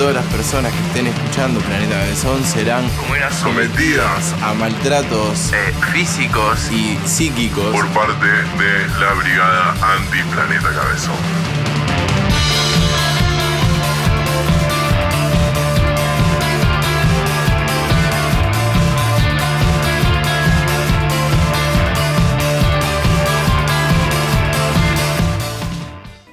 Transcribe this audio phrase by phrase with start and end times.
[0.00, 2.84] todas las personas que estén escuchando Planeta Cabezón serán
[3.38, 11.59] sometidas a maltratos eh, físicos y psíquicos por parte de la Brigada Anti-Planeta Cabezón.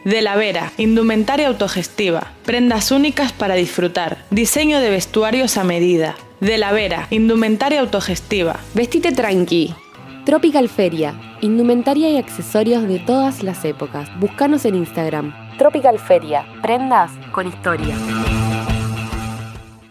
[0.08, 6.16] De la Vera, indumentaria autogestiva, prendas únicas para disfrutar, diseño de vestuarios a medida.
[6.40, 8.58] De la Vera, indumentaria autogestiva.
[8.74, 9.76] Vestite tranqui.
[10.24, 14.08] Tropical Feria, indumentaria y accesorios de todas las épocas.
[14.18, 15.58] Búscanos en Instagram.
[15.58, 17.98] Tropical Feria, prendas con historia.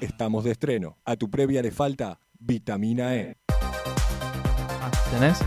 [0.00, 0.96] Estamos de estreno.
[1.04, 3.36] A tu previa le falta vitamina E.
[5.12, 5.40] ¿Tenés?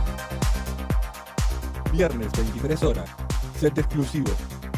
[1.91, 3.09] Viernes 23 horas.
[3.59, 4.29] Set exclusivo.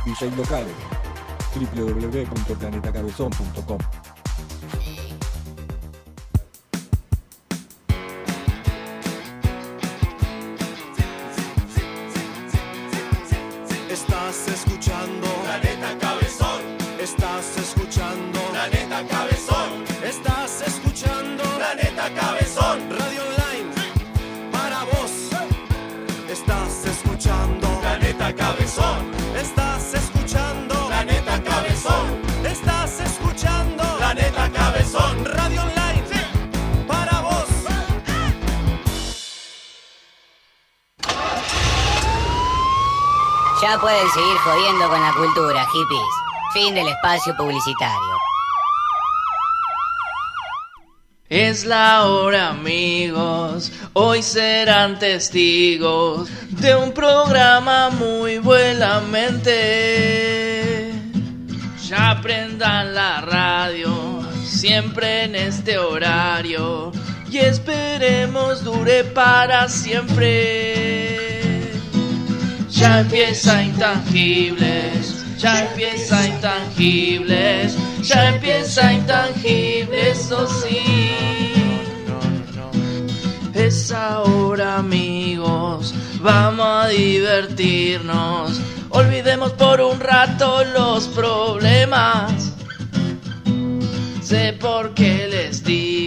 [0.05, 0.73] DJs locales.
[1.55, 3.79] www.planetacabezón.com
[13.89, 16.61] Estás escuchando Planeta Cabezón.
[16.99, 17.40] Estás
[43.62, 46.01] Ya pueden seguir jodiendo con la cultura, hippies.
[46.51, 48.17] Fin del espacio publicitario.
[51.29, 53.71] Es la hora, amigos.
[53.93, 59.51] Hoy serán testigos de un programa muy buenamente.
[61.87, 66.91] Ya prendan la radio, siempre en este horario.
[67.29, 71.30] Y esperemos dure para siempre.
[72.81, 81.13] Ya empieza intangibles, ya empieza intangibles, ya empieza intangibles, eso sí.
[83.53, 88.59] Es ahora amigos, vamos a divertirnos,
[88.89, 92.51] olvidemos por un rato los problemas.
[94.23, 96.00] Sé por qué les digo,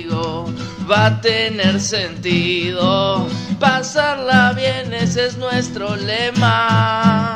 [0.91, 3.29] va a tener sentido.
[3.59, 7.35] Pasarla bien, ese es nuestro lema.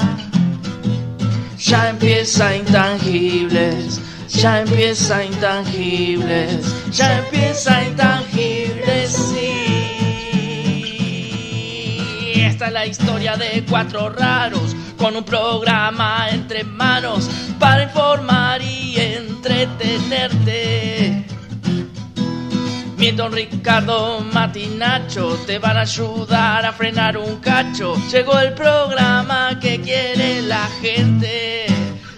[1.59, 9.65] Ya empieza intangibles, ya empieza intangibles, ya empieza intangibles, sí.
[12.35, 17.29] Esta es la historia de cuatro raros con un programa entre manos
[17.59, 21.38] para informar y entretenerte.
[22.99, 27.95] Milton, Ricardo, Mati, Nacho te van a ayudar a frenar un cacho.
[28.11, 31.67] Llegó el programa que quiere la gente.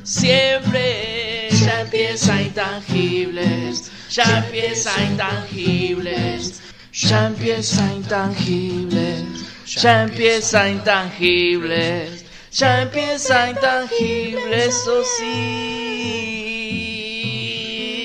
[0.03, 9.25] Siempre ya empieza intangibles, ya empieza intangibles, ya empieza intangibles,
[9.67, 15.90] ya empieza intangibles, ya empieza intangibles, eso sí.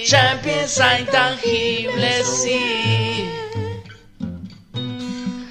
[0.07, 3.27] Ya empieza intangible, sí.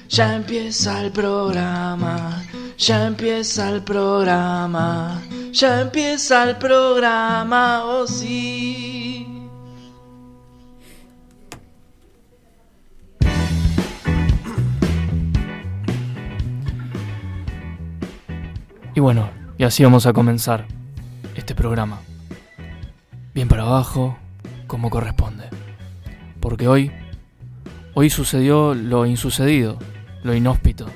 [0.07, 2.41] Ya empieza el programa,
[2.77, 5.21] ya empieza el programa,
[5.51, 9.27] ya empieza el programa, oh sí.
[18.93, 20.65] Y bueno, y así vamos a comenzar
[21.35, 21.99] este programa.
[23.33, 24.17] Bien para abajo,
[24.67, 25.49] como corresponde.
[26.39, 26.91] Porque hoy,
[27.93, 29.79] hoy sucedió lo insucedido,
[30.23, 30.87] lo inhóspito,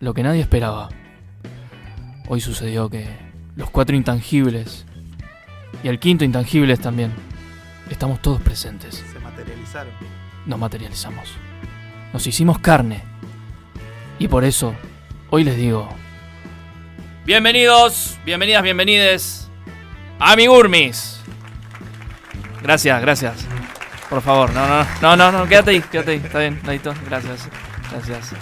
[0.00, 0.88] lo que nadie esperaba.
[2.28, 3.08] Hoy sucedió que
[3.56, 4.84] los cuatro intangibles
[5.82, 7.12] y el quinto intangibles también,
[7.90, 9.04] estamos todos presentes.
[9.12, 9.92] Se materializaron.
[10.46, 11.30] Nos materializamos.
[12.12, 13.02] Nos hicimos carne.
[14.18, 14.74] Y por eso,
[15.30, 15.88] hoy les digo,
[17.24, 19.48] bienvenidos, bienvenidas, bienvenides
[20.18, 21.15] a mi Gurmis.
[22.66, 23.46] Gracias, gracias.
[24.10, 27.48] Por favor, no, no, no, no, no, quédate ahí, quédate ahí, está bien, Nadito, gracias,
[27.92, 28.32] gracias.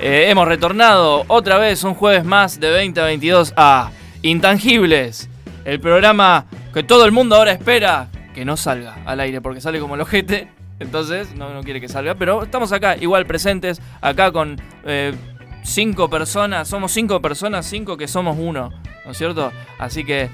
[0.00, 3.92] Eh, hemos retornado otra vez un jueves más de 20 a 22 a
[4.22, 5.28] Intangibles,
[5.64, 9.78] el programa que todo el mundo ahora espera que no salga al aire porque sale
[9.78, 10.50] como el ojete,
[10.80, 15.14] entonces no, no quiere que salga, pero estamos acá igual presentes, acá con eh,
[15.62, 18.72] cinco personas, somos cinco personas, cinco que somos uno,
[19.04, 19.52] ¿no es cierto?
[19.78, 20.28] Así que,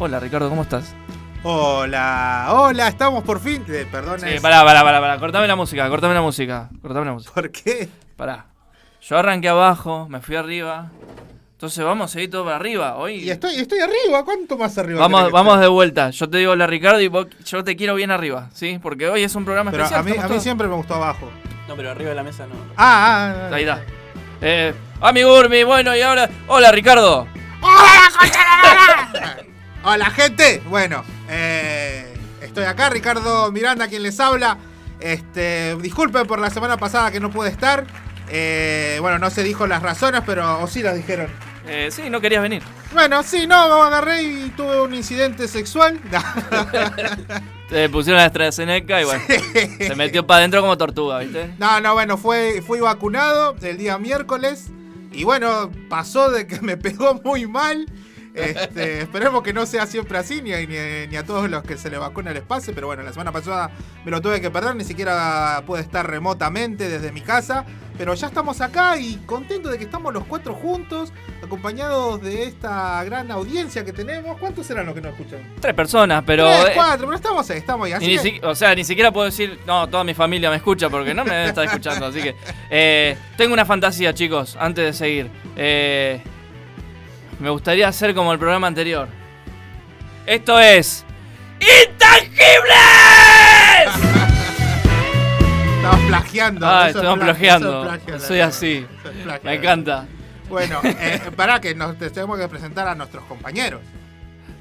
[0.00, 0.92] hola Ricardo, ¿cómo estás?
[1.44, 3.64] Hola, hola, estamos por fin.
[3.68, 4.20] Eh, perdón.
[4.20, 5.18] Sí, pará, pará, pará, pará.
[5.18, 6.68] Cortame la música, cortame la música.
[6.80, 7.34] Cortame la música.
[7.34, 7.88] ¿Por qué?
[8.16, 8.46] Pará.
[9.00, 10.90] Yo arranqué abajo, me fui arriba.
[11.54, 12.96] Entonces vamos a seguir todo para arriba.
[12.96, 13.14] Hoy.
[13.24, 15.00] Y estoy, estoy arriba, ¿cuánto más arriba?
[15.00, 16.10] Vamos, vamos de vuelta.
[16.10, 18.78] Yo te digo la Ricardo y vos- yo te quiero bien arriba, ¿sí?
[18.80, 20.00] Porque hoy es un programa Pero especial.
[20.00, 21.28] a mí, a mí siempre me gustó abajo.
[21.68, 22.54] No, pero arriba de la mesa no.
[22.76, 23.54] Ah, ah, ah.
[23.54, 23.80] Ahí está.
[24.40, 26.28] Eh, amigo Urmi, bueno, y ahora.
[26.48, 27.26] Hola, Ricardo.
[27.60, 29.42] Hola,
[30.14, 30.62] gente.
[30.68, 34.58] Bueno, eh, estoy acá, Ricardo Miranda, quien les habla.
[35.00, 37.84] Este, disculpen por la semana pasada que no pude estar.
[38.28, 41.28] Eh, bueno, no se dijo las razones, pero o sí las dijeron.
[41.66, 42.62] Eh, sí, no querías venir.
[42.92, 46.00] Bueno, sí, no, me agarré y tuve un incidente sexual.
[47.68, 49.22] Te pusieron la AstraZeneca y bueno.
[49.78, 51.54] Se metió para adentro como tortuga, ¿viste?
[51.58, 54.70] No, no, bueno, fue, fui vacunado el día miércoles.
[55.12, 57.86] Y bueno, pasó de que me pegó muy mal.
[58.34, 61.62] Este, esperemos que no sea siempre así, ni, a- ni, a- ni a todos los
[61.62, 62.72] que se le vacuna les pase.
[62.72, 63.70] Pero bueno, la semana pasada
[64.04, 67.64] me lo tuve que perder, ni siquiera pude estar remotamente desde mi casa.
[67.98, 71.12] Pero ya estamos acá y contento de que estamos los cuatro juntos,
[71.44, 74.38] acompañados de esta gran audiencia que tenemos.
[74.38, 75.40] ¿Cuántos serán los que nos escuchan?
[75.60, 76.46] Tres personas, pero.
[76.48, 77.90] Tres, eh, cuatro, pero estamos ahí, estamos ahí.
[77.92, 80.48] y Así ni que- si- o sea, ni siquiera puedo decir, no, toda mi familia
[80.48, 82.06] me escucha porque no me está escuchando.
[82.06, 82.34] Así que
[82.70, 85.30] eh, tengo una fantasía, chicos, antes de seguir.
[85.54, 86.22] Eh,
[87.42, 89.08] me gustaría hacer como el programa anterior.
[90.26, 91.04] Esto es.
[91.60, 92.38] ¡Intangibles!
[95.76, 96.66] Estamos plagiando.
[96.66, 97.98] Ah, estamos plagiando.
[98.20, 98.86] Soy así.
[99.42, 100.06] Me encanta.
[100.48, 103.80] Bueno, eh, para que nos te- tenemos que presentar a nuestros compañeros.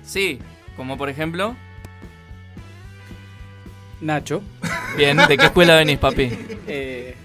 [0.04, 0.40] Sí,
[0.76, 1.56] como por ejemplo.
[4.00, 4.42] Nacho.
[4.98, 6.32] Bien, ¿de qué escuela venís, papi?
[6.68, 7.16] Eh,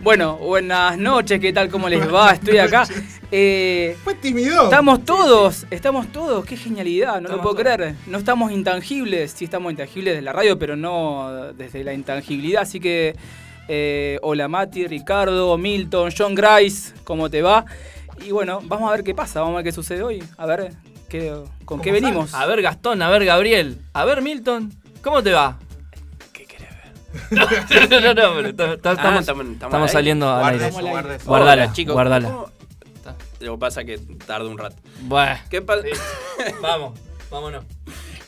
[0.00, 1.68] bueno, buenas noches, ¿qué tal?
[1.68, 2.32] ¿Cómo les va?
[2.32, 2.86] Estoy acá.
[3.30, 4.64] Eh, Fue tímido.
[4.64, 7.94] Estamos todos, estamos todos, qué genialidad, no lo puedo creer.
[8.06, 12.62] No estamos intangibles, sí estamos intangibles de la radio, pero no desde la intangibilidad.
[12.62, 13.14] Así que,
[13.68, 17.66] eh, hola Mati, Ricardo, Milton, John Grice, ¿cómo te va?
[18.26, 20.72] Y bueno, vamos a ver qué pasa, vamos a ver qué sucede hoy, a ver
[21.08, 21.32] qué,
[21.64, 22.34] con qué venimos.
[22.34, 23.78] A ver, Gastón, a ver, Gabriel.
[23.92, 24.72] A ver, Milton.
[25.02, 25.58] ¿Cómo te va?
[27.30, 30.68] No, no, no, pero Ah, estamos, estamos- saliendo al aire.
[30.68, 31.26] eso, guarda eso.
[31.26, 31.92] Guardala, Hola, chicos.
[31.94, 32.28] guardala.
[32.28, 32.50] ¿Cómo-
[33.40, 34.76] Lo que pasa es que tarda un rato.
[35.02, 35.82] Bueno, ¿Qué pasa?
[36.62, 36.98] vamos,
[37.30, 37.64] vámonos.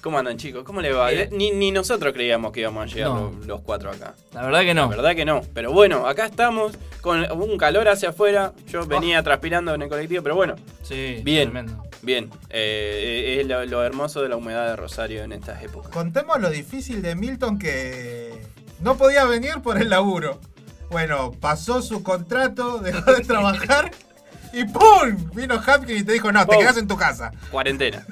[0.00, 0.64] ¿Cómo andan, chicos?
[0.64, 1.10] ¿Cómo les va?
[1.30, 3.30] Ni, ni nosotros creíamos que íbamos a llegar No.
[3.38, 4.14] los, los cuatro acá.
[4.32, 4.88] La verdad que La no.
[4.88, 5.42] verdad que no.
[5.54, 8.52] Pero bueno, acá estamos con un calor hacia afuera.
[8.66, 11.50] Yo venía transpirando en el colectivo, pero bueno, Sí, Bien.
[11.52, 11.84] tremendo.
[12.02, 12.30] bien.
[12.50, 15.92] Eh, es lo, lo hermoso de la humedad de Rosario en estas épocas.
[15.92, 18.31] Contemos lo difícil de Milton que
[18.82, 20.40] no podía venir por el laburo.
[20.90, 23.90] Bueno, pasó su contrato, dejó de trabajar
[24.52, 25.30] y ¡pum!
[25.34, 26.58] Vino Hapkin y te dijo, no, te Pum.
[26.58, 27.32] quedas en tu casa.
[27.50, 28.04] Cuarentena.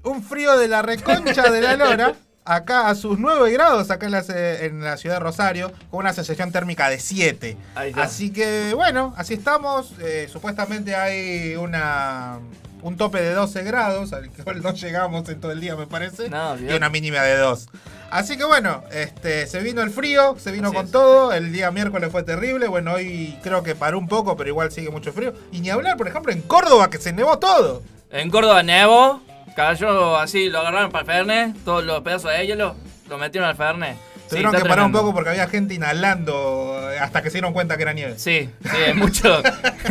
[0.04, 2.14] Un frío de la reconcha de la lora.
[2.44, 5.98] acá a sus 9 grados acá en la, ce- en la ciudad de Rosario, con
[6.00, 7.56] una sensación térmica de 7.
[7.74, 8.04] Ahí está.
[8.04, 9.92] Así que bueno, así estamos.
[10.00, 12.38] Eh, supuestamente hay una
[12.86, 16.30] un tope de 12 grados, al cual no llegamos en todo el día, me parece.
[16.30, 17.68] No, y una mínima de 2.
[18.12, 20.92] Así que bueno, este, se vino el frío, se vino Así con es.
[20.92, 21.32] todo.
[21.32, 22.68] El día miércoles fue terrible.
[22.68, 25.34] Bueno, hoy creo que paró un poco, pero igual sigue mucho frío.
[25.50, 27.82] Y ni hablar, por ejemplo, en Córdoba, que se nevó todo.
[28.10, 29.20] En Córdoba Nevo,
[29.56, 32.76] cayó así, lo agarraron para el Fernet, todos los pedazos de hielo,
[33.08, 33.96] lo metieron al Fernet.
[34.26, 37.52] Sí, Tuvieron que parar un poco porque había gente inhalando eh, hasta que se dieron
[37.52, 38.14] cuenta que era nieve.
[38.18, 39.40] Sí, sí, mucho.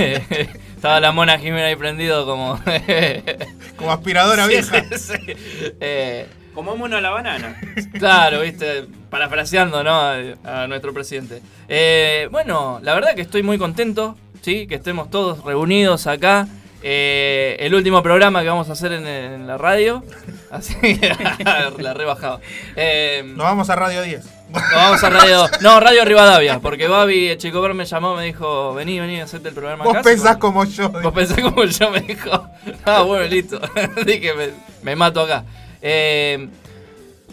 [0.75, 2.59] Estaba la mona Jimena ahí prendido como.
[3.77, 4.83] Como aspiradora Sí, vieja.
[4.91, 5.33] sí, sí.
[5.79, 7.59] Eh, Como mono a la banana.
[7.97, 9.91] Claro, viste, parafraseando, ¿no?
[9.91, 11.41] A, a nuestro presidente.
[11.67, 14.67] Eh, bueno, la verdad que estoy muy contento, ¿sí?
[14.67, 16.47] Que estemos todos reunidos acá.
[16.87, 20.03] Eh, el último programa que vamos a hacer en, en la radio.
[20.51, 20.75] Así
[21.79, 22.39] la he rebajado.
[22.75, 24.23] Eh, Nos vamos a Radio 10.
[24.51, 25.45] nos vamos a radio.
[25.61, 29.83] No, Radio Rivadavia, porque Babi Chicoper me llamó, me dijo, vení, vení, hacerte el programa
[29.83, 30.03] Vos acá.
[30.03, 30.89] pensás como yo.
[30.91, 32.47] Vos pensás como yo, me dijo.
[32.85, 33.59] Ah, bueno, listo.
[34.05, 34.49] Dije, me,
[34.83, 35.43] me mato acá.
[35.81, 36.47] Eh,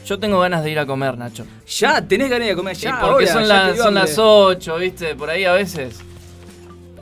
[0.06, 1.44] yo tengo ganas de ir a comer, Nacho.
[1.68, 2.98] Ya, tenés ganas de comer Sí, ya.
[3.00, 5.14] porque ahora, son, ya son las 8, ¿viste?
[5.14, 6.00] Por ahí a veces.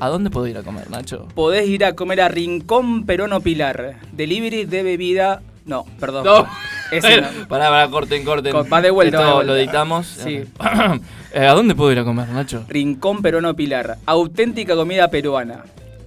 [0.00, 1.28] ¿A dónde puedo ir a comer, Nacho?
[1.34, 3.96] Podés ir a comer a Rincón Perono Pilar.
[4.12, 5.42] Delivery de bebida.
[5.66, 6.24] No, perdón.
[6.24, 6.46] No.
[6.90, 7.28] Ese no.
[7.48, 8.52] Pará, pará, corten, corten.
[8.52, 10.06] Co- va de vuelta, Esto lo editamos.
[10.06, 10.44] Sí.
[11.32, 12.64] Eh, ¿A dónde puedo ir a comer, Nacho?
[12.66, 13.98] Rincón Perono Pilar.
[14.04, 15.62] Auténtica comida peruana.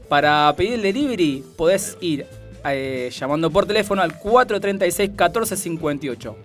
[0.09, 2.25] Para pedir el delivery podés ir
[2.65, 6.35] eh, llamando por teléfono al 436-1458.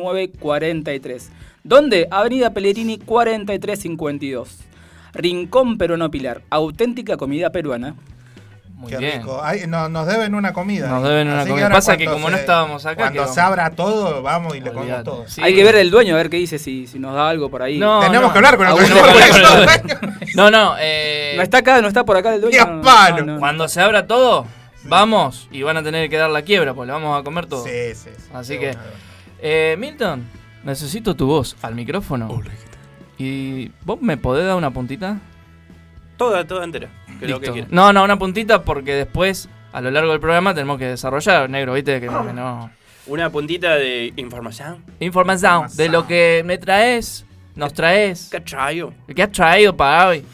[0.00, 1.22] 437-5943.
[1.62, 2.08] ¿Dónde?
[2.10, 4.48] Avenida Pellegrini 4352.
[5.16, 6.42] Rincón Perono Pilar.
[6.50, 7.94] Auténtica comida peruana.
[8.74, 9.20] Muy Qué bien.
[9.20, 9.40] rico.
[9.42, 10.86] Ay, no- nos deben una comida.
[10.88, 11.64] Nos deben una Así comida.
[11.66, 14.54] ahora Pasa que cuando como no se- estábamos acá, Cuando que se abra todo, vamos
[14.54, 15.24] y le comemos todo.
[15.26, 15.40] Sí.
[15.42, 17.62] Hay que ver el dueño, a ver qué dice, si, si nos da algo por
[17.62, 17.78] ahí.
[17.78, 18.32] No, Tenemos no.
[18.32, 18.94] que hablar con el dueño.
[18.94, 20.16] día con el dueño.
[20.34, 20.74] No, no.
[20.78, 22.66] eh, No está acá, no está por acá el dueño.
[22.66, 23.38] No, no, palo.
[23.38, 24.46] Cuando se abra todo,
[24.84, 27.64] vamos y van a tener que dar la quiebra, pues le vamos a comer todo.
[27.64, 28.10] Sí, sí.
[28.14, 28.24] sí.
[28.34, 28.76] Así que,
[29.40, 30.22] eh, Milton,
[30.64, 32.28] necesito tu voz al micrófono.
[33.18, 35.18] ¿Y vos me podés dar una puntita?
[36.16, 36.88] Toda, toda entera.
[37.18, 37.52] Que lo que Listo.
[37.52, 37.70] quieras.
[37.72, 41.74] No, no, una puntita porque después, a lo largo del programa, tenemos que desarrollar, negro,
[41.74, 42.00] ¿viste?
[42.00, 42.70] Que, que no...
[43.06, 44.84] Una puntita de información.
[44.98, 48.28] Información de lo que me traes, nos traes.
[48.30, 48.92] ¿Qué traigo?
[49.14, 50.24] ¿Qué has traído para hoy?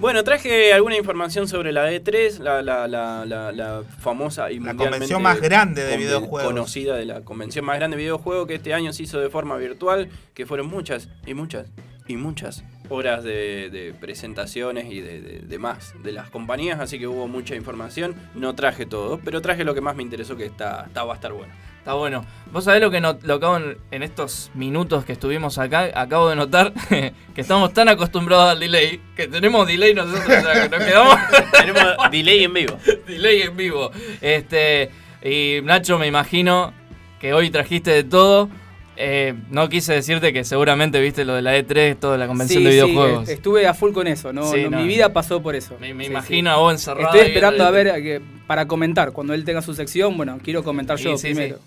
[0.00, 5.22] Bueno, traje alguna información sobre la E3, la, la, la, la, famosa y La convención
[5.22, 6.42] más grande de videojuegos.
[6.52, 9.56] Conocida de la convención más grande de videojuegos que este año se hizo de forma
[9.56, 11.68] virtual, que fueron muchas y muchas
[12.08, 16.98] y muchas horas de, de presentaciones y de, de- de más de las compañías, así
[16.98, 18.14] que hubo mucha información.
[18.34, 21.16] No traje todo, pero traje lo que más me interesó que está, está va a
[21.16, 21.52] estar bueno.
[21.82, 22.24] Está bueno.
[22.52, 26.28] Vos sabés lo que no- lo acabo en, en estos minutos que estuvimos acá, acabo
[26.28, 30.76] de notar que estamos tan acostumbrados al delay, que tenemos delay nosotros, o sea, que
[30.76, 31.16] nos quedamos
[31.52, 32.78] Tenemos delay en vivo.
[33.06, 33.90] delay en vivo.
[34.20, 34.90] Este,
[35.24, 36.72] y Nacho, me imagino
[37.20, 38.48] que hoy trajiste de todo.
[38.94, 42.64] Eh, no quise decirte que seguramente viste lo de la E3, toda la convención Sí,
[42.64, 43.22] de sí, videojuegos.
[43.24, 44.44] est- estuve a full con eso, ¿no?
[44.52, 44.78] Sí, no, no.
[44.80, 45.76] Mi vida pasó por eso.
[45.80, 46.54] me me Sí, imagino sí.
[46.54, 47.06] a vos encerrado.
[47.06, 49.12] Estoy esperando a ver a que- para comentar.
[49.12, 51.58] Cuando él tenga su sección, bueno, quiero comentar Sí, yo sí, primero.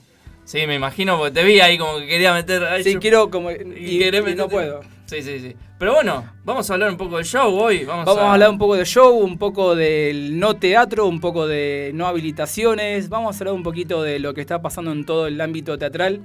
[0.46, 2.64] Sí, me imagino, porque te vi ahí como que quería meter.
[2.64, 3.52] ay, Sí, yo- quiero como.
[3.52, 4.82] Y, no puedo.
[5.06, 5.56] Sí, sí, sí.
[5.78, 7.84] Pero bueno, vamos a hablar un poco del show hoy.
[7.84, 11.48] Vamos, Vamos a hablar un poco de show, un poco del no teatro, un poco
[11.48, 13.10] de no habilitaciones.
[13.10, 16.22] Vamos a hablar un poquito de lo que está pasando en todo el ámbito teatral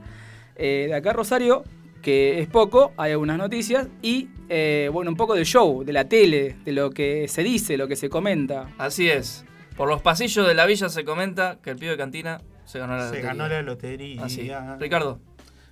[0.57, 1.65] eh, de acá Rosario,
[2.03, 3.89] que es poco, hay algunas noticias.
[4.03, 7.77] Y eh, bueno, un poco del show, de la tele, de lo que se dice,
[7.77, 8.69] lo que se comenta.
[8.79, 9.45] Así es.
[9.77, 12.97] Por los pasillos de la villa se comenta que el pibe de cantina se ganó
[12.97, 13.27] la Se lotería.
[13.29, 14.25] ganó la lotería.
[14.25, 14.51] Así.
[14.79, 15.21] Ricardo.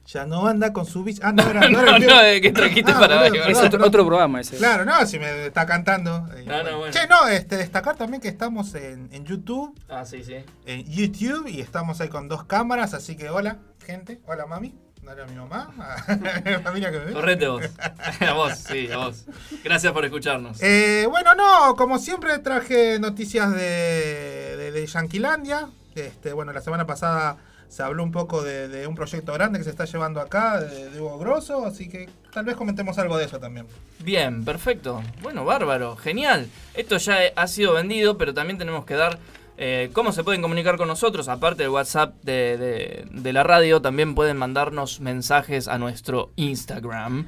[0.07, 1.21] Ya no anda con su bici.
[1.23, 1.99] Ah, no, era, no, No,
[2.41, 4.57] que trajiste Ah, para boludo, Es otro, programa ese.
[4.57, 6.27] Claro, no, si me está cantando.
[6.35, 6.93] eh, No, bueno.
[6.95, 9.79] Che, no, este, destacar también que estamos en, en YouTube.
[9.89, 10.37] Ah, sí, sí.
[10.65, 14.19] En YouTube y estamos ahí con dos cámaras, así que hola, gente.
[14.27, 14.75] Hola, mami.
[15.07, 15.73] Hola, mi mamá.
[15.77, 16.17] A
[16.51, 17.13] la familia que me ve.
[17.13, 17.63] Correte vos.
[18.27, 19.27] a vos, sí, a vos.
[19.63, 20.57] Gracias por escucharnos.
[20.63, 25.69] Eh, bueno, no, como siempre traje noticias de, de, de Yanquilandia.
[26.07, 27.37] Este, bueno, la semana pasada
[27.69, 31.01] se habló un poco de, un proyecto grande que se está llevando acá, de, de
[31.01, 33.67] Hugo Grosso, así que tal vez comentemos algo de eso también.
[34.01, 35.03] Bien, perfecto.
[35.23, 36.49] Bueno, bárbaro, genial.
[36.75, 39.19] Esto ya ha sido vendido, pero también tenemos que dar
[39.59, 41.29] eh, cómo se pueden comunicar con nosotros.
[41.29, 47.27] Aparte del WhatsApp de la radio, también pueden mandarnos mensajes a nuestro Instagram.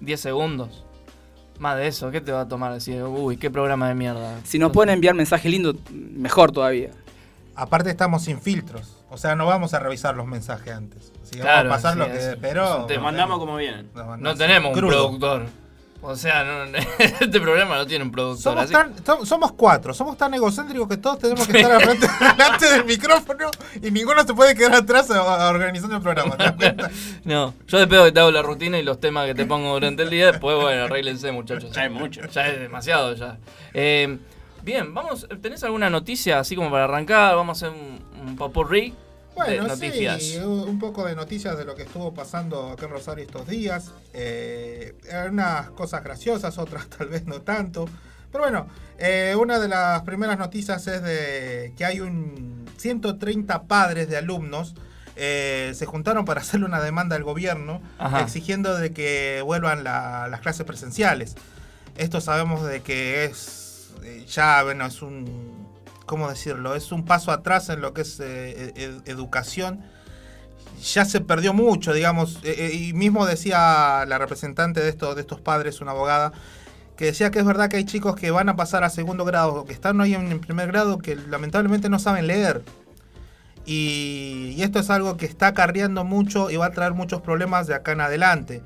[0.00, 0.84] 10 segundos,
[1.58, 2.72] más de eso, ¿qué te va a tomar?
[2.72, 4.38] Decir, uy, qué programa de mierda.
[4.44, 6.90] Si nos pueden enviar mensajes lindos, mejor todavía.
[7.56, 8.96] Aparte estamos sin filtros.
[9.10, 11.12] O sea, no vamos a revisar los mensajes antes.
[11.22, 12.30] Así que Claro, vamos a pasar sí, lo que.
[12.32, 12.86] es Pero.
[12.86, 13.04] tema.
[13.04, 13.90] Mandamos como vienen.
[14.18, 14.90] No tenemos un Crudo.
[14.92, 15.46] productor.
[16.00, 16.64] O sea, no-
[16.98, 18.42] este programa no tiene un productor.
[18.54, 22.06] Somos, así- tan- somos cuatro, somos tan egocéntricos que todos tenemos que estar al frente,
[22.36, 23.50] delante del micrófono
[23.82, 26.36] y ninguno se puede quedar atrás a- a- organizando el programa.
[27.24, 30.04] No, yo después que te hago la rutina y los temas que te pongo durante
[30.04, 31.72] el día, después, bueno, arréglense, muchachos.
[31.72, 32.20] Ya es mucho.
[32.26, 33.36] Ya es demasiado, ya.
[33.74, 34.18] Eh,
[34.62, 37.34] bien, vamos, ¿tenés alguna noticia así como para arrancar?
[37.34, 38.94] Vamos a hacer un, un popurrí
[39.44, 40.22] de Bueno, noticias.
[40.22, 43.92] sí, un poco de noticias de lo que estuvo pasando acá en Rosario estos días.
[44.12, 44.94] Eh,
[45.30, 47.86] unas cosas graciosas, otras tal vez no tanto.
[48.30, 48.66] Pero bueno,
[48.98, 54.74] eh, una de las primeras noticias es de que hay un 130 padres de alumnos
[55.20, 58.20] eh, se juntaron para hacerle una demanda al gobierno Ajá.
[58.20, 61.34] exigiendo de que vuelvan la- las clases presenciales.
[61.96, 65.67] Esto sabemos de que es eh, ya, bueno, es un,
[66.08, 66.74] ¿cómo decirlo?
[66.74, 69.84] Es un paso atrás en lo que es eh, ed- educación.
[70.92, 75.20] Ya se perdió mucho, digamos, eh, eh, y mismo decía la representante de estos, de
[75.20, 76.32] estos padres, una abogada,
[76.96, 79.64] que decía que es verdad que hay chicos que van a pasar a segundo grado,
[79.64, 82.64] que están hoy en primer grado, que lamentablemente no saben leer.
[83.66, 87.66] Y, y esto es algo que está acarreando mucho y va a traer muchos problemas
[87.66, 88.62] de acá en adelante.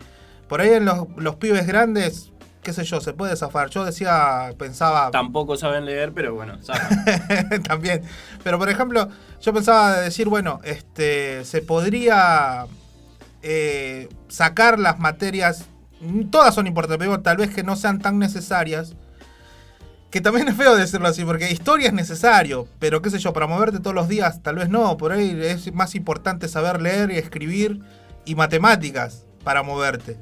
[0.49, 2.32] Por ahí en los, los pibes grandes,
[2.63, 3.71] qué sé yo, se puede zafar.
[3.71, 5.11] Yo decía, pensaba...
[5.11, 7.63] Tampoco saben leer, pero bueno, saben.
[7.69, 8.03] También.
[8.43, 9.09] Pero por ejemplo,
[9.41, 12.67] yo pensaba de decir, bueno, este, se podría
[13.43, 15.67] eh, sacar las materias,
[16.31, 18.95] todas son importantes, pero tal vez que no sean tan necesarias.
[20.11, 23.47] Que también es feo decirlo así, porque historia es necesario, pero qué sé yo, para
[23.47, 24.99] moverte todos los días, tal vez no.
[24.99, 27.81] Por ahí es más importante saber leer y escribir
[28.27, 30.19] y matemáticas para moverte.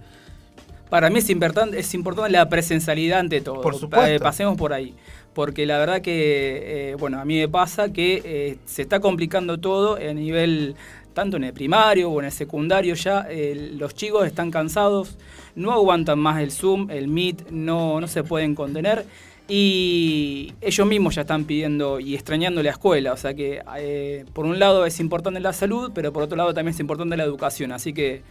[0.90, 3.60] Para mí es importante, es importante la presencialidad ante todo.
[3.60, 4.06] Por supuesto.
[4.06, 4.94] Eh, pasemos por ahí.
[5.32, 9.58] Porque la verdad que, eh, bueno, a mí me pasa que eh, se está complicando
[9.58, 10.74] todo a nivel,
[11.14, 15.16] tanto en el primario o en el secundario ya, eh, los chicos están cansados,
[15.54, 19.06] no aguantan más el Zoom, el Meet, no, no se pueden contener.
[19.52, 23.12] Y ellos mismos ya están pidiendo y extrañando la escuela.
[23.12, 26.54] O sea que, eh, por un lado es importante la salud, pero por otro lado
[26.54, 27.72] también es importante la educación.
[27.72, 28.22] Así que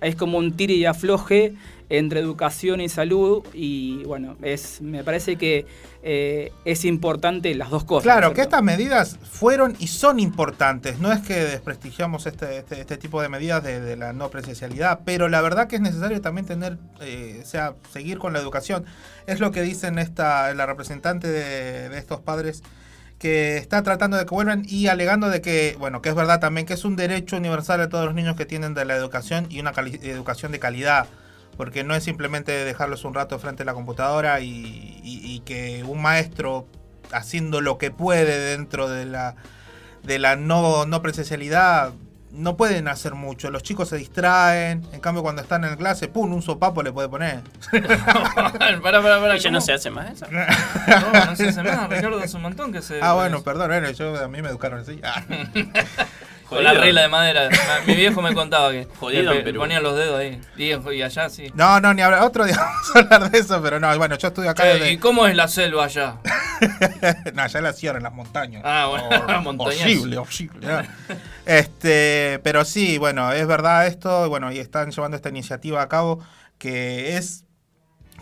[0.00, 1.54] es como un tire y afloje
[1.88, 5.66] entre educación y salud y bueno, es me parece que
[6.02, 8.04] eh, es importante las dos cosas.
[8.04, 10.98] Claro, ¿no que es estas medidas fueron y son importantes.
[10.98, 15.00] No es que desprestigiamos este, este, este tipo de medidas de, de la no presencialidad,
[15.04, 18.84] pero la verdad que es necesario también tener, eh, o sea, seguir con la educación.
[19.26, 22.62] Es lo que dicen esta, la representante de, de estos padres
[23.18, 26.66] que está tratando de que vuelvan y alegando de que, bueno, que es verdad también
[26.66, 29.60] que es un derecho universal de todos los niños que tienen de la educación y
[29.60, 31.06] una educación de calidad,
[31.56, 34.50] porque no es simplemente dejarlos un rato frente a la computadora y,
[35.02, 36.66] y- y que un maestro
[37.12, 39.36] haciendo lo que puede dentro de la,
[40.02, 41.92] de la no, no presencialidad
[42.36, 43.50] no pueden hacer mucho.
[43.50, 47.08] Los chicos se distraen, en cambio cuando están en clase, pum, un sopapo le puede
[47.08, 47.42] poner.
[47.72, 49.36] pará, pará, pará.
[49.36, 50.26] ¿Y ya no se hace más eso?
[50.30, 51.88] No, no se hace más.
[51.88, 53.00] Ricardo hace un montón que se.
[53.02, 55.00] Ah, bueno, perdón, bueno, yo, a mí me educaron así.
[55.02, 55.22] Ah.
[56.48, 57.48] Con la regla de madera.
[57.86, 59.60] Mi viejo me contaba que Jodido en Perú.
[59.60, 60.40] ponían los dedos ahí.
[60.56, 61.50] Y, y allá sí.
[61.54, 62.22] No, no, ni hablar.
[62.22, 64.92] Otro día vamos a hablar de eso, pero no, bueno, yo estudio acá Che, desde-
[64.92, 66.16] ¿Y cómo es la selva allá?
[67.34, 68.62] no, allá la sierra, en las montañas.
[68.64, 69.80] Ah, bueno, montañas.
[69.82, 70.66] Horrible, horrible.
[70.66, 70.82] ¿no?
[71.44, 76.20] Este, pero sí, bueno, es verdad esto, bueno, y están llevando esta iniciativa a cabo
[76.58, 77.44] que es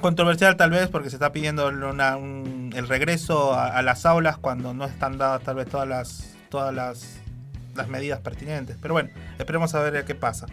[0.00, 4.36] controversial tal vez porque se está pidiendo una- un- el regreso a, a las aulas
[4.38, 7.20] cuando no están dadas tal vez todas las todas las,
[7.74, 8.76] las medidas pertinentes.
[8.80, 10.46] Pero bueno, esperemos a ver qué pasa.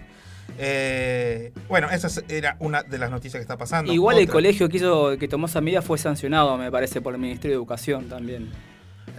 [0.57, 3.91] Eh, bueno, esa es- era una de las noticias que está pasando.
[3.91, 7.19] Igual el colegio que hizo que tomó esa medida fue sancionado, me parece, por el
[7.21, 8.49] Ministerio de Educación también.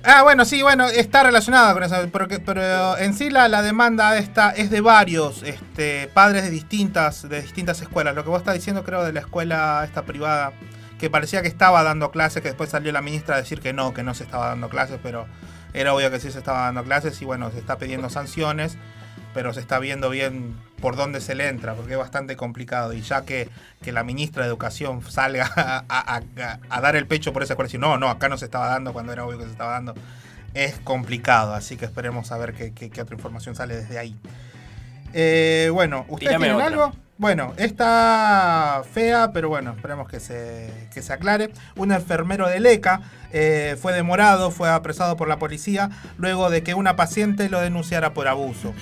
[0.04, 4.18] Ah, bueno, sí, bueno, está relacionada con eso, porque- pero en sí la, la demanda
[4.18, 8.14] esta es de varios este, padres de distintas, de distintas escuelas.
[8.14, 10.52] Lo que vos estás diciendo, creo, de la escuela esta privada,
[10.98, 13.94] que parecía que estaba dando clases, que después salió la ministra a decir que no,
[13.94, 15.26] que no se estaba dando clases, pero
[15.74, 18.76] era obvio que sí se estaba dando clases y bueno, se está pidiendo sanciones.
[19.34, 22.92] pero se está viendo bien por dónde se le entra, porque es bastante complicado.
[22.92, 23.48] Y ya que,
[23.82, 27.54] que la ministra de Educación salga a, a- a- a dar el pecho por esa
[27.54, 29.94] decir, no, no, acá no se estaba dando cuando era obvio que se estaba dando,
[30.52, 31.54] es complicado.
[31.54, 34.14] Así que esperemos a ver qué, qué- qué otra información sale desde ahí.
[35.14, 36.66] Eh, bueno, ¿ustedes Tírame tienen otra.
[36.66, 36.96] algo?
[37.22, 41.50] Bueno, está fea, pero bueno, esperemos que se, que se aclare.
[41.76, 46.74] Un enfermero de LECA eh, fue demorado, fue apresado por la policía luego de que
[46.74, 48.74] una paciente lo denunciara por abuso.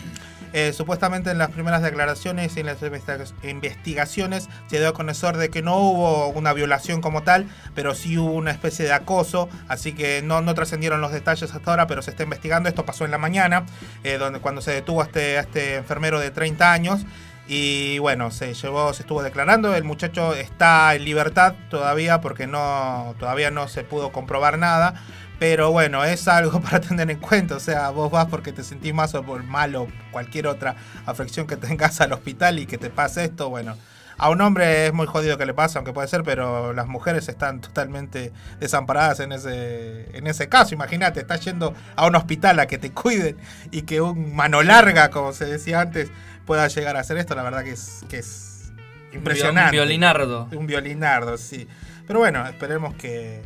[0.55, 5.37] Eh, supuestamente en las primeras declaraciones y en las investiga- investigaciones se dio a conocer
[5.37, 9.51] de que no hubo una violación como tal, pero sí hubo una especie de acoso,
[9.69, 12.71] así que no, no trascendieron los detalles hasta ahora, pero se está investigando.
[12.71, 13.67] Esto pasó en la mañana,
[14.03, 17.05] eh, donde cuando se detuvo este, a este enfermero de 30 años.
[17.53, 19.75] Y bueno, se llevó, se estuvo declarando.
[19.75, 24.95] El muchacho está en libertad todavía porque no, todavía no se pudo comprobar nada.
[25.41, 27.57] Pero bueno, es algo para tener en cuenta.
[27.57, 31.49] O sea, vos vas porque te sentís más o por mal o cualquier otra afección
[31.49, 33.51] que tengas al hospital y que te pase esto.
[33.51, 33.77] Bueno,
[34.17, 37.29] a un hombre es muy jodido que le pase, aunque puede ser, pero las mujeres
[37.29, 40.75] están totalmente desamparadas en ese, en ese caso.
[40.75, 43.39] Imagínate, estás yendo a un hospital a que te cuiden
[43.73, 46.13] y que un mano larga, como se decía antes,
[46.47, 47.35] pueda llegar a hacer esto.
[47.35, 48.73] La verdad que es, que es
[49.13, 49.77] impresionante.
[49.77, 50.49] Un violinardo.
[50.53, 51.67] Un violinardo, sí.
[52.07, 53.43] Pero bueno, esperemos que,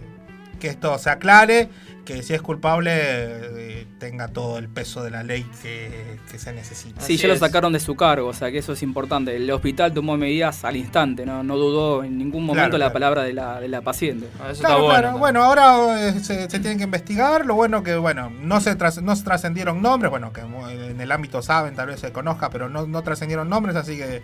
[0.61, 1.69] que esto se aclare,
[2.05, 6.53] que si es culpable eh, tenga todo el peso de la ley que, que se
[6.53, 7.01] necesita.
[7.01, 9.35] Sí, ya lo sacaron de su cargo, o sea que eso es importante.
[9.37, 12.93] El hospital tomó medidas al instante, no, no dudó en ningún momento Claro, la claro.
[12.93, 14.29] palabra de la, de la paciente.
[14.61, 15.19] Claro, claro.
[15.19, 17.47] Bueno, ahora eh, se, se tienen que investigar.
[17.47, 20.11] Lo bueno que, bueno, no se, tras- no se trascendieron nombres.
[20.11, 23.49] Bueno, que mu- en el ámbito saben, tal vez se conozca, pero no, no trascendieron
[23.49, 23.77] nombres.
[23.77, 24.23] Así que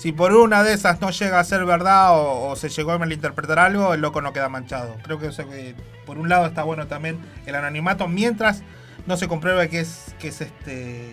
[0.00, 2.98] si por una de esas no llega a ser verdad o, o se llegó a
[2.98, 4.96] malinterpretar algo, el loco no queda manchado.
[5.02, 5.74] Creo que, eso que
[6.06, 8.62] por un lado está bueno también el anonimato mientras
[9.06, 11.10] no se compruebe que es, que es este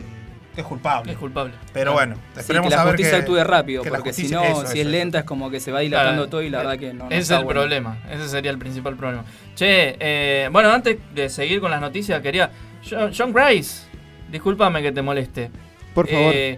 [0.55, 1.11] es culpable.
[1.11, 1.53] Es culpable.
[1.73, 1.93] Pero Claro.
[1.93, 4.41] bueno, Sí, esperemos que la a ver justicia que- actúe rápido, que porque si no,
[4.43, 6.57] eso, si eso, es lenta es como que se va dilatando Claro, todo y la
[6.59, 7.59] verdad que no, no Ese es el bueno.
[7.61, 9.23] problema, ese sería el principal problema.
[9.55, 12.49] Che, eh, bueno, antes de seguir con las noticias, quería.
[12.89, 13.83] John, John Grice,
[14.31, 15.51] discúlpame que te moleste.
[15.93, 16.31] Por favor.
[16.33, 16.57] Eh,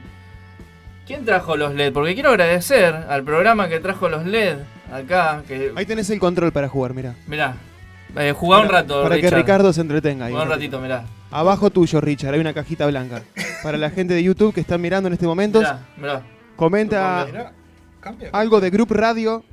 [1.09, 1.91] ¿Quién trajo los LED?
[1.91, 4.57] Porque quiero agradecer al programa que trajo los LED
[4.93, 5.41] acá.
[5.47, 7.15] Que, Ahí tenés el control para jugar, mirá.
[7.25, 7.55] mirá,
[8.15, 9.01] eh, jugá un rato.
[9.01, 9.27] Para que.
[9.27, 10.33] Ricardo se entretenga ahí.
[10.33, 11.05] Jugá un ratito, mirá.
[11.31, 13.23] Abajo tuyo, Richard, hay una cajita blanca.
[13.63, 16.21] Para la gente de YouTube que están mirando en este momento, Mirá, mirá.
[16.55, 17.53] comenta Mirá,
[17.99, 18.29] cambia.
[18.31, 19.43] algo de Group Radio.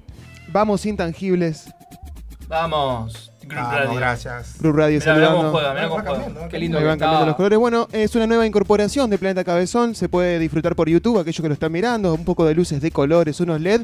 [0.48, 1.72] Vamos intangibles.
[2.48, 3.32] Vamos.
[3.46, 3.94] Group Vamos, Radio.
[3.94, 4.58] gracias.
[4.58, 5.52] Group Radio Mirá, mirá cómo saludando.
[5.52, 6.48] juega, mirá cómo juega.
[6.48, 7.58] Qué lindo Ahí que van cambiando los colores.
[7.58, 9.94] Bueno, es una nueva incorporación de Planeta Cabezón.
[9.94, 12.12] Se puede disfrutar por YouTube, aquellos que lo están mirando.
[12.14, 13.82] Un poco de luces de colores, unos LED.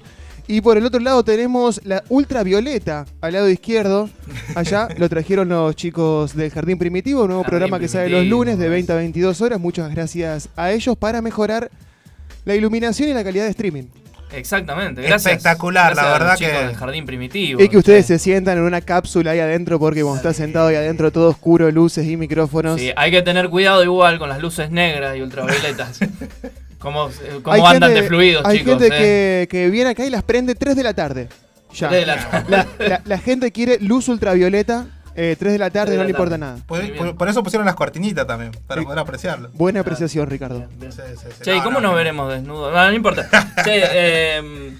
[0.49, 4.11] Y por el otro lado tenemos la ultravioleta al lado izquierdo.
[4.57, 8.27] Allá lo trajeron los chicos del Jardín Primitivo, un nuevo Jardín programa que sale los
[8.27, 9.61] lunes de 20 a 22 horas.
[9.61, 11.71] Muchas gracias a ellos para mejorar
[12.45, 13.85] la iluminación y la calidad de streaming.
[14.35, 15.33] Exactamente, gracias.
[15.35, 16.19] Espectacular, la Gracias
[16.51, 17.63] verdad que- del Jardín Primitivo.
[17.63, 20.77] Y que ustedes se sientan en una cápsula ahí adentro porque cuando estás sentado ahí
[20.77, 22.81] adentro todo oscuro, luces y micrófonos.
[22.81, 25.99] Sí, hay que tener cuidado igual con las luces negras y ultravioletas.
[26.79, 28.79] ¿Cómo, eh, cómo Hay andan gente- de fluidos, Hay chicos?
[28.81, 29.47] gente eh?
[29.47, 31.29] que, que viene acá y las prende 3 de la tarde.
[31.75, 31.89] Ya.
[31.89, 32.45] 3 de la tarde.
[32.51, 36.07] La, la- la gente quiere luz ultravioleta, eh, 3 de la tarde, de no la
[36.07, 36.57] le importa nada.
[36.67, 39.51] Por, por- por eso pusieron las cortinitas también, para poder apreciarlo.
[39.55, 40.67] Buena apreciación, Ricardo.
[40.81, 41.27] Sí, sí, sí.
[41.43, 42.73] Che, ¿y No, cómo no, nos veremos desnudos?
[42.73, 43.29] No, no importa.
[43.65, 44.73] che, eh,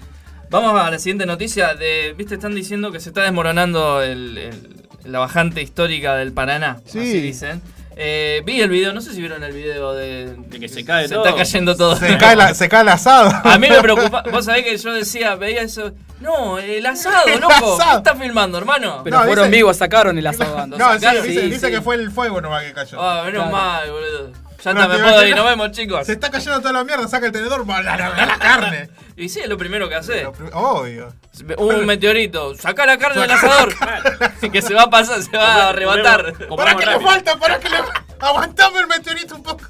[0.49, 1.75] vamos a la siguiente noticia.
[1.75, 2.35] De, ¿Viste?
[2.35, 6.79] Están diciendo que se está desmoronando el- el- la bajante histórica del Paraná.
[6.85, 6.99] Sí.
[6.99, 7.61] Así dicen.
[7.95, 11.07] Eh, vi el video, no sé si vieron el video de, De que se cae
[11.07, 11.25] se todo.
[11.25, 11.95] está cayendo todo.
[11.95, 13.31] Se cae, la- se cae el asado.
[13.43, 14.23] A mí me preocupa.
[14.31, 15.91] Vos sabés que yo decía, veía eso.
[16.19, 17.77] No, el asado, loco.
[17.77, 19.01] ¿Qué estás filmando, hermano?
[19.03, 20.77] Pero No, fueron dice- vivos, sacaron el asado dando.
[20.77, 21.71] No, sí, dice, sí, dice sí.
[21.71, 22.99] que fue el fuego nomás que cayó.
[23.01, 23.51] Ah, menos Claro.
[23.51, 24.31] mal, boludo.
[24.63, 25.35] Ya está, me puedo ir.
[25.35, 26.05] Nos vemos, chicos.
[26.05, 28.89] Se está cayendo toda la mierda, saca el tenedor, va la, la- la carne.
[29.15, 30.25] Y sí, es lo primero que hace.
[30.53, 31.13] Obvio.
[31.59, 32.55] Un meteorito.
[32.55, 33.75] Saca la carne del asador.
[34.51, 36.33] que se va a pasar, se va a arrebatar.
[36.57, 37.37] ¿Para qué le falta?
[37.37, 37.77] ¿Para qué le
[38.19, 39.65] Aguantame el meteorito un poco.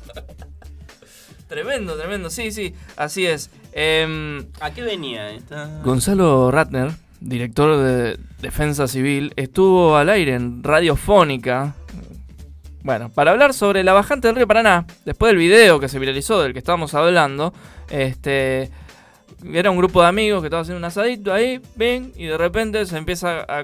[1.48, 2.30] Tremendo, tremendo.
[2.30, 3.50] Sí, sí, así es.
[3.74, 5.66] Em, ¿A qué venía esta?
[5.84, 11.76] Gonzalo Ratner, director de Defensa Civil, estuvo al aire en Radiofónica.
[12.84, 16.42] Bueno, para hablar sobre la bajante del río Paraná, después del video que se viralizó
[16.42, 17.54] del que estábamos hablando,
[17.90, 18.72] este
[19.54, 22.86] era un grupo de amigos que estaba haciendo un asadito ahí, ven, y de repente
[22.86, 23.64] se empieza a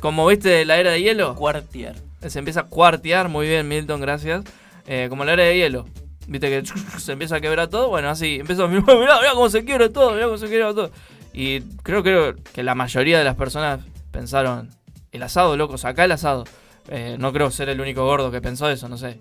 [0.00, 1.94] como viste la era de hielo, Cuartier.
[2.26, 4.42] se empieza a cuartear, muy bien Milton, gracias.
[4.86, 5.86] Eh, como la era de hielo.
[6.26, 6.66] Viste que
[6.98, 7.90] se empieza a quebrar todo.
[7.90, 10.90] Bueno, así, empezó a mirá, mirá cómo se quiebra todo, mirá cómo se quiebra todo.
[11.34, 14.70] Y creo, creo que la mayoría de las personas pensaron,
[15.12, 16.44] el asado, loco, saca el asado.
[16.88, 19.18] Eh, no creo ser el único gordo que pensó eso, no sé.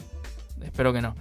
[0.64, 1.16] Espero que no.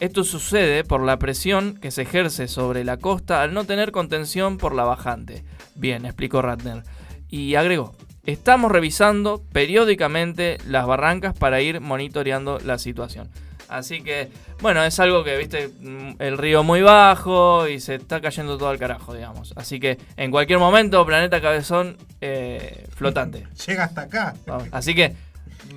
[0.00, 4.58] Esto sucede por la presión que se ejerce sobre la costa al no tener contención
[4.58, 5.44] por la bajante.
[5.76, 6.82] Bien, explicó Ratner.
[7.28, 13.30] Y agregó, estamos revisando periódicamente las barrancas para ir monitoreando la situación.
[13.68, 14.30] Así que,
[14.60, 18.68] bueno, es algo que, viste, mm, el río muy bajo y se está cayendo todo
[18.68, 19.52] al carajo, digamos.
[19.56, 23.46] Así que en cualquier momento, Planeta Cabezón eh, flotante.
[23.66, 24.34] Llega hasta acá.
[24.70, 25.14] Así que...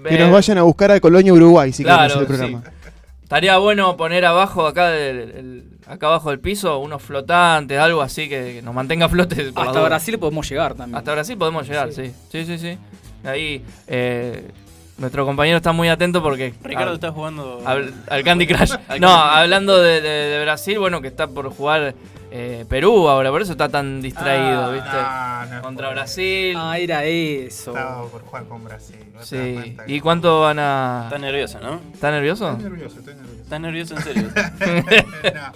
[0.04, 2.64] Que nos vayan a buscar a Colonia, Uruguay, si Claro, queremos el programa.
[2.66, 2.90] sí.
[3.24, 8.30] Estaría bueno poner abajo, acá del, el- acá abajo del piso, unos flotantes, algo así
[8.30, 9.52] que, que nos mantenga a flote.
[9.52, 9.82] por las Hasta.
[9.86, 10.96] Brasil podemos llegar también.
[10.98, 12.12] Hasta Brasil podemos llegar, sí.
[12.32, 12.78] Sí, sí, sí.
[13.26, 14.50] Ahí eh,
[14.98, 16.54] nuestro compañero está muy atento porque...
[16.64, 18.74] Ricardo al- está jugando- Al, al Candy Crush.
[19.00, 21.94] No, hablando de, de- de Brasil, bueno, que está por jugar
[22.32, 25.50] eh, Perú ahora, por eso está tan distraído, Ah, ¿viste?
[25.50, 26.56] no, no Contra por- Brasil.
[26.58, 27.72] Ah, era eso.
[27.78, 28.98] Estaba por jugar con Brasil.
[29.14, 29.76] ¿no Sí.
[29.88, 31.02] ¿Y cuánto van a...?
[31.06, 31.80] Está nervioso, ¿no?
[31.94, 32.52] ¿Está nervioso?
[32.52, 33.42] Estoy nervioso, estoy nervioso.
[33.44, 34.30] Está nervioso en serio.
[35.34, 35.52] No.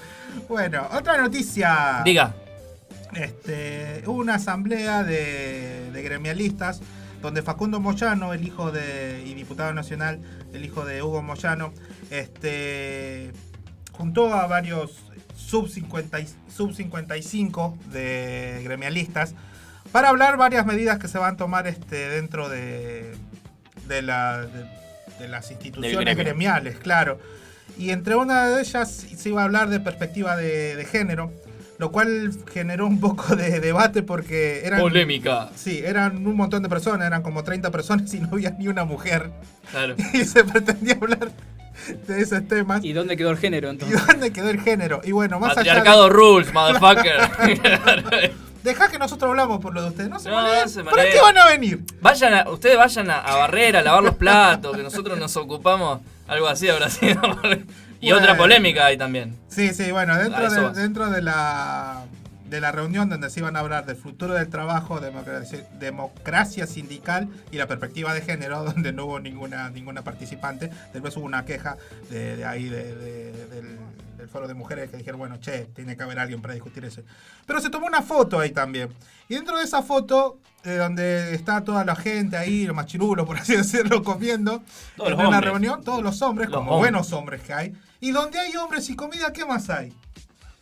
[0.47, 2.01] Bueno, otra noticia.
[2.05, 2.33] Diga.
[3.13, 6.81] Este, hubo una asamblea de, de gremialistas
[7.21, 10.19] donde Facundo Moyano, el hijo de y diputado nacional,
[10.53, 11.73] el hijo de Hugo Moyano,
[12.09, 13.31] este,
[13.91, 15.03] juntó a varios
[15.35, 19.35] sub 50 y- sub 55 de gremialistas
[19.91, 23.15] para hablar varias medidas que se van a tomar este dentro de
[23.87, 24.81] de, la- de-
[25.19, 27.19] de las instituciones gremiales, claro.
[27.77, 31.31] Y entre una de ellas se iba a hablar de perspectiva de, de género,
[31.81, 34.79] lo cual generó un poco de debate porque eran...
[34.79, 35.49] Polémica.
[35.55, 38.85] Sí, eran un montón de personas, eran como 30 personas y no había ni una
[38.85, 39.31] mujer.
[39.71, 39.95] Claro.
[40.13, 41.31] Y se pretendía hablar
[42.05, 42.83] de esos temas.
[42.83, 44.05] ¿Y dónde quedó el género ¿Y entonces?
[44.05, 45.01] dónde quedó el género?
[45.03, 46.19] Y bueno, más Patriarcado allá de...
[46.19, 48.31] rules, motherfucker.
[48.63, 50.11] Dejá que nosotros hablamos por lo de ustedes.
[50.11, 51.83] No se No, no se ¿Para qué van a venir?
[51.99, 56.01] Vayan a, ustedes vayan a, a barrer, a lavar los platos, que nosotros nos ocupamos,
[56.27, 57.19] algo así habrá sido.
[58.01, 59.37] Y otra polémica hay también.
[59.47, 62.03] Sí, sí, bueno, dentro, de, dentro de la
[62.49, 67.29] de la reunión donde se iban a hablar del futuro del trabajo, democracia, democracia sindical
[67.49, 70.69] y la perspectiva de género, donde no hubo ninguna ninguna participante.
[70.91, 71.77] Después hubo una queja
[72.09, 73.79] de, de ahí de- de- del,
[74.31, 77.01] foro de mujeres que dijeron, bueno, che, tiene que haber alguien para discutir eso.
[77.47, 78.89] Pero se tomó una foto ahí también.
[79.27, 83.37] Y dentro de esa foto, eh, donde está toda la gente ahí, los machirulos, por
[83.37, 84.61] así decirlo, comiendo,
[84.95, 86.91] Todos en una reunión, todos los hombres, Los como hombres.
[86.91, 87.73] buenos hombres que hay.
[88.01, 89.93] Y donde hay hombres y comida, ¿qué más hay?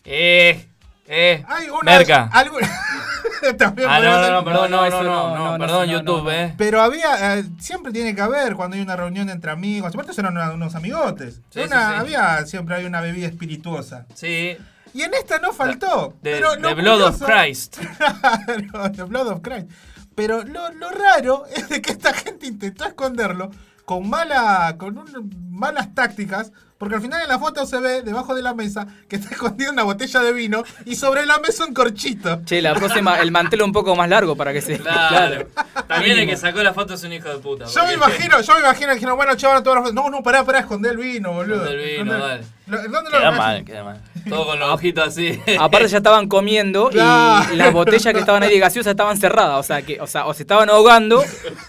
[0.05, 0.67] Eh,
[1.07, 1.43] eh.
[1.47, 1.97] Hay una.
[1.97, 2.29] Merca.
[2.31, 2.57] algo-
[3.57, 5.57] También Ah, no, no, no, perdón, no, No, no, eso no, no, no, no, no,
[5.65, 6.31] perdón, no, YouTube, no.
[6.31, 6.53] eh.
[6.57, 7.37] Pero había.
[7.39, 9.93] eh, siempre tiene que haber cuando hay una reunión entre amigos.
[9.93, 11.41] Aparte, eran una- unos amigotes.
[11.49, 11.99] Sí, Una- sí, sí.
[12.01, 14.05] Había siempre hay una bebida espirituosa.
[14.13, 14.57] Sí,
[14.93, 16.15] Y en esta no faltó.
[16.23, 17.77] The, pero the lo Blood of Christ.
[17.97, 19.69] Claro, The Blood of Christ.
[20.15, 23.51] Pero lo, lo raro es de que esta gente intentó esconderlo
[23.85, 28.33] con mala, con un- malas tácticas, porque al final en la foto se ve debajo
[28.33, 31.73] de la mesa que está escondida una botella de vino y sobre la mesa un
[31.73, 32.41] corchito.
[32.45, 34.79] Che, la próxima, el mantel un poco más largo para que se.
[34.79, 35.47] Claro.
[35.87, 37.65] También el que sacó la foto es un hijo de puta.
[37.65, 39.93] Yo me imagino, yo me imagino que dijeron, bueno, chaval, todas las fotos.
[39.93, 41.65] No, no, pará, pará, escondé el vino, boludo.
[41.65, 42.43] Escondé el vino, dale.
[42.69, 44.01] ¿Dónde Queda mal, queda mal.
[44.27, 45.41] Todo con los ojitos así.
[45.59, 47.53] Aparte ya estaban comiendo Claro.
[47.53, 49.59] y las botellas que estaban ahí de gaseosa estaban cerradas.
[49.59, 51.23] O sea, que, o sea, o se estaban ahogando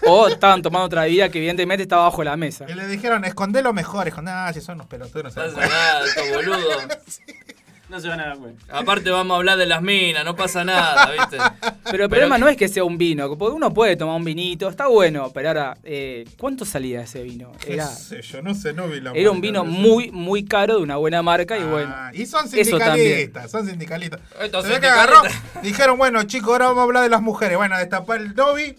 [0.05, 2.65] o estaban tomando otra bebida que evidentemente estaba bajo la mesa.
[2.69, 4.05] Y le dijeron, escondé lo mejor.
[4.05, 6.99] Dijo, nah, si son unos pelotudos, no Estás cuenta".
[7.91, 8.63] No se van a dar cuenta.
[8.77, 11.37] Aparte vamos a hablar de las minas, no pasa nada, ¿viste?
[11.91, 14.69] Pero el problema no es que sea un vino, porque uno puede tomar un vinito,
[14.69, 17.51] está bueno, pero ahora, eh, ¿cuánto salía ese vino?
[17.59, 18.41] ¿Qué Era, sé yo?
[18.41, 21.21] No sé, no vi la era un vino no muy, muy caro de una buena
[21.21, 21.95] marca y Ah, bueno.
[22.13, 24.21] y son sindicalistas, son sindicalistas.
[24.41, 25.21] Estos Se ve que agarró,
[25.61, 27.57] dijeron, bueno, chicos, ahora vamos a hablar de las mujeres.
[27.57, 28.77] Bueno, destapar el Dobby.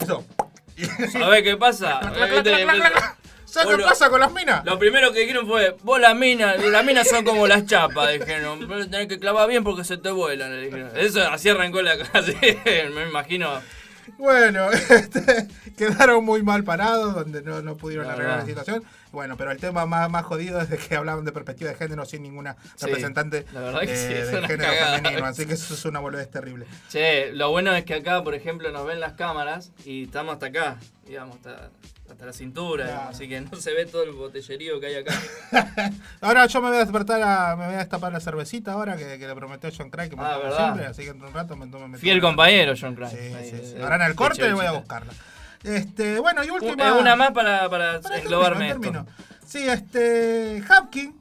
[0.00, 0.24] Eso.
[1.12, 2.00] ¿Sabés qué pasa?
[3.46, 4.64] ¿Sabes qué pasa con las minas?
[4.64, 8.68] Lo primero que dijeron fue, vos las minas, las minas son como las chapas, dijeron,
[8.90, 10.90] tenés que clavar bien porque se te vuelan, le dijeron.
[10.96, 12.36] Eso así arrancó la clase,
[12.94, 13.48] me imagino.
[14.18, 18.84] Bueno, este, quedaron muy mal parados, donde no, no pudieron La arreglar la situación.
[19.16, 22.04] Bueno, pero el tema más, más jodido es de que hablaban de perspectiva de género
[22.04, 24.96] sin ninguna Sí, representante la verdad que eh, sí, es de género cagada.
[24.98, 25.24] femenino.
[25.24, 26.66] Así que eso es una boludez terrible.
[26.90, 30.46] Che, lo bueno es que acá, por ejemplo, nos ven las cámaras y estamos hasta
[30.48, 30.76] acá,
[31.06, 31.70] digamos, hasta,
[32.10, 35.14] hasta la cintura, digamos, así que no se ve todo el botellerío que hay acá.
[36.20, 39.18] Ahora yo me voy a despertar a, me voy a destapar la cervecita ahora que,
[39.18, 41.66] que le prometió John Craig que me Ah, siempre, así que en un rato me
[41.68, 43.10] tomo Fiel compañero, John Craig.
[43.10, 43.16] Sí,
[43.50, 43.74] sí, sí.
[43.76, 45.12] eh, Ahora en el corte voy a buscarla.
[45.66, 46.88] Este, bueno, y última.
[46.88, 49.04] eh, una más para, para, Para englobarme termino, esto.
[49.04, 49.40] termino.
[49.46, 50.62] Sí, este.
[50.68, 51.14] Hapkin,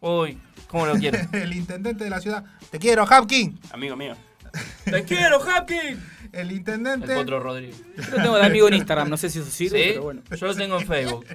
[0.00, 1.18] Uy, ¿cómo lo quiero?
[1.32, 2.44] el intendente de la ciudad.
[2.70, 3.58] Te quiero, Hapkin.
[3.72, 4.14] Amigo mío.
[4.84, 5.76] ¡Te quiero, Happy!
[5.76, 5.98] El
[6.32, 7.14] El intendente.
[7.14, 7.82] Potro Rodríguez.
[7.96, 9.88] Yo lo tengo de amigo en Instagram, no sé si eso sirve, ¿Sí?
[9.90, 10.22] pero bueno.
[10.36, 11.26] Yo lo tengo en Facebook.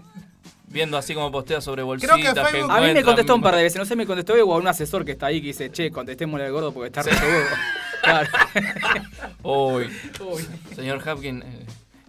[0.68, 2.50] Viendo así como postea sobre Creo que bolsitas.
[2.52, 4.58] Facebook- A mí me contestó un par de veces, no sé, me contestó o a
[4.58, 7.46] un asesor que está ahí que dice, che, contestémosle al gordo porque está re seguro.
[8.02, 8.30] Claro.
[9.44, 9.90] Uy.
[10.20, 10.48] Uy.
[10.76, 11.63] Señor Hapkin, eh,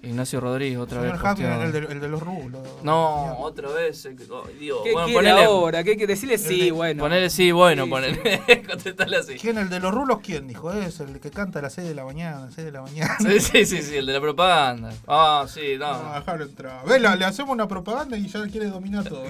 [0.07, 1.65] Ignacio Rodríguez otra Señor vez.
[1.65, 2.61] El de, el de los rulos.
[2.83, 4.05] No, otra vez.
[4.07, 4.79] eh, ay, Dios.
[4.85, 5.83] ¿Qué bueno, quiere ponele, ahora?
[5.85, 7.03] ¿Qué hay que decirle sí, bueno?
[7.03, 8.65] ponele sí, bueno, Sí, ponele.
[8.69, 9.35] Contestale así.
[9.35, 9.59] ¿Quién?
[9.59, 10.47] ¿El de los rulos quién?
[10.47, 13.17] Dijo, es el que canta a las 6 de la mañana, 6 de la mañana.
[13.19, 14.93] Sí, sí, sí, sí, el de la propaganda.
[15.07, 16.03] Ah, sí, no.
[16.03, 16.85] No, dejarlo entrar.
[16.87, 19.25] Ve, le, le hacemos una propaganda y ya quiere dominar todo.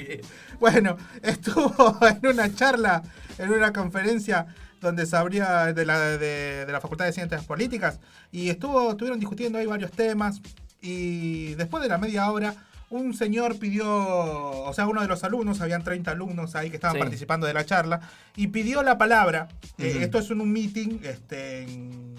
[0.60, 3.02] bueno, estuvo en una charla,
[3.38, 4.46] en una conferencia
[4.80, 7.98] donde se abría de la, de, de la Facultad de Ciencias Políticas
[8.32, 10.40] y estuvo, estuvieron discutiendo ahí varios temas
[10.80, 12.54] y después de la media hora
[12.88, 16.94] un señor pidió, o sea, uno de los alumnos, habían 30 alumnos ahí que estaban
[16.94, 17.00] Sí.
[17.00, 18.00] participando de la charla,
[18.36, 19.48] y pidió la palabra.
[19.76, 22.14] Eh, esto es en un meeting, este, en,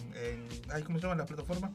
[0.75, 1.71] en- ¿cómo se llama la plataforma?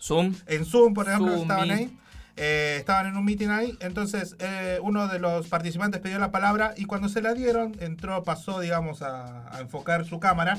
[0.00, 0.32] Zoom.
[0.46, 1.98] En Zoom, por ejemplo, Zoom, estaban ahí.
[2.36, 3.76] Eh, estaban en un meeting ahí.
[3.80, 8.22] Entonces, eh, uno de los participantes pidió la palabra y cuando se la dieron, entró,
[8.24, 10.58] pasó, digamos, a, a enfocar su cámara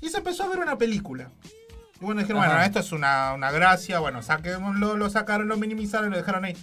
[0.00, 1.30] y se empezó a ver una película.
[2.00, 2.50] Y bueno, dijeron, Ajá.
[2.54, 6.44] bueno, esto es una, una gracia, bueno, saquémoslo, lo sacaron, lo minimizaron y lo dejaron
[6.44, 6.56] ahí.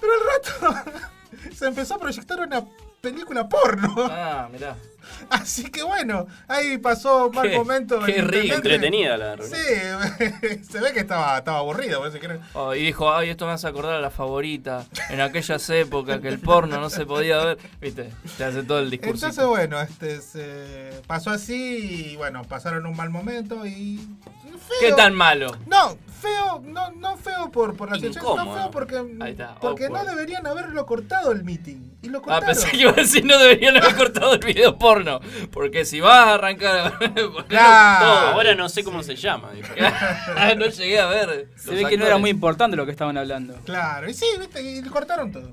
[0.00, 0.90] Pero al rato
[1.54, 2.62] se empezó a proyectar una
[3.00, 3.92] película porno.
[3.98, 4.76] Ah, mirá.
[5.30, 8.00] Así que bueno, ahí pasó un mal Qué- momento.
[8.04, 8.54] qué rico.
[8.56, 9.58] Entretenida la reunión.
[9.58, 11.98] Sí, se ve que estaba, estaba aburrido.
[12.00, 14.84] por eso quieren- Oh, y dijo, ay, esto me hace acordar a la favorita.
[15.10, 17.58] En aquellas épocas que el porno no se podía ver.
[17.80, 19.26] Viste, te hace todo el discurso.
[19.26, 23.96] Entonces, bueno, este se pasó así y bueno, pasaron un mal momento y.
[24.42, 24.76] feo.
[24.80, 25.56] ¿Qué tan malo?
[25.66, 29.88] No, feo, no, no feo por, por la situación, no feo porque, Ahí está, porque
[29.88, 31.90] no deberían haberlo cortado el meeting.
[32.02, 32.46] Y lo Ah, cortaron.
[32.46, 35.20] pensé que iba a decir no deberían haber cortado el video porno.
[35.52, 36.92] Porque si vas a arrancar
[37.48, 38.04] Claro.
[38.06, 38.18] todo.
[38.34, 39.50] Ahora no sé cómo se llama.
[40.36, 41.48] Ah, no llegué a ver.
[41.56, 43.54] Se ve que no era muy importante lo que estaban hablando.
[43.64, 45.52] Claro, y sí, viste, y le cortaron todo.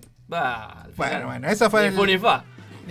[0.96, 2.06] Bueno, bueno, eso fue el- fu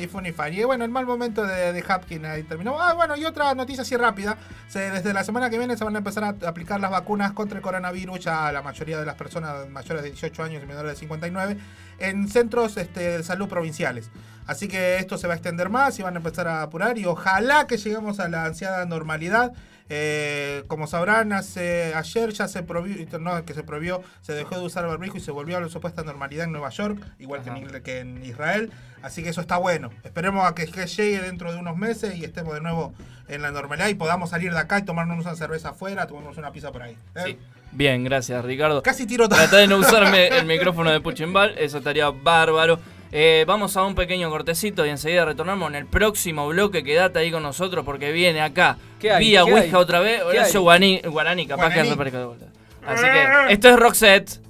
[0.00, 0.48] ni fa.
[0.48, 0.58] Ni.
[0.58, 2.80] Y bueno, el mal momento de, de Hapkin ahí terminó.
[2.80, 4.36] Ah, bueno, y otra noticia así rápida.
[4.72, 7.62] Desde la semana que viene se van a empezar a aplicar las vacunas contra el
[7.62, 11.56] coronavirus a la mayoría de las personas mayores de 18 años y menores de 59
[11.98, 14.10] en centros este, de salud provinciales.
[14.46, 17.04] Así que esto se va a extender más y van a empezar a apurar y
[17.04, 19.52] ojalá que lleguemos a la ansiada normalidad.
[19.92, 24.64] Eh, como sabrán, hace, ayer ya se prohibió, no, que se prohibió, se dejó de
[24.64, 27.82] usar barbijo y se volvió a la supuesta normalidad en Nueva York, igual que en,
[27.82, 28.70] que en Israel.
[29.02, 29.90] Así que eso está bueno.
[30.04, 32.94] Esperemos a que, que llegue dentro de unos meses y estemos de nuevo
[33.28, 36.52] en la normalidad y podamos salir de acá y tomarnos una cerveza afuera, tomarnos una
[36.52, 36.96] pizza por ahí.
[37.16, 37.36] ¿eh?
[37.72, 38.82] Bien, gracias Ricardo.
[38.82, 39.38] Casi tiro todo.
[39.38, 42.78] Tratá de no usarme el micrófono de Puchimbal, eso estaría bárbaro.
[43.12, 46.84] Eh, vamos a un pequeño cortecito y enseguida retornamos en el próximo bloque.
[46.84, 49.24] Quédate ahí con nosotros porque viene acá ¿Qué hay?
[49.26, 49.82] vía ¿Qué Ouija hay?
[49.82, 50.18] otra vez.
[50.18, 50.62] ¿Qué Horacio hay?
[50.64, 51.94] Guaraní, Guaraní, capaz que de
[52.24, 52.46] vuelta.
[52.86, 54.40] Así que esto es Roxette.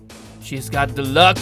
[0.43, 1.39] She's got the luck.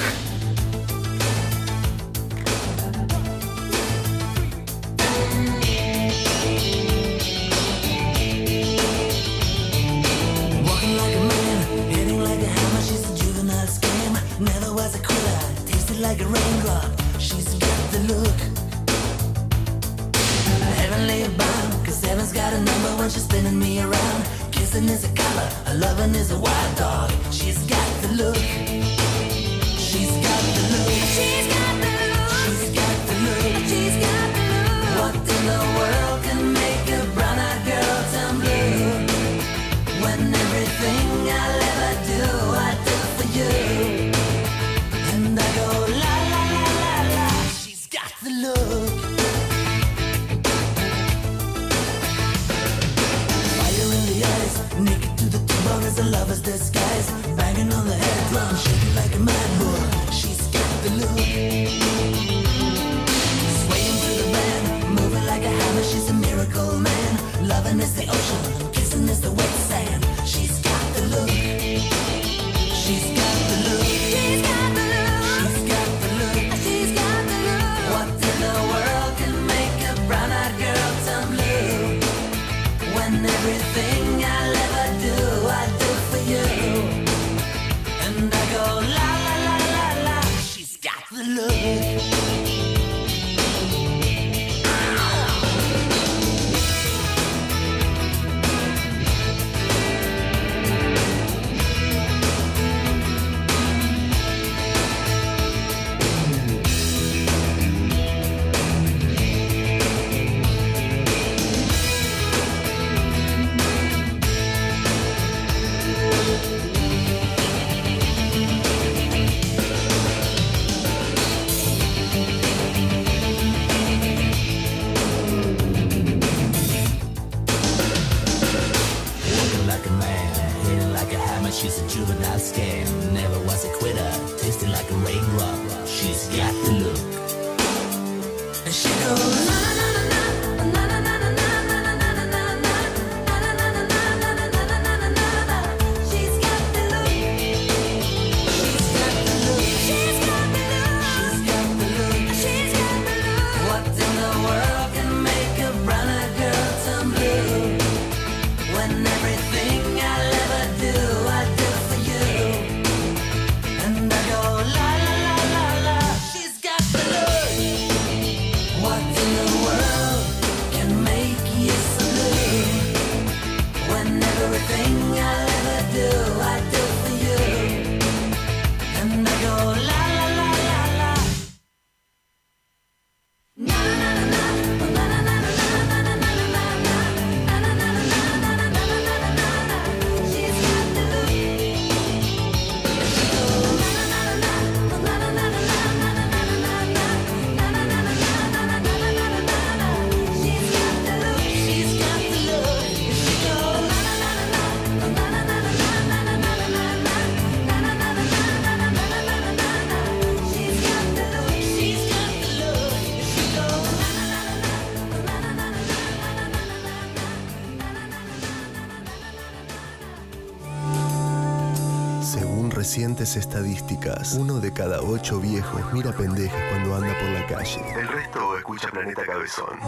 [222.28, 227.80] Según recientes estadísticas, uno de cada ocho viejos mira pendejas cuando anda por la calle.
[227.98, 229.78] El resto escucha Planeta Cabezón.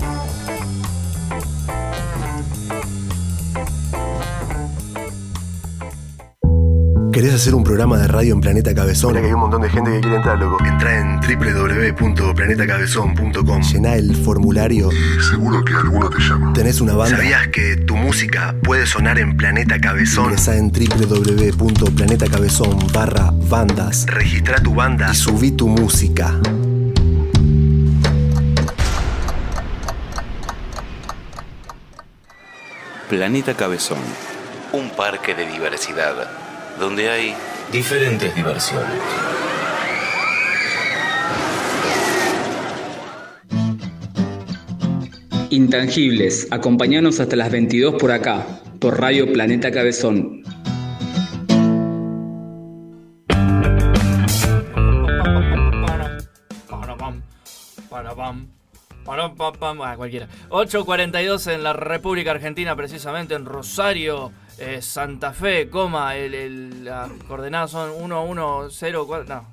[7.12, 9.10] ¿Querés hacer un programa de radio en Planeta Cabezón?
[9.10, 10.64] Mira que hay un montón de gente que quiere entrar, loco.
[10.64, 13.62] Entra en www.planetacabezón.com.
[13.62, 14.90] Llená el formulario.
[14.92, 16.52] Y seguro que alguno te llama.
[16.52, 17.16] ¿Tenés una banda?
[17.16, 20.26] ¿Sabías que tu música puede sonar en Planeta Cabezón?
[20.26, 24.06] Ingresa en www.planetacabezón barra bandas.
[24.06, 26.38] Registra tu banda y subí tu música.
[33.08, 33.98] Planeta Cabezón,
[34.72, 36.39] un parque de diversidad
[36.78, 37.34] donde hay
[37.72, 39.00] diferentes diversiones.
[45.50, 48.46] Intangibles, acompañanos hasta las 22 por acá,
[48.78, 50.39] por Radio Planeta Cabezón.
[59.96, 60.28] Cualquiera.
[60.50, 67.10] 8.42 en la República Argentina, precisamente en Rosario, eh, Santa Fe, coma, el, el- las
[67.26, 69.46] coordenadas son 1104, no,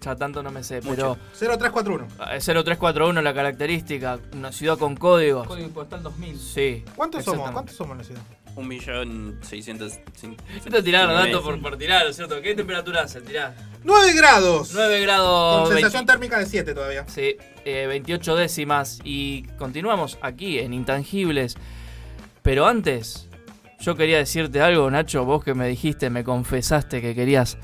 [0.00, 1.16] ya tanto no me sé, pero...
[1.38, 2.06] 0341.
[2.32, 5.46] eh, 0341 la característica, una ciudad con códigos.
[5.46, 6.38] Código postal 2000.
[6.38, 6.84] Sí.
[6.94, 7.50] ¿Cuántos somos?
[7.50, 8.22] ¿Cuántos somos en la ciudad?
[8.56, 9.98] Un millón seiscientos.
[10.56, 12.40] Esto es tirar datos por, por tirar, ¿no es cierto?
[12.40, 13.20] ¿Qué temperatura hace?
[13.20, 13.54] Tirá.
[13.82, 14.70] 9 grados.
[14.72, 15.62] 9 grados.
[15.62, 17.04] Con 20 sensación térmica de 7 todavía.
[17.08, 19.00] Sí, eh, 28 décimas.
[19.02, 21.56] Y continuamos aquí en Intangibles.
[22.42, 23.28] Pero antes,
[23.80, 25.24] yo quería decirte algo, Nacho.
[25.24, 27.58] Vos que me dijiste, me confesaste que querías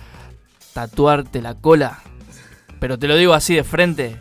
[0.73, 2.03] tatuarte la cola.
[2.81, 4.17] Pero te lo digo así de frente.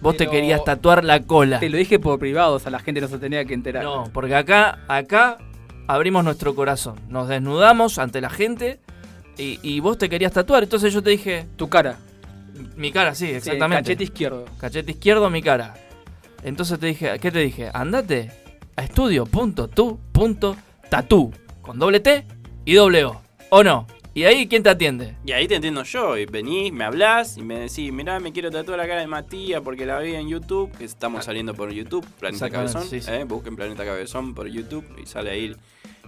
[0.00, 1.60] Vos te querías tatuar la cola.
[1.60, 3.84] Te lo dije por privado, o sea, la gente no se tenía que enterar.
[3.84, 5.38] No, porque acá, acá
[5.86, 7.00] abrimos nuestro corazón.
[7.08, 8.80] Nos desnudamos ante la gente.
[9.36, 10.62] Y, y vos te querías tatuar.
[10.62, 11.46] Entonces yo te dije.
[11.56, 11.98] Tu cara.
[12.76, 13.82] Mi cara, sí, exactamente.
[13.82, 14.44] cachete izquierdo.
[14.58, 15.74] Cachete izquierdo, mi cara.
[16.44, 17.70] Entonces te dije, ¿qué te dije?
[17.72, 18.30] Andate
[18.76, 21.32] a estudio.tu.tatu
[21.62, 22.26] con doble T
[22.64, 23.20] y doble O.
[23.50, 23.86] ¿O no?
[24.16, 25.16] ¿Y ahí quién te atiende?
[25.26, 26.16] Y ahí te entiendo yo.
[26.16, 29.60] Y venís, me hablás y me decís, mirá, me quiero tatuar la cara de Matías
[29.60, 32.84] porque la vi en YouTube, que estamos saliendo por YouTube, Planeta Cabezón.
[32.84, 33.10] sí, sí.
[33.10, 35.56] eh, busquen Planeta Cabezón por YouTube y sale ahí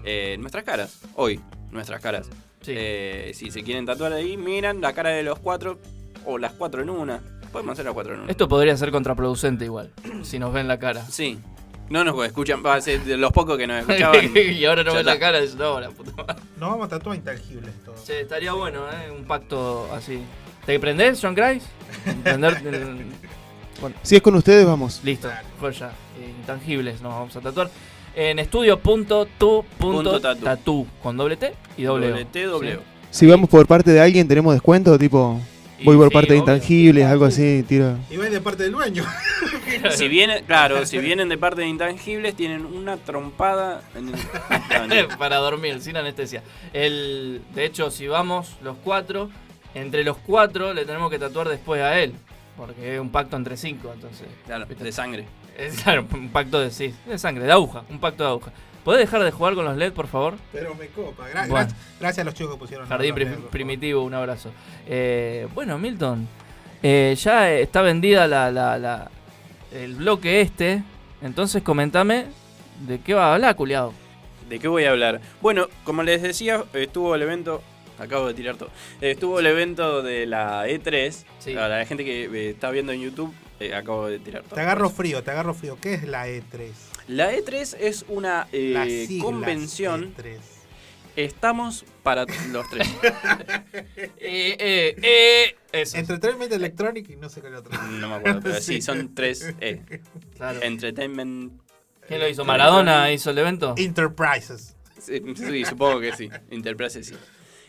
[0.05, 1.01] eh, nuestras caras.
[1.17, 1.41] Hoy,
[1.73, 2.31] nuestras caras.
[2.69, 5.81] Eh, si se quieren tatuar ahí, miran la cara de los cuatro
[6.25, 7.21] o las cuatro en una.
[7.51, 8.31] Podemos hacer las cuatro en una.
[8.31, 9.91] Esto podría ser contraproducente igual,
[10.23, 11.05] si nos ven la cara.
[11.07, 11.39] Sí.
[11.89, 14.31] No nos escuchan, va a ser de los pocos que nos escuchaban.
[14.37, 15.27] y ahora no ven la está.
[15.27, 16.35] cara, es- no, la puta madre.
[16.59, 18.05] Nos vamos a tatuar intangibles todos.
[18.05, 19.11] Che, estaría bueno, ¿eh?
[19.17, 20.21] Un pacto así.
[20.65, 21.67] ¿Te prendés, John Grice?
[22.25, 23.07] Prender el-
[23.81, 25.01] Bueno, Si es con ustedes, vamos.
[25.05, 25.31] Listo,
[25.61, 25.89] fue ya.
[26.19, 27.71] Eh, Intangibles, nos vamos a tatuar.
[28.15, 32.27] En estudio.tu.tatu con doble T y doble, Doble O.
[32.27, 32.79] T, doble Sí.
[32.79, 32.83] O.
[33.11, 34.99] Si vamos por parte de alguien, ¿tenemos descuento?
[34.99, 35.39] Tipo,
[35.85, 37.99] voy por parte de intangibles, algo así, tiro.
[38.11, 39.05] Y va de parte del dueño.
[39.91, 45.37] Si vienen, claro, si vienen de parte de intangibles, tienen una trompada en el- Para
[45.37, 46.43] dormir, sin anestesia.
[46.73, 49.29] El, de hecho, si vamos los cuatro,
[49.75, 52.15] entre los cuatro le tenemos que tatuar después a él.
[52.57, 54.27] Porque es un pacto entre cinco, entonces.
[54.47, 55.27] Claro, de sangre.
[55.59, 58.53] Es claro, un pacto de sí, de sangre, de aguja, un pacto de aguja.
[58.87, 60.35] ¿Podés dejar de jugar con los LED, por favor?
[60.53, 61.25] Pero me copa.
[61.29, 61.69] Gra- Bueno.
[61.99, 62.87] Gracias a los chicos que pusieron.
[62.89, 63.45] Jardín Prim- dedos.
[63.51, 64.53] Primitivo, un abrazo.
[64.87, 66.29] Eh, bueno, Milton,
[66.85, 69.11] eh, ya está vendida la, la- la-
[69.73, 70.85] el bloque este.
[71.21, 72.27] Entonces comentame
[72.87, 73.93] de qué va a hablar, culiado.
[74.49, 75.21] ¿De qué voy a hablar?
[75.43, 77.63] Bueno, como les decía, estuvo el evento.
[77.99, 78.69] Acabo de tirar todo.
[79.01, 81.25] Estuvo el evento de la E3.
[81.55, 84.55] Para la gente que eh, está viendo en YouTube, eh, acabo de tirar todo.
[84.55, 85.77] Te agarro frío, te agarro frío.
[85.81, 86.71] ¿Qué es la E E3?
[87.09, 90.15] La E3 es una eh, convención.
[90.17, 90.39] E3.
[91.17, 92.89] Estamos para los tres.
[94.19, 95.85] Eh, eh, eh.
[95.95, 97.73] Entertainment Electronic y no sé qué otro.
[97.83, 99.83] No me acuerdo, pero sí, son tres E.
[100.37, 100.61] Claro.
[100.63, 101.53] Entertainment.
[102.07, 102.45] ¿Quién lo hizo?
[102.45, 103.75] ¿Maradona hizo el evento?
[103.77, 104.75] Enterprises.
[105.01, 106.29] Sí, sí, supongo que sí.
[106.51, 107.15] Enterprise sí.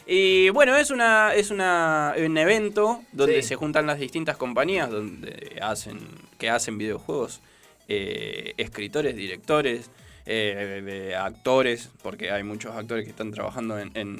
[0.05, 3.49] Y bueno, es una es una, un evento donde Sí.
[3.49, 5.99] se juntan las distintas compañías donde hacen
[6.38, 7.41] que hacen videojuegos,
[7.88, 9.89] eh, escritores, directores,
[10.25, 14.19] eh, eh, actores, porque hay muchos actores que están trabajando en, en,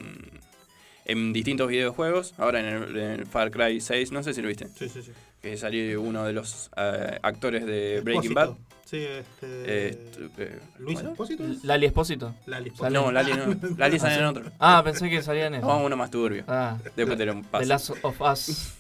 [1.06, 2.34] en distintos videojuegos.
[2.38, 4.68] Ahora en el, en el Far Cry 6, no sé si lo viste.
[4.78, 5.12] Sí, sí, sí.
[5.42, 8.50] Que salió uno de los eh, actores de Breaking Bad.
[8.52, 8.68] Espósito.
[8.86, 9.28] Sí, este.
[9.42, 11.02] Eh, Luis.
[11.02, 11.44] Espósito.
[11.46, 11.62] es?
[11.66, 12.34] Lali Espósito.
[12.46, 13.54] Lali Sale- No, Lali no.
[13.78, 14.46] Lali sale en otro.
[14.60, 15.68] Ah, pensé que salía en eso.
[15.68, 16.46] No, uno más turbio.
[16.48, 16.78] Ah.
[16.96, 17.60] Después te lo paso.
[17.64, 18.74] The Last of Us.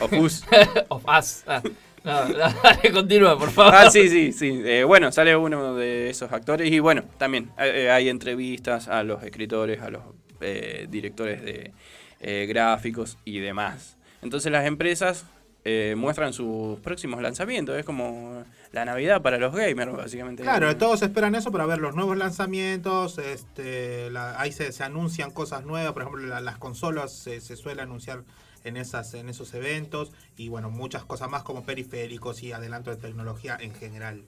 [0.00, 0.42] Of Us.
[0.88, 1.44] of Us.
[1.46, 1.62] Ah.
[2.06, 3.74] No, no, dale, continúa, por favor.
[3.74, 4.62] Ah, sí, sí, sí.
[4.64, 9.22] Eh, bueno, sale uno de esos actores y bueno, también eh, hay entrevistas a los
[9.24, 10.02] escritores, a los
[10.40, 11.72] eh, directores de
[12.20, 13.96] eh, gráficos y demás.
[14.22, 15.24] Entonces las empresas
[15.64, 17.76] eh, muestran sus próximos lanzamientos.
[17.76, 20.44] Es como la Navidad para los gamers, básicamente.
[20.44, 23.18] Claro, todos esperan eso para ver los nuevos lanzamientos.
[23.18, 25.92] Este, la- ahí se, se anuncian cosas nuevas.
[25.92, 28.22] Por ejemplo, la- las consolas se, se suele anunciar
[28.66, 30.12] en, esas, en esos eventos.
[30.36, 34.24] Y bueno, muchas cosas más como periféricos y adelanto de tecnología en general.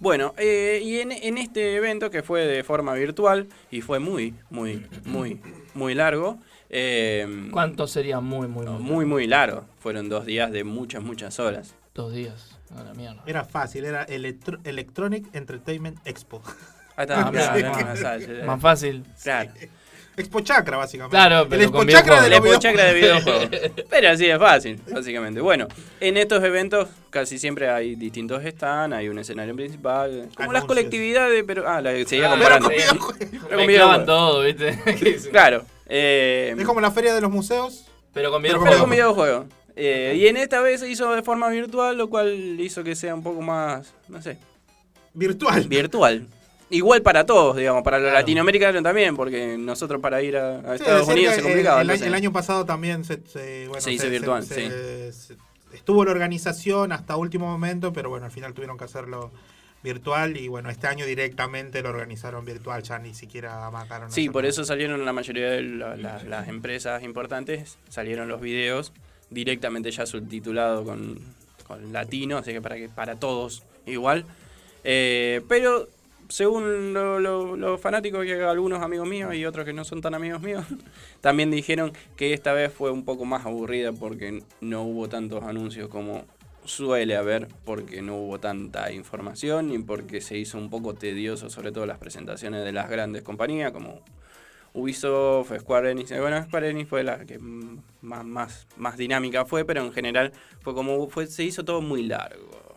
[0.00, 4.34] Bueno, eh, y en, en este evento que fue de forma virtual y fue muy,
[4.50, 5.40] muy, muy,
[5.74, 6.38] muy largo.
[6.68, 8.82] eh, ¿Cuánto sería muy, muy, muy?
[8.82, 9.64] muy, muy largo.
[9.78, 11.74] Fueron dos días de muchas, muchas horas.
[11.94, 12.56] Dos días.
[12.76, 13.22] A la mierda.
[13.26, 16.42] Era fácil, era Electro- Electronic Entertainment Expo.
[16.96, 17.92] Ahí está, Ah, mirá, no, mirá.
[17.92, 19.04] o sea, yo- Más fácil.
[19.22, 19.52] Claro.
[20.18, 21.16] Expo Chakra, básicamente.
[21.16, 23.50] Claro, El pero Expo con Chakra de La los Expo Chakra de videojuegos.
[23.50, 23.84] videojuegos.
[23.90, 25.40] Pero así es fácil, básicamente.
[25.40, 25.68] Bueno,
[26.00, 31.42] en estos eventos casi siempre hay distintos stands, hay un escenario principal, como las colectividades,
[31.46, 31.68] pero...
[31.68, 32.68] Ah, la seguía Ah, comparando.
[32.68, 34.06] pero con Pero con Mezclaban videojuegos.
[34.06, 35.28] todo, ¿viste?
[35.30, 35.64] Claro.
[35.86, 37.86] eh, Es como la feria de los museos.
[38.12, 38.80] Pero con Pero pero videojuegos.
[38.80, 39.46] con videojuegos.
[39.76, 43.14] Eh, y en esta vez se hizo de forma virtual, lo cual hizo que sea
[43.14, 44.36] un poco más, no sé,
[45.14, 45.68] Virtual.
[45.68, 46.26] virtual.
[46.70, 50.82] Igual para todos, digamos, para los latinoamericanos también, porque nosotros para ir a, a Sí,
[50.82, 51.80] Estados Unidos que se complicaba.
[51.80, 54.54] El, año pasado también se, se- bueno, Se hizo virtual, sí.
[54.54, 55.36] se-
[55.72, 59.30] estuvo la organización hasta último momento, pero bueno, al final tuvieron que hacerlo
[59.82, 64.10] virtual y bueno, este año directamente lo organizaron virtual, ya ni siquiera amacaron.
[64.12, 68.92] Sí, por eso salieron la mayoría de la- la- las empresas importantes, salieron los videos
[69.30, 71.18] directamente ya subtitulado con,
[71.66, 74.24] con latino, así que para que para todos igual.
[74.84, 75.88] Eh, pero
[76.28, 80.14] según lo- lo- los fanáticos que algunos amigos míos y otros que no son tan
[80.14, 80.64] amigos míos,
[81.20, 85.88] también dijeron que esta vez fue un poco más aburrida porque no hubo tantos anuncios
[85.88, 86.24] como
[86.64, 91.72] suele haber, porque no hubo tanta información y porque se hizo un poco tedioso, sobre
[91.72, 94.02] todo las presentaciones de las grandes compañías como
[94.74, 96.10] Ubisoft, Square Enix.
[96.18, 100.74] Bueno, Square Enix fue la que más, más, más dinámica fue, pero en general fue
[100.74, 102.67] como se hizo todo muy largo.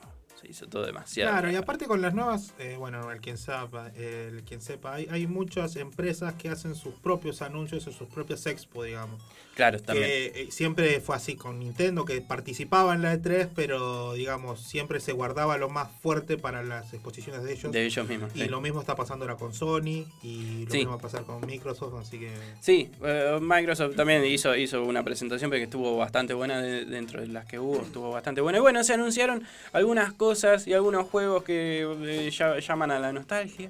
[0.52, 1.32] Hizo todo demasiado.
[1.32, 5.08] Claro, y aparte con las nuevas, eh, bueno, el quien sepa, el quien sepa hay,
[5.10, 9.22] hay muchas empresas que hacen sus propios anuncios en sus propias expo, digamos.
[9.56, 10.08] Claro, también.
[10.08, 15.00] Que eh, siempre fue así con Nintendo, que participaba en la E3, pero digamos, siempre
[15.00, 17.72] se guardaba lo más fuerte para las exposiciones de ellos.
[17.72, 18.48] De ellos mismos, Y sí.
[18.48, 20.78] lo mismo está pasando ahora con Sony, y lo Sí.
[20.80, 22.32] mismo va a pasar con Microsoft, así que...
[22.60, 27.28] Sí, eh, Microsoft también hizo, hizo una presentación porque estuvo bastante buena de- dentro de
[27.28, 28.58] las que hubo, estuvo bastante buena.
[28.58, 29.44] Y bueno, se anunciaron
[29.74, 33.70] algunas cosas y algunos juegos que eh, ya- llaman a la nostalgia.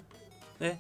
[0.63, 0.77] ¿Eh?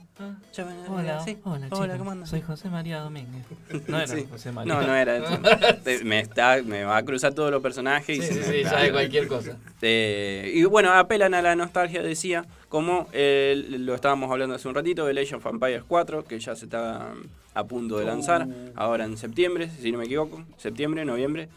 [0.55, 1.37] Llaman a- Hola, sí.
[1.43, 1.97] hola, Hola, chicos.
[1.97, 2.27] ¿cómo andan?
[2.27, 3.43] Soy José María Domínguez.
[3.87, 4.27] No era Sí.
[4.29, 4.73] José María.
[4.75, 5.19] No, no era
[6.03, 8.15] me, está, me va a cruzar todos los personajes.
[8.17, 9.57] y Sí, se sí, sí, ya de cualquier cosa.
[9.81, 14.75] Eh, y bueno, apelan a la nostalgia, decía, como eh, lo estábamos hablando hace un
[14.75, 18.45] ratito, de Age of Empires 4, que ya se está mm, a punto de lanzar,
[18.47, 18.71] Uh.
[18.75, 21.49] ahora en septiembre, si no me equivoco, septiembre, noviembre.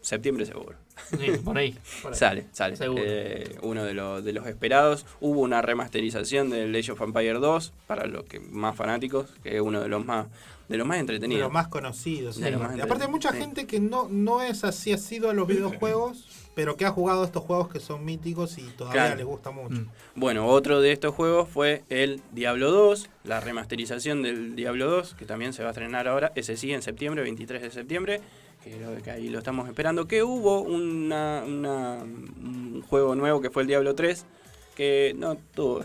[0.00, 0.76] septiembre seguro.
[1.10, 2.18] Sí, por ahí, por ahí.
[2.18, 2.76] Sale, sale.
[2.76, 3.02] Seguro.
[3.04, 5.06] Eh, uno de, los de los esperados.
[5.20, 9.60] Hubo una remasterización del Age of Empire 2 para los que más fanáticos, que es
[9.62, 10.26] uno de los más
[10.68, 11.42] de los más De entretenidos.
[11.42, 12.36] los más conocidos.
[12.38, 12.50] De sí.
[12.52, 13.38] los más Y aparte hay mucha sí.
[13.38, 17.24] gente que no, no es así, ha sido a los videojuegos, pero que ha jugado
[17.24, 19.16] estos juegos que son míticos y todavía Claro.
[19.16, 19.82] les gusta mucho.
[20.14, 25.24] Bueno, otro de estos juegos fue el Diablo 2, la remasterización del Diablo 2, que
[25.26, 28.20] también se va a estrenar ahora, ese sí, en septiembre, 23 de septiembre,
[28.64, 30.06] que, lo- que ahí lo estamos esperando.
[30.06, 34.24] Que hubo una, una- un juego nuevo que fue el Diablo 3,
[34.74, 35.84] que no tuvo...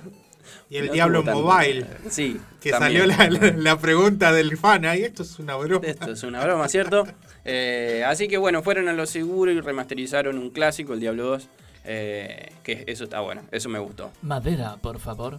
[0.70, 1.88] Y el no Diablo tanto- Mobile.
[2.10, 3.10] Sí, Que también.
[3.10, 5.88] salió la, la- la pregunta del fan ahí, esto es una broma.
[5.88, 7.06] Esto es una broma, ¿cierto?
[7.48, 11.48] Eh, así que bueno, fueron a lo seguro y remasterizaron un clásico, el Diablo 2,
[11.84, 14.10] eh, que eso está bueno, eso me gustó.
[14.24, 15.38] Madera, por favor.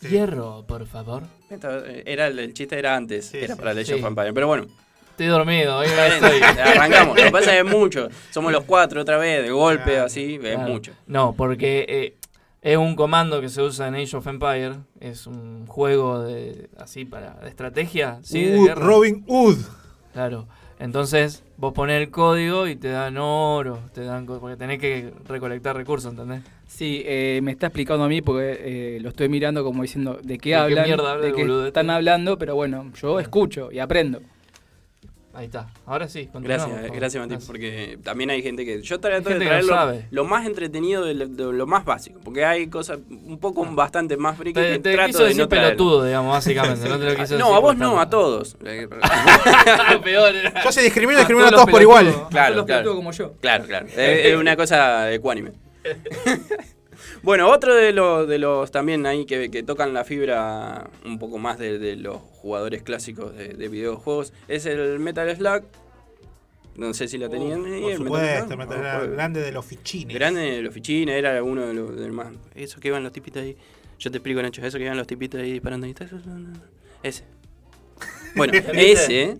[0.00, 1.24] Hierro, por favor.
[1.50, 4.00] Eh, era el, chiste era antes, era para el Age Sí.
[4.00, 4.66] of Empires, pero bueno.
[5.18, 6.40] Estoy dormido, hoy no estoy.
[6.42, 8.08] Arrancamos, lo que pasa es que es mucho.
[8.30, 10.60] Somos los cuatro otra vez, de golpe, así, es Claro.
[10.72, 10.92] mucho.
[11.08, 12.14] No, porque eh,
[12.62, 14.74] es un comando que se usa en Age of Empire.
[15.00, 18.74] Es un juego de así para de estrategia, sí, de Uh.
[18.76, 19.56] Robin Hood.
[20.12, 20.46] Claro.
[20.78, 25.74] Entonces, vos ponés el código y te dan oro, te dan porque tenés que recolectar
[25.74, 26.42] recursos, ¿entendés?
[26.68, 30.38] Sí, eh, me está explicando a mí porque eh, lo estoy mirando como diciendo de
[30.38, 31.66] qué hablan, mierda habla de qué boludete?
[31.66, 34.20] están hablando, pero bueno, yo escucho y aprendo.
[35.38, 35.68] Ahí está.
[35.86, 38.82] Ahora sí, continuamos, Gracias, gracias Mati, porque también hay gente que.
[38.82, 39.64] Yo trato de traer
[40.10, 44.16] lo, más entretenido de lo, de lo más básico, porque hay cosas un poco bastante
[44.16, 44.62] más friki Ah.
[44.64, 45.64] Te, que te trato quiso de decir no traer.
[45.76, 46.88] pelotudo, digamos, básicamente.
[46.88, 48.56] No te lo quiso No, decir a vos no, a todos.
[50.02, 50.34] Peor.
[50.64, 52.12] Yo se discrimino, discrimino A a todos por igual.
[52.30, 52.82] Claro, los claro.
[52.82, 53.34] pelotudos como yo.
[53.40, 53.86] Claro, claro.
[53.86, 55.52] Es, es una cosa ecuánime.
[57.22, 61.38] bueno, otro de los, de los también ahí que, que tocan la fibra un poco
[61.38, 65.62] más de, de los jugadores clásicos de, de videojuegos es el Metal Slug.
[66.76, 67.64] No sé si la tenían.
[67.64, 68.58] ahí, Por el supuesto, Slug.
[68.58, 69.14] Metal Ah, Slug, juego.
[69.14, 70.14] grande de los fichines.
[70.14, 72.28] Grande de los fichines, era uno de los del más.
[72.54, 73.56] Eso que iban los tipitos ahí.
[73.98, 75.94] Yo te explico, Nacho, eso que iban los tipitos ahí disparando ahí.
[77.02, 77.24] Ese.
[78.36, 79.38] Bueno, ese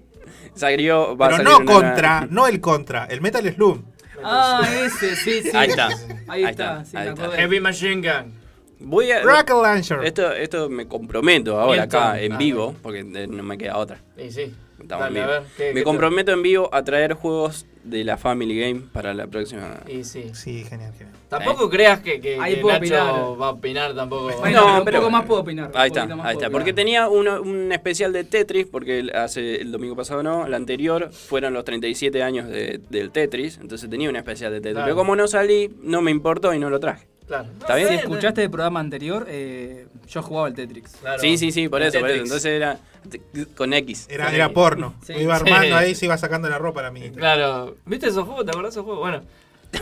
[0.55, 1.17] salió.
[1.17, 3.83] Va a Pero salir no una- contra, no el contra, el Metal Slug.
[4.25, 5.51] Ah, ese, sí, sí.
[5.55, 5.89] Ahí está.
[6.29, 7.31] Ahí está, sí, me ahí está.
[7.33, 8.33] Heavy Machine Gun.
[8.81, 9.23] Voy a.
[9.23, 10.05] Rocket Launcher.
[10.05, 13.99] Esto, esto me comprometo ahora acá en Ah, vivo, porque no me queda otra.
[14.17, 14.55] Sí, sí.
[14.89, 15.41] Estamos Dale, en a vivo.
[15.41, 18.83] ver, ¿qué- qué me te- comprometo en vivo a traer juegos de la Family Game
[18.93, 19.81] para la próxima.
[19.87, 20.31] Y sí.
[20.33, 21.15] Sí, genial, genial.
[21.29, 23.41] Tampoco creas que, que, Ahí que puedo Nacho opinar.
[23.43, 24.31] va a opinar tampoco.
[24.41, 25.71] Bueno, pero un poco más puedo opinar.
[25.75, 26.49] Ahí está, ahí está.
[26.51, 30.55] Porque tenía uno, un especial de Tetris, porque el- hace el domingo pasado no, el
[30.55, 34.73] anterior fueron los 37 años de- del Tetris, entonces tenía un especial de Tetris.
[34.75, 34.87] Claro.
[34.87, 37.07] Pero como no salí, no me importó y no lo traje.
[37.29, 37.49] Claro.
[37.89, 40.85] Si escuchaste el programa anterior, eh, yo jugaba el Tetris.
[41.21, 42.23] Sí, sí, sí, por eso, por eso.
[42.23, 42.79] Entonces era
[43.55, 44.07] con X.
[44.11, 44.95] Era, era porno.
[45.05, 45.13] Sí.
[45.13, 45.73] Iba armando Sí.
[45.73, 47.17] ahí, se iba sacando la ropa a la minita.
[47.19, 47.77] Claro.
[47.87, 48.45] ¿Viste esos juegos?
[48.47, 49.01] ¿Te acordás de esos juegos?
[49.01, 49.23] Bueno.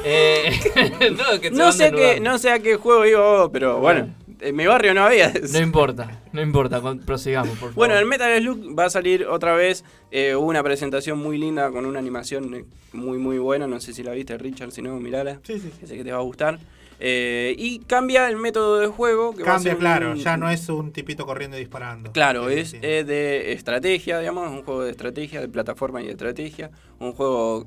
[0.05, 0.51] Eh,
[1.17, 2.21] no, que No sé, lugar.
[2.21, 5.33] no sé a qué juego iba vos, pero bueno, en mi barrio no había.
[5.53, 7.75] No importa, no importa, con- prosigamos, por favor.
[7.75, 9.85] Bueno, el Metal Slug va a salir otra vez.
[10.11, 13.69] eh, hubo una presentación muy linda con una animación eh, muy, muy buena.
[13.69, 14.73] No sé si la viste, Richard.
[14.73, 15.39] Si no, mirala.
[15.45, 15.71] Sí, sí.
[15.87, 16.59] Sé que te va a gustar.
[16.99, 19.35] Eh, y cambia el método de juego.
[19.35, 22.13] Que Cambia, claro, ya no es un tipito corriendo y disparando.
[22.13, 26.71] Claro, es eh, de estrategia, digamos, un juego de estrategia, de plataforma y de estrategia.
[26.99, 27.67] Un juego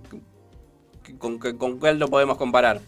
[1.03, 2.81] que- con, que- con cuál lo podemos comparar.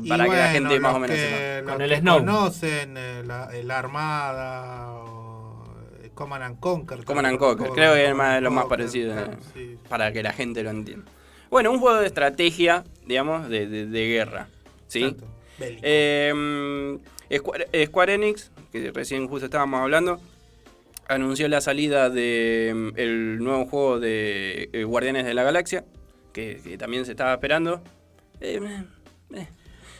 [0.00, 2.18] Y Para que la gente más o menos que- Con el Snow.
[2.20, 5.64] conocen eh, la, la Armada o
[6.04, 7.04] eh, Command and Conquer.
[7.04, 9.78] Command and Conquer, creo que es más, lo más parecido, claro, eh, sí.
[9.88, 11.10] para que la gente lo entienda.
[11.50, 14.46] Bueno, un juego de estrategia, digamos, de, de- de guerra.
[14.86, 15.02] ¿Sí?
[15.02, 15.26] Exacto.
[15.82, 20.20] Eh, mm, Square, Square Enix, que recién justo estábamos hablando,
[21.08, 25.84] anunció la salida de mm, el nuevo juego de eh, Guardianes de la Galaxia,
[26.32, 27.82] que, que también se estaba esperando.
[28.40, 28.60] Eh,
[29.34, 29.46] eh,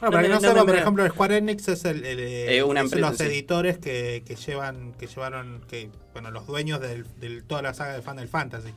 [0.00, 2.84] para que no, sepan, por ejemplo, Square Enix es el, el, eh, Eh, una es
[2.86, 3.24] empresa, los sí.
[3.24, 7.04] editores que, que llevan, que llevaron, que, bueno, los dueños de
[7.46, 8.70] toda la saga de Final Fantasy.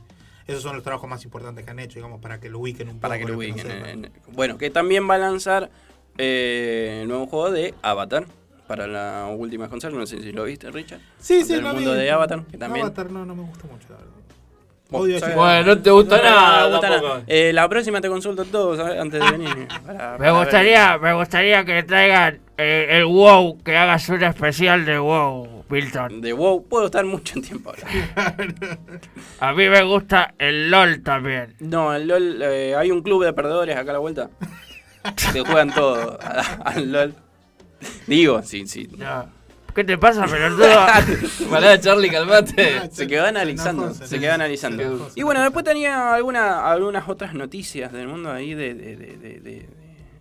[0.46, 3.00] Esos son los trabajos más importantes que han hecho, digamos, para que lo ubiquen un
[3.00, 3.26] para poco.
[3.26, 3.66] que lo ubiquen.
[3.66, 3.88] sepan.
[3.88, 5.70] en- en- bueno, que también va a lanzar
[6.18, 8.26] eh, el nuevo juego de Avatar
[8.66, 9.96] para la última consola.
[9.98, 11.00] No sé si lo viste, Richard.
[11.18, 11.98] Sí, sí, Del lo mundo vi.
[11.98, 12.86] de Avatar, que también.
[12.86, 14.10] Avatar no, no me gusta mucho, la verdad.
[14.90, 17.08] Odio Bueno, no te gusta No, nada no me gusta tampoco.
[17.14, 17.24] nada.
[17.26, 19.00] Eh, la próxima te consulto todo, ¿sabes?
[19.00, 19.66] Antes de venir.
[19.84, 24.98] para- Me gustaría, me gustaría que traigan eh, el WoW, que hagas una especial de
[24.98, 26.20] WoW, Milton.
[26.20, 28.66] De WoW puedo estar mucho tiempo hablando.
[29.40, 31.54] A mí me gusta el LOL también.
[31.60, 34.30] No, el LOL, eh, hay un club de perdedores acá a la vuelta.
[35.32, 37.14] que juegan todo a- al LOL.
[38.06, 38.88] Digo, sí, sí.
[38.96, 39.28] No.
[39.74, 40.68] ¿Qué te pasa, pelotudo?
[41.50, 42.88] Pará, Charlie, calmate.
[42.92, 45.10] Se quedó analizando, se quedó analizando.
[45.16, 49.40] Y bueno, después tenía alguna, algunas otras noticias del mundo ahí de, de- de- de-
[49.40, 49.68] de-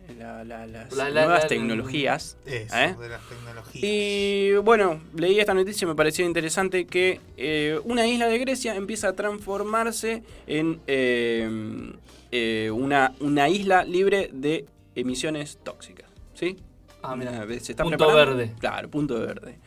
[0.07, 2.35] de la- la- las La- la- nuevas tecnologías.
[2.47, 2.95] Eso, ¿eh?
[2.99, 3.83] de las tecnologías.
[3.83, 8.73] Y bueno, leí esta noticia y me pareció interesante que eh, una isla de Grecia
[8.73, 11.93] empieza a transformarse en eh,
[12.35, 14.65] eh, una, una isla libre de
[14.95, 16.07] emisiones tóxicas.
[16.33, 16.57] ¿Sí?
[17.03, 17.45] Ah, mira.
[17.59, 18.53] Se está Punto preparando- verde.
[18.59, 19.59] Claro, punto verde.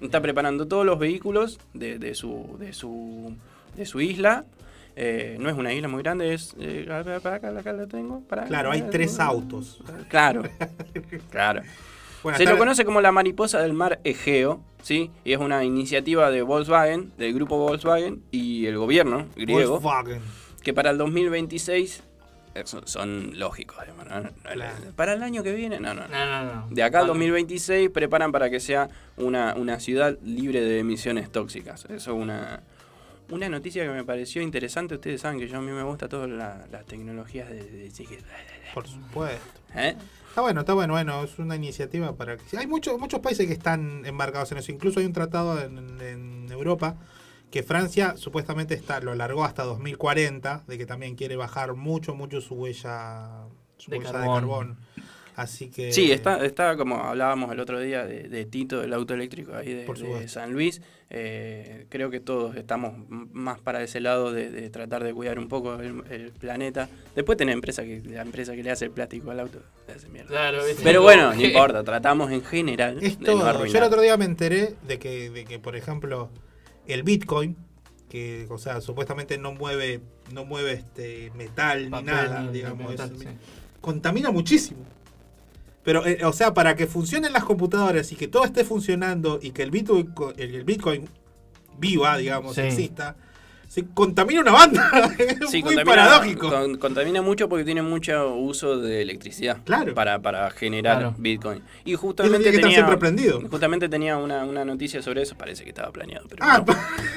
[0.00, 3.36] Está preparando todos los vehículos de, de su, de, su,
[3.76, 4.44] de su isla.
[4.96, 6.54] Eh, no es una isla muy grande, es.
[6.58, 8.20] eh, para acá, acá la tengo.
[8.22, 9.82] para- Claro, hay tres autos.
[10.08, 10.44] Claro,
[11.30, 11.60] claro.
[12.22, 15.10] Bueno, Se lo conoce como la mariposa del mar Egeo, ¿sí?
[15.24, 20.22] Y es una iniciativa de Volkswagen, del grupo Volkswagen y el gobierno griego, Volkswagen.
[20.62, 22.02] que para el 2026 eh,
[22.64, 24.20] son, son lógicos, digamos, ¿no?
[24.20, 24.30] No,
[24.96, 26.06] Para el año que viene, no, no.
[26.08, 26.68] No.
[26.70, 27.18] De acá al Vale.
[27.18, 31.84] 2026 preparan para que sea una, una ciudad libre de emisiones tóxicas.
[31.86, 32.62] Eso es una,
[33.30, 34.94] una noticia que me pareció interesante.
[34.94, 37.56] Ustedes saben que yo a mí me gusta todas la- las tecnologías de...
[37.64, 38.18] de- de-
[38.72, 39.60] Por supuesto.
[39.74, 39.96] ¿Eh?
[40.28, 42.56] Está bueno, está bueno, bueno, es una iniciativa para que...
[42.58, 46.48] Hay muchos muchos países que están embarcados en eso, incluso hay un tratado en, en
[46.50, 46.96] Europa
[47.54, 52.40] que Francia supuestamente está lo largó hasta 2040, de que también quiere bajar mucho, mucho
[52.40, 53.44] su huella,
[53.76, 54.26] su De huella carbón.
[54.26, 54.76] de carbón.
[55.36, 55.92] Así que...
[55.92, 59.72] Sí, está, está como hablábamos el otro día de, de Tito, del auto eléctrico ahí
[59.72, 60.28] de, Por de supuesto.
[60.32, 60.82] San Luis.
[61.10, 65.46] Eh, creo que todos estamos más para ese lado de, de tratar de cuidar un
[65.46, 66.88] poco el, el planeta.
[67.14, 69.60] Después tenés empresa que, la empresa que le hace el plástico al auto.
[69.86, 70.28] le hace mierda.
[70.28, 70.62] Claro.
[70.82, 73.64] Pero bueno, no importa, tratamos en general Es de no.
[73.64, 76.30] Yo el otro día me enteré de que, de que, por ejemplo,
[76.86, 77.56] el Bitcoin,
[78.08, 80.00] que, o sea, supuestamente no mueve,
[80.32, 83.26] no mueve este metal Papel, ni nada, ni digamos, metal, es- sí.
[83.80, 84.80] contamina muchísimo.
[85.82, 89.50] Pero, eh, o sea, para que funcionen las computadoras y que todo esté funcionando y
[89.50, 91.08] que el Bitcoin, co- el, el Bitcoin
[91.78, 92.62] viva, digamos, Sí.
[92.62, 93.16] exista,
[93.74, 94.88] se contamina una banda.
[95.18, 96.48] es Sí, muy contamina, paradójico.
[96.48, 99.58] con- contamina mucho porque tiene mucho uso de electricidad
[99.94, 101.14] para, para generar Claro.
[101.18, 101.60] Bitcoin.
[101.84, 103.40] Y justamente que tenía, siempre prendido.
[103.50, 106.24] justamente tenía una, una noticia sobre eso, parece que estaba planeado.
[106.28, 106.64] Pero Ah, no.
[106.66, 106.76] ¿por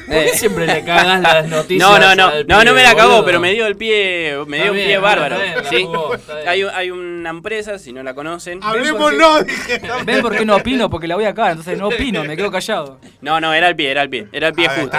[0.09, 3.09] Eh, qué siempre le cagas las noticias No, no, no, no, no me la cagó,
[3.11, 3.25] boludo?
[3.25, 5.35] pero me dio el pie, me Está dio un bien, pie bárbaro.
[5.39, 5.83] bien, ¿sí?
[5.83, 6.11] jugó.
[6.47, 8.61] Hay, hay una empresa, si no la conocen.
[8.63, 9.79] Hablemoslo, dije.
[10.05, 10.89] ¿Ven por qué no opino?
[10.89, 12.99] Porque la voy acá, entonces no opino, me quedo callado.
[13.21, 14.97] No, no, era el pie, era el pie, era el pie A ver, justo.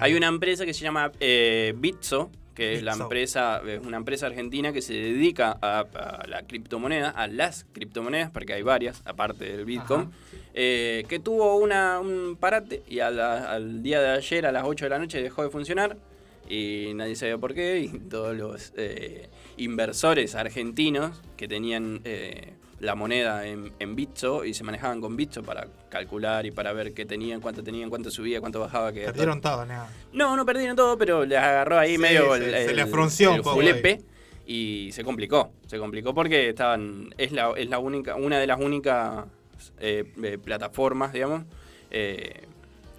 [0.00, 4.26] Hay una empresa que se llama eh, Bitso, que es la empresa, es una empresa
[4.26, 9.44] argentina que se dedica a, a la criptomoneda, a las criptomonedas, porque hay varias, aparte
[9.44, 10.10] del Bitcoin,
[10.54, 14.84] eh, que tuvo una, un parate y la- al día de ayer a las 8
[14.86, 15.96] de la noche dejó de funcionar
[16.48, 22.52] y nadie sabía por qué y todos los eh, inversores argentinos que tenían eh,
[22.82, 26.92] la moneda en, en Bitso y se manejaban con Bitso para calcular y para ver
[26.92, 28.92] qué tenían, cuánto tenían, cuánto subía, cuánto bajaba.
[28.92, 29.88] Que Perdieron todo, nada.
[30.12, 33.28] no, no perdieron todo, pero les agarró ahí Sí, medio se- el, se les el-
[33.30, 34.02] un poco julepe
[34.46, 35.52] y se complicó.
[35.68, 39.26] Se complicó porque estaban es la, es la única una de las únicas
[39.78, 41.44] eh, eh, plataformas, digamos,
[41.92, 42.42] eh,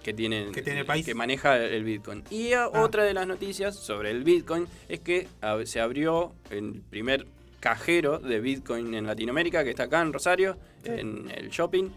[0.02, 1.04] que tienen Que tiene el país.
[1.04, 2.24] que maneja el Bitcoin.
[2.30, 2.68] Y Ah.
[2.74, 5.28] otra de las noticias sobre el Bitcoin es que
[5.64, 7.26] se abrió el primer
[7.64, 11.88] cajero de Bitcoin en Latinoamérica, que está acá en Rosario, en el shopping.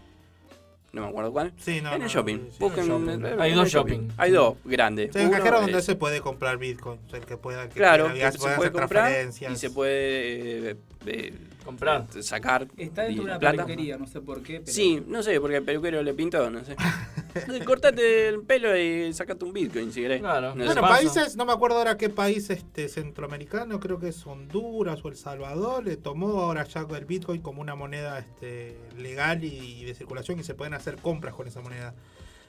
[0.92, 1.52] No me acuerdo cuál.
[1.58, 2.38] Sí, no, en el shopping.
[2.50, 3.24] sí, Busquen en el shopping.
[3.26, 4.08] eh, Hay en dos shopping.
[4.16, 5.10] Hay dos grandes.
[5.12, 8.14] Sí, un cajero donde es- se puede comprar Bitcoin, el que pueda que Claro, quiera,
[8.14, 9.12] que ya se puede comprar
[9.52, 11.34] y se puede eh, eh,
[11.68, 12.06] Comprar.
[12.22, 13.56] sacar Está dentro de una plata.
[13.66, 14.60] peluquería, no sé por qué.
[14.60, 14.72] Pero...
[14.72, 16.74] Sí, no sé, porque el peluquero le pintó, no sé.
[17.66, 20.20] Cortate el pelo y sacate un Bitcoin si querés.
[20.20, 20.54] Claro.
[20.54, 20.64] No.
[20.64, 25.08] Bueno, países, no me acuerdo ahora qué país este centroamericano, creo que es Honduras o
[25.08, 29.94] El Salvador, le tomó ahora ya el Bitcoin como una moneda este, legal y de
[29.94, 31.94] circulación y se pueden hacer compras con esa moneda.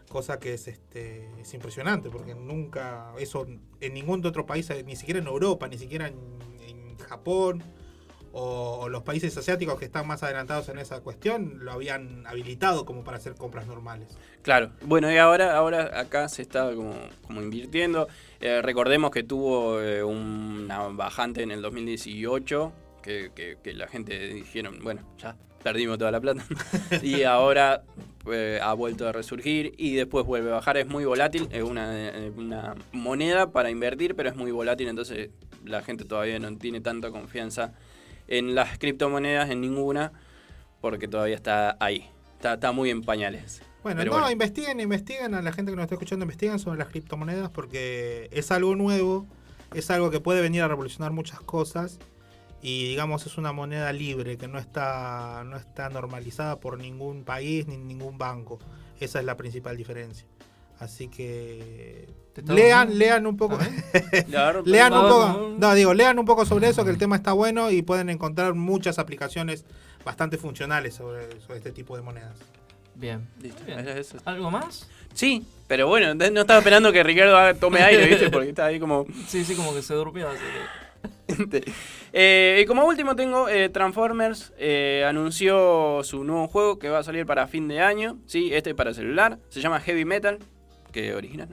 [0.07, 3.45] Cosa que es este es impresionante, porque nunca, eso
[3.81, 6.15] en ningún otro país, ni siquiera en Europa, ni siquiera en,
[6.65, 7.61] en Japón
[8.33, 13.03] o, los países asiáticos que están más adelantados en esa cuestión, lo habían habilitado como
[13.03, 14.17] para hacer compras normales.
[14.41, 14.71] Claro.
[14.81, 18.07] Bueno, y ahora, ahora acá se está como, como invirtiendo.
[18.39, 22.71] Eh, recordemos que tuvo eh, una bajante en el 2018,
[23.01, 26.43] que, que- que la gente dijeron, bueno, ya perdimos toda la plata.
[27.03, 27.83] y ahora
[28.31, 30.77] eh, ha vuelto a resurgir y después vuelve a bajar.
[30.77, 35.29] Es muy volátil, es una, eh, una moneda para invertir, pero es muy volátil, entonces
[35.65, 37.73] la gente todavía no tiene tanta confianza
[38.29, 40.13] en las criptomonedas, en ninguna,
[40.81, 42.09] porque todavía está ahí.
[42.35, 43.61] Está, está muy en pañales.
[43.83, 44.31] Bueno, Pero no, bueno.
[44.31, 48.51] investiguen, investiguen a la gente que nos está escuchando, investiguen sobre las criptomonedas porque es
[48.51, 49.25] algo nuevo,
[49.73, 51.97] es algo que puede venir a revolucionar muchas cosas
[52.61, 57.67] y digamos es una moneda libre que no está, no está normalizada por ningún país
[57.67, 58.59] ni ningún banco.
[58.99, 60.27] Esa es la principal diferencia.
[60.79, 62.07] Así que
[62.47, 63.57] lean, lean un poco.
[64.65, 65.55] Lean un poco.
[65.57, 68.53] No, digo, lean un poco sobre eso, que el tema está bueno y pueden encontrar
[68.53, 69.65] muchas aplicaciones
[70.05, 72.35] bastante funcionales sobre, sobre este tipo de monedas.
[72.95, 73.27] Bien.
[73.41, 73.79] Listo, Bien.
[73.79, 74.17] eso- eso.
[74.25, 74.87] ¿Algo más?
[75.13, 78.29] Sí, pero bueno, no estaba esperando que Ricardo tome aire, ¿viste?
[78.29, 79.05] Porque está ahí como...
[79.27, 80.29] Sí, sí, como que se durmió.
[80.29, 80.39] así
[81.49, 81.71] que-
[82.11, 87.03] Eh, y como último tengo eh, Transformers eh, anunció su nuevo juego que va a
[87.03, 88.17] salir para fin de año.
[88.25, 89.37] Sí, este para celular.
[89.49, 90.39] Se llama Heavy Metal.
[90.91, 91.47] Que original,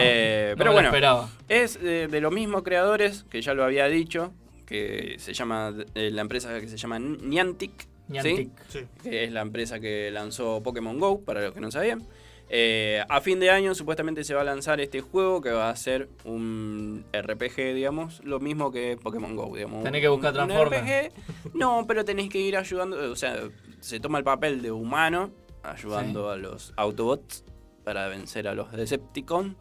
[0.00, 1.28] Eh, no pero bueno, esperaba.
[1.48, 4.32] es eh, de los mismos creadores que ya lo había dicho.
[4.66, 7.72] Que se llama eh, la empresa que se llama Niantic.
[7.80, 7.86] ¿sí?
[8.08, 8.50] Niantic.
[8.68, 8.80] Sí.
[9.02, 12.02] Que es la empresa que lanzó Pokémon Go, para los que no sabían.
[12.50, 15.76] Eh, a fin de año supuestamente se va a lanzar este juego que va a
[15.76, 19.84] ser un RPG, digamos, lo mismo que Pokémon Go, digamos.
[19.84, 20.82] Tenés que buscar Un- un Transformers.
[20.82, 21.54] RPG.
[21.54, 23.38] No, pero tenés que ir ayudando, o sea,
[23.80, 25.30] se toma el papel de humano
[25.62, 27.44] ayudando a los Autobots
[27.88, 29.56] para vencer a los Decepticons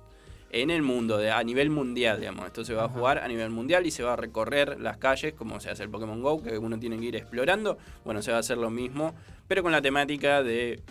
[0.49, 2.45] en el mundo, de, a nivel mundial, digamos.
[2.45, 5.33] Esto se va a jugar a nivel mundial y se va a recorrer las calles
[5.33, 7.77] como se hace el Pokémon Go, que uno tiene que ir explorando.
[8.03, 9.15] Bueno, se va a hacer lo mismo,
[9.47, 10.81] pero con la temática de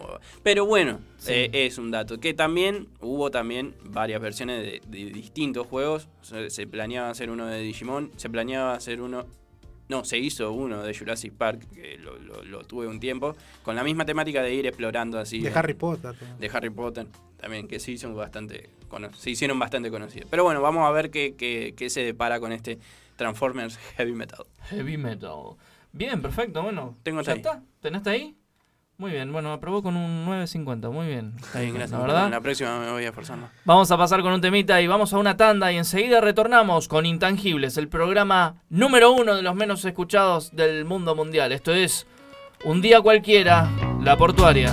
[0.00, 0.20] hueva.
[0.42, 1.32] Pero bueno, Sí.
[1.32, 2.18] eh, es un dato.
[2.18, 6.08] Que también hubo también varias versiones de, de distintos juegos.
[6.22, 9.26] Se, se planeaba hacer uno de Digimon, se planeaba hacer uno...
[9.88, 13.74] No, se hizo uno de Jurassic Park, que lo, lo- lo tuve un tiempo, con
[13.76, 15.40] la misma temática de ir explorando así.
[15.40, 16.14] De eh, Harry Potter.
[16.16, 16.38] también.
[16.38, 17.06] de Harry Potter
[17.36, 18.70] también, que se, hizo bastante,
[19.18, 20.28] se hicieron bastante conocidos.
[20.30, 22.78] Pero bueno, vamos a ver qué, qué- qué se depara con este
[23.16, 24.46] Transformers Heavy Metal.
[24.70, 25.56] Heavy metal.
[25.92, 26.96] Bien, perfecto, bueno.
[27.02, 27.38] Tengo ¿Ya ahí.
[27.38, 27.62] está?
[27.80, 28.34] ¿Tenés ahí?
[29.02, 31.32] Muy bien, bueno, aprobó con un 9.50, muy bien.
[31.40, 31.98] Está bien, gracias.
[31.98, 32.30] La verdad.
[32.30, 33.50] La próxima me voy más.
[33.64, 37.04] Vamos a pasar con un temita y vamos a una tanda y enseguida retornamos con
[37.04, 41.50] Intangibles, el programa número uno de los menos escuchados del mundo mundial.
[41.50, 42.06] Esto es
[42.64, 43.68] Un día cualquiera,
[44.04, 44.72] La Portuaria.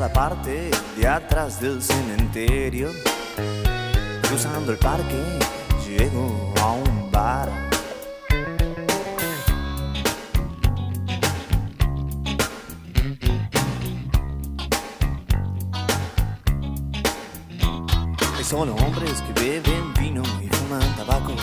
[0.00, 2.88] La parte de atrás del cementerio.
[4.22, 5.22] Cruzando el parque,
[5.86, 7.50] llego a un bar.
[18.42, 21.34] Solo hombres que beben vino y fuman tabaco.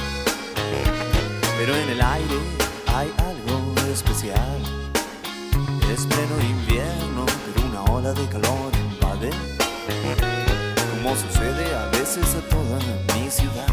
[1.59, 2.39] Pero en el aire
[2.87, 4.76] hay algo especial.
[8.07, 9.29] Ola de calor invade.
[10.91, 13.07] Como sucede a veces a toda mi.
[13.29, 13.67] Ciudad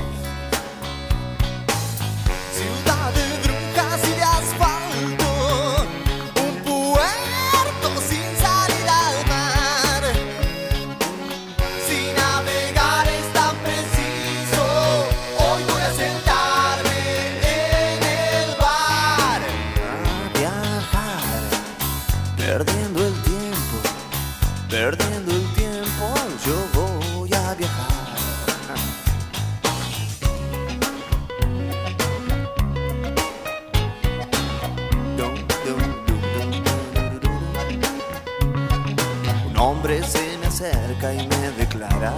[40.66, 42.14] y me declara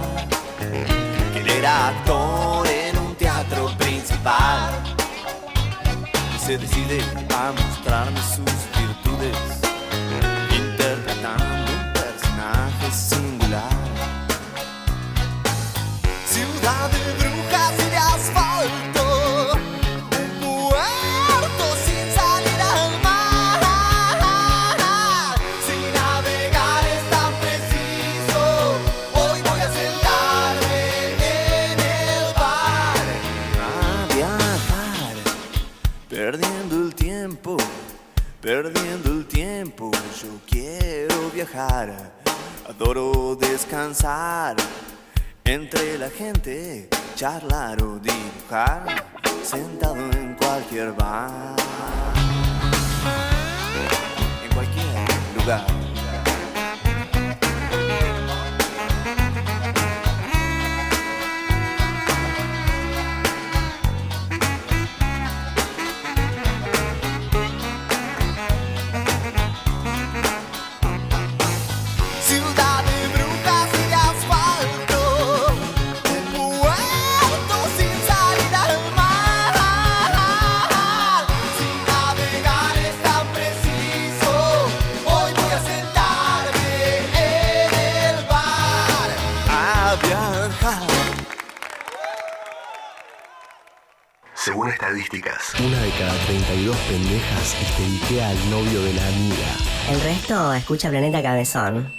[0.57, 4.71] que él era actor en un teatro principal.
[6.33, 7.01] Y se decide
[7.35, 9.66] a mostrarme sus virtudes,
[41.57, 44.55] adoro descansar
[45.43, 49.05] entre la gente, charlar o dibujar.
[49.43, 51.55] sentado en cualquier bar,
[54.43, 55.86] en cualquier lugar.
[94.97, 99.47] Estadísticas, una de cada 32 pendejas histeriquea al novio de la amiga.
[99.91, 101.93] El resto escucha Planeta Cabezón.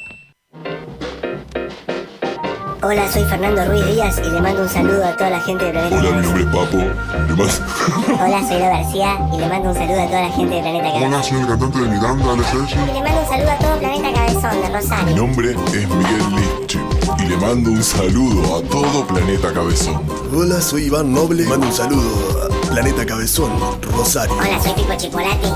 [2.80, 5.70] Hola, soy Fernando Ruiz Díaz y le mando un saludo a toda la gente de
[5.72, 6.78] Planeta Hola, mi nombre es Papo.
[8.24, 10.88] Hola, soy Lo García y le mando un saludo a toda la gente de Planeta
[10.88, 11.24] hola, Cabezón.
[11.24, 12.74] soy el cantante de Miranda, Ale Sergi.
[12.74, 15.16] Y le mando un saludo a todo Planeta Cabezón de Mi Rosario.
[15.16, 16.80] nombre es Miguel Liche
[17.18, 20.02] y le mando un saludo a todo Planeta Cabezón.
[20.34, 21.44] Hola, soy Iván Noble.
[21.46, 23.50] Mando un saludo a Planeta Cabezón,
[23.82, 24.36] Rosario.
[24.36, 25.48] Hola, soy Pipo Chipolati.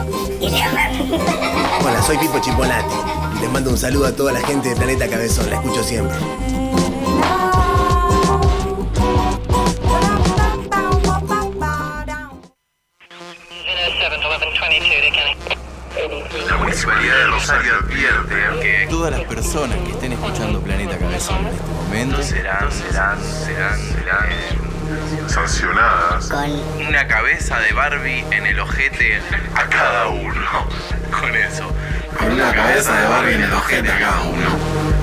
[1.85, 2.95] Hola, soy Pipo Chipolati.
[3.41, 5.49] Les mando un saludo a toda la gente de Planeta Cabezón.
[5.51, 6.17] La escucho siempre.
[16.49, 21.47] La Municipalidad de Rosario advierte que todas las personas que estén escuchando Planeta Cabezón en
[21.49, 24.62] este momento serán, serán, serán, serán
[25.29, 26.51] sancionadas con
[26.87, 29.21] una cabeza de Barbie en el ojete
[29.55, 30.69] a cada uno.
[31.11, 31.71] Con eso.
[32.19, 35.03] Con una cabeza de Barbie en el ojete a cada uno.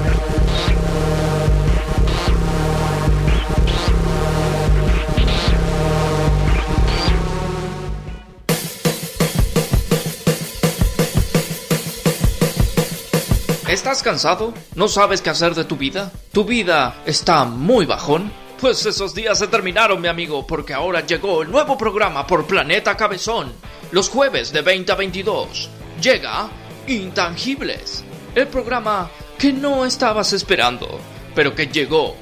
[13.70, 14.54] ¿Estás cansado?
[14.74, 16.12] ¿No sabes qué hacer de tu vida?
[16.32, 18.32] ¿Tu vida está muy bajón?
[18.60, 22.98] Pues esos días se terminaron, mi amigo, porque ahora llegó el nuevo programa por Planeta
[22.98, 23.54] Cabezón.
[23.92, 25.70] Los jueves de 20 a 22.
[26.02, 26.50] Llega
[26.86, 28.04] Intangibles.
[28.36, 31.00] El programa que no estabas esperando,
[31.34, 32.18] pero que llegó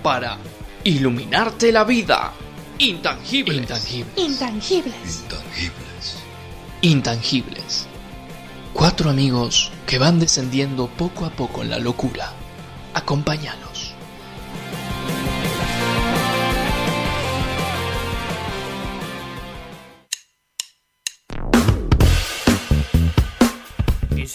[0.00, 0.38] para
[0.84, 2.34] iluminarte la vida.
[2.78, 3.56] Intangibles.
[3.58, 4.16] Intangibles.
[4.16, 5.24] Intangibles.
[6.82, 7.86] Intangibles.
[8.72, 12.32] Cuatro amigos que van descendiendo poco a poco en la locura.
[12.94, 13.79] Acompáñanos.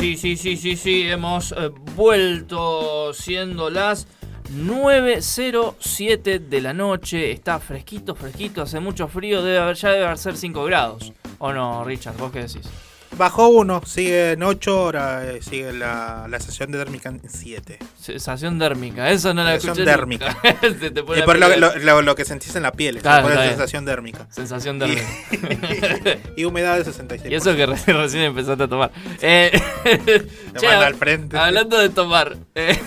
[0.06, 4.08] Sí, sí, sí, sí, sí, hemos eh, vuelto siendo las
[4.53, 7.32] 9.07 de la noche.
[7.32, 11.12] Está fresquito, fresquito, hace mucho frío, debe haber, ya debe ser 5 grados.
[11.39, 12.18] ¿O no, Richard?
[12.18, 12.70] ¿Vos qué decís?
[13.18, 17.80] Bajó uno, sigue en 8, ahora eh, sigue la, la sensación de térmica en 7.
[17.97, 20.26] Sensación dérmica, eso no la Sensación escuché.
[20.80, 22.74] Se te pone y la por lo, piel- lo- lo- lo que sentís en la
[22.74, 23.51] piel, Claro, se pone está bien.
[23.57, 24.28] sensación dérmica.
[24.30, 26.18] Sensación Y- dérmica.
[26.36, 27.32] Y, humedad de 66.
[27.32, 28.91] Y eso que re- recién empezaste a tomar.
[29.22, 29.51] Eh,
[30.57, 31.38] che, manda al frente.
[31.38, 32.36] Hablando de tomar.
[32.55, 32.78] eh,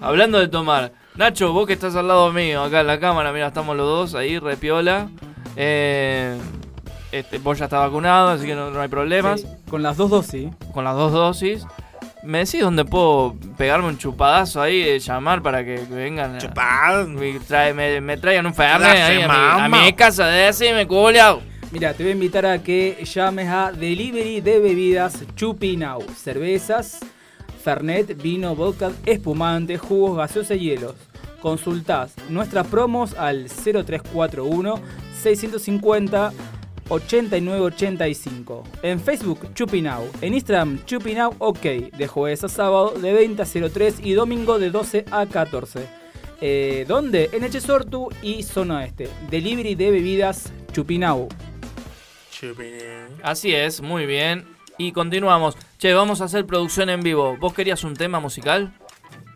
[0.00, 0.92] hablando de tomar.
[1.16, 4.14] Nacho, vos que estás al lado mío, acá en la cámara, mira, estamos los dos
[4.14, 5.08] ahí, repiola.
[5.56, 6.36] Eh,
[7.12, 9.40] este, vos ya estás vacunado, así que no, no hay problemas.
[9.40, 10.48] Sí, con las dos dosis.
[10.72, 11.66] Con las dos dosis.
[12.22, 16.36] ¿Me decís dónde puedo pegarme un chupadazo ahí, eh, llamar para que, que vengan?
[16.36, 19.28] a- Me, trae- me, me traigan un fernet ahí a
[19.68, 21.40] mi, a mi casa, de ese me culiao.
[21.70, 26.02] Mira, te voy a invitar a que llames a Delivery de Bebidas Chupinau.
[26.16, 26.98] Cervezas,
[27.62, 30.94] Fernet, vino, vodka, espumante, jugos, gaseosos y hielos.
[31.40, 34.80] Consultás nuestras promos al 0341
[35.22, 36.32] 650
[36.88, 38.64] 8985.
[38.82, 40.08] En Facebook, Chupinau.
[40.20, 41.62] En Instagram, Chupinau OK.
[41.96, 45.86] De jueves a sábado de 20 a 03 y domingo de 12 a 14.
[46.40, 47.30] Eh, ¿Dónde?
[47.32, 49.08] En Echesortu y Zona Este.
[49.30, 51.28] Delivery de bebidas Chupinau.
[53.22, 54.46] Así es, muy bien.
[54.78, 55.56] Y continuamos.
[55.78, 57.36] Che, vamos a hacer producción en vivo.
[57.38, 58.74] ¿Vos querías un tema musical?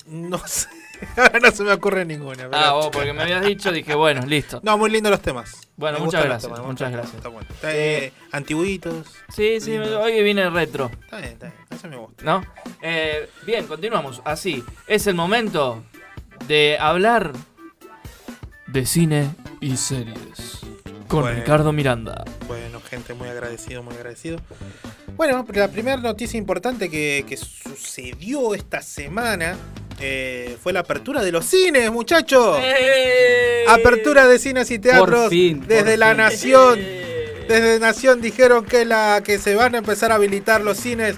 [0.06, 0.68] No sé.
[1.42, 2.48] No se me ocurre ninguna.
[2.50, 4.60] pero- Ah, vos, porque me habías dicho, dije, bueno, listo.
[4.62, 5.52] No, muy lindos los temas.
[5.76, 7.14] Bueno, Me muchas gracias, temas, muchas gracias.
[7.14, 7.48] está bueno.
[7.50, 9.06] Está, eh, antiguitos.
[9.34, 10.02] Sí, sí, lindos.
[10.02, 10.90] hoy viene retro.
[11.04, 11.58] Está bien, está bien.
[11.70, 12.22] Eso me gusta.
[12.24, 12.44] ¿No?
[12.82, 14.20] Eh, bien, continuamos.
[14.24, 15.82] Así, es el momento
[16.46, 17.32] de hablar
[18.66, 19.30] de cine
[19.60, 20.60] y series.
[21.08, 21.38] Con Bueno.
[21.40, 22.24] Ricardo Miranda.
[22.46, 24.38] Bueno, gente, muy agradecido, muy agradecido.
[25.16, 29.56] Bueno, la primera noticia importante que, que sucedió esta semana
[30.00, 32.58] eh, fue la apertura de los cines, muchachos.
[32.60, 33.64] ¡Eh!
[33.68, 36.16] Apertura de cines y teatros fin, desde la fin.
[36.18, 36.80] nación.
[37.48, 41.16] Desde Nación dijeron que la que se van a empezar a habilitar los cines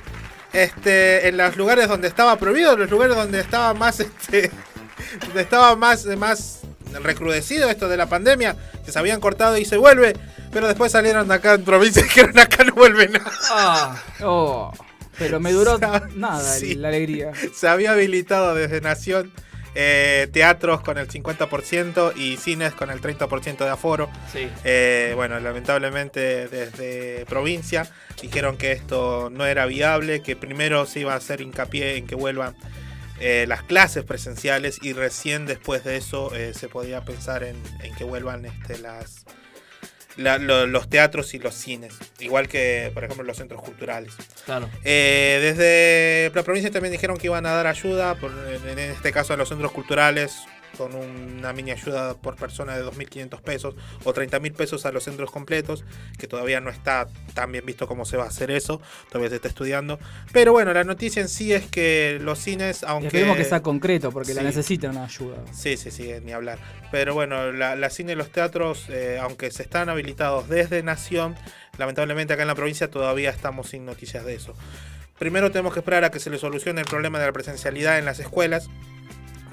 [0.54, 4.50] este, en los lugares donde estaba prohibido, en los lugares donde estaba más este,
[5.26, 6.60] donde estaba más, más
[7.02, 10.14] recrudecido esto de la pandemia, que se habían cortado y se vuelve,
[10.50, 13.30] pero después salieron de acá en provincia y dijeron acá no vuelve nada.
[13.50, 14.72] Ah, oh,
[15.22, 16.74] pero me duró nada sí.
[16.74, 17.32] la alegría.
[17.54, 19.32] Se había habilitado desde Nación
[19.74, 24.10] eh, teatros con el 50% y cines con el 30% de aforo.
[24.32, 24.48] Sí.
[24.64, 27.88] Eh, bueno, lamentablemente desde provincia
[28.20, 32.14] dijeron que esto no era viable, que primero se iba a hacer hincapié en que
[32.14, 32.54] vuelvan
[33.20, 37.94] eh, las clases presenciales y recién después de eso eh, se podía pensar en, en
[37.94, 39.24] que vuelvan este, las,
[40.16, 44.12] la- lo- los teatros y los cines, igual que por ejemplo los centros culturales.
[44.44, 44.68] Claro.
[44.84, 49.12] Eh, desde la provincia también dijeron que iban a dar ayuda, por- en, en este
[49.12, 50.36] caso a los centros culturales,
[50.76, 55.30] con una mini ayuda por persona de 2.500 pesos o 30.000 pesos a los centros
[55.30, 55.84] completos,
[56.18, 59.36] que todavía no está tan bien visto cómo se va a hacer eso, todavía se
[59.36, 59.98] está estudiando.
[60.32, 63.08] Pero bueno, la noticia en sí es que los cines, aunque...
[63.08, 65.36] esperemos que sea concreto, porque la necesitan una ayuda.
[65.52, 66.58] Sí, sí, sí, ni hablar.
[66.90, 71.36] Pero bueno, la, la cine y los teatros, eh, aunque se están habilitados desde Nación,
[71.78, 74.54] lamentablemente acá en la provincia todavía estamos sin noticias de eso.
[75.18, 78.04] Primero tenemos que esperar a que se le solucione el problema de la presencialidad en
[78.04, 78.68] las escuelas.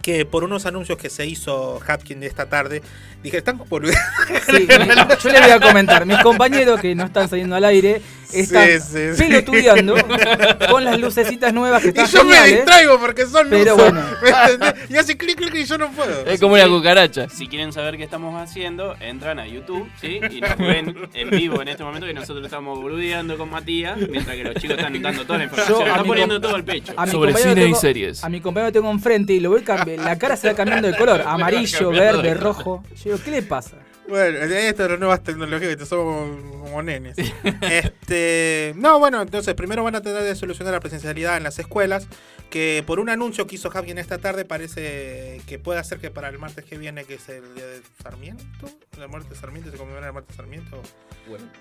[0.01, 2.81] Que por unos anuncios que se hizo Hapkin de esta tarde,
[3.21, 4.01] dije, están boludeando.
[4.45, 4.67] Sí,
[5.23, 8.01] yo le voy a comentar, mis compañeros que no están saliendo al aire
[8.33, 9.95] están Sí, sí, pelotudeando
[10.69, 14.01] con las lucecitas nuevas que Y están yo me distraigo porque son Pero luces, bueno.
[14.21, 14.89] ¿me entendés?
[14.89, 16.25] Y hace clic, clic y yo no puedo.
[16.25, 17.27] Es como una cucaracha.
[17.29, 20.19] Si quieren saber qué estamos haciendo, entran a YouTube, ¿sí?
[20.29, 24.35] Y nos ven en vivo en este momento que nosotros estamos boludeando con Matías, mientras
[24.35, 25.79] que los chicos están dando toda la información.
[25.79, 26.93] Yo Están poniendo todo al pecho.
[27.09, 28.23] Sobre cine y series.
[28.23, 30.03] A mi compañero tengo enfrente y lo voy cambiando.
[30.03, 31.21] La cara se va cambiando de color.
[31.25, 32.83] Amarillo, verde, rojo.
[32.95, 33.77] Yo digo, ¿qué le pasa?
[34.09, 37.15] Bueno, esto de las nuevas tecnologías que somos como, nenes.
[37.61, 42.07] este, no, bueno, entonces primero van a tener que solucionar la presencialidad en las escuelas,
[42.49, 46.29] que por un anuncio que hizo Javier esta tarde parece que puede hacer que para
[46.29, 49.77] el martes que viene, que es el día de Sarmiento, la muerte de Sarmiento, se
[49.77, 50.81] conmemora el martes de Sarmiento,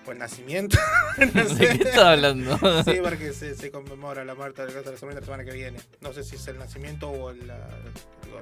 [0.07, 0.78] o el nacimiento.
[1.34, 1.78] no ¿De sé.
[1.78, 2.59] qué estás hablando?
[2.84, 5.78] Sí, porque se, se conmemora la muerte del de Sarmiento la semana que viene.
[6.01, 7.47] No sé si es el nacimiento o el...
[7.47, 7.68] la-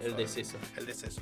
[0.04, 0.56] El deceso.
[0.76, 1.20] El deceso.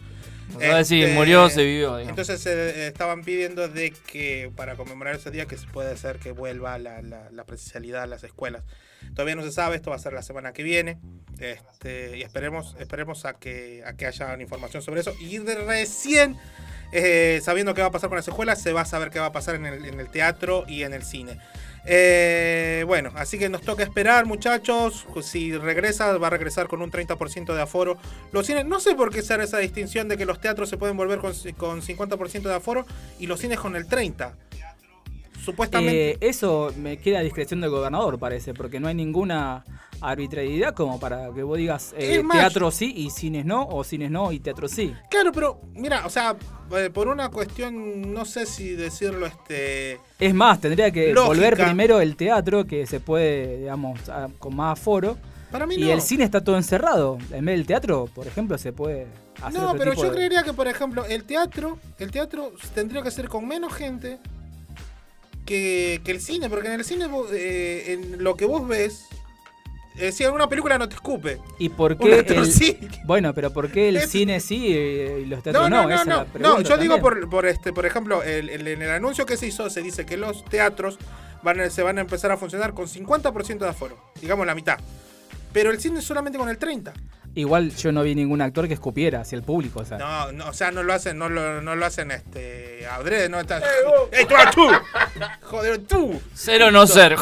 [0.52, 2.08] No sabe si murió o se vivió, digamos.
[2.18, 6.32] Entonces eh, estaban pidiendo de que para conmemorar ese día que se puede hacer que
[6.32, 8.62] vuelva la, la, la presencialidad a las escuelas.
[9.14, 10.98] Todavía no se sabe, esto va a ser la semana que viene.
[11.38, 15.12] Este, y esperemos, esperemos a que, a que haya información sobre eso.
[15.20, 16.36] Y de recién,
[16.92, 19.26] eh, sabiendo qué va a pasar con las escuelas, se va a saber qué va
[19.26, 21.38] a pasar en el, en el teatro y en el cine.
[21.86, 25.06] Eh, bueno, así que nos toca esperar, muchachos.
[25.22, 27.98] Si regresa, va a regresar con un 30% de aforo.
[28.32, 30.78] Los cines, no sé por qué se hará esa distinción de que los teatros se
[30.78, 32.86] pueden volver con, con 50% de aforo
[33.18, 34.32] y los cines con el 30%.
[35.44, 36.10] Supuestamente.
[36.12, 39.64] Eh, eso me queda a discreción del gobernador, parece, porque no hay ninguna
[40.00, 44.10] arbitrariedad como para que vos digas eh, más, teatro sí y cines no, o cines
[44.10, 44.92] no y teatro sí.
[45.10, 46.36] Claro, pero mira, o sea,
[46.76, 50.00] eh, por una cuestión, no sé si decirlo, este.
[50.18, 51.26] Es más, tendría que Lógica.
[51.28, 55.16] volver primero el teatro, que se puede, digamos, a- con más aforo.
[55.50, 57.16] Para mí y el cine está todo encerrado.
[57.30, 59.06] En vez del teatro, por ejemplo, se puede
[59.40, 62.52] hacer No, otro pero tipo yo de- creería que, por ejemplo, el teatro, el teatro
[62.74, 64.18] tendría que ser con menos gente
[65.44, 69.06] que, que el cine, porque en el cine, eh, en lo que vos ves,
[69.96, 71.38] eh, si alguna película no te escupe.
[71.58, 72.78] ¿Y por qué teatro el, sí.
[73.04, 76.04] Bueno, pero ¿por qué el Es- cine sí eh, y los teatros no, no?
[76.04, 76.26] no, no.
[76.40, 79.46] No, yo digo por, por este, por ejemplo, el- el- en el anuncio que se
[79.46, 80.98] hizo se dice que los teatros
[81.42, 84.78] van a- se van a empezar a funcionar con 50% de aforo, digamos la mitad.
[85.52, 86.92] Pero el cine solamente con el 30.
[87.36, 89.80] Igual yo no vi ningún actor que escupiera hacia el público.
[89.80, 89.98] O sea.
[89.98, 93.40] No, no, o sea, no lo hacen, no lo, no lo hacen este adrede, no
[93.40, 93.58] está.
[94.12, 94.68] ¡Ey, tú, tú!
[95.42, 96.20] Joder, tú.
[96.34, 97.16] Ser o no ser.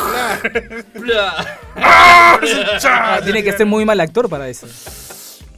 [1.77, 2.39] Ah,
[3.25, 4.67] tiene que ser muy mal actor para eso.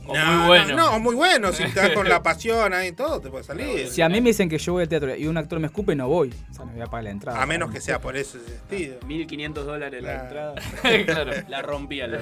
[0.07, 0.77] O muy bueno.
[0.77, 1.53] No, no, muy bueno.
[1.53, 3.89] Si estás con la pasión ahí y todo, te puede salir.
[3.89, 5.95] Si a mí me dicen que yo voy al teatro y un actor me escupe,
[5.95, 6.33] no voy.
[6.51, 7.43] O sea, no voy a pagar la entrada.
[7.43, 8.99] A menos que sea por ese sentido.
[9.07, 10.55] 1500 dólares la entrada.
[11.05, 11.33] Claro.
[11.49, 12.21] La rompía la.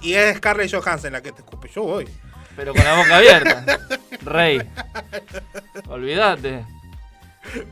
[0.00, 1.68] Y es Scarlett Johansson la que te escupe.
[1.74, 2.08] Yo voy.
[2.56, 3.78] Pero con la boca abierta.
[4.22, 4.60] Rey.
[5.88, 6.64] Olvídate.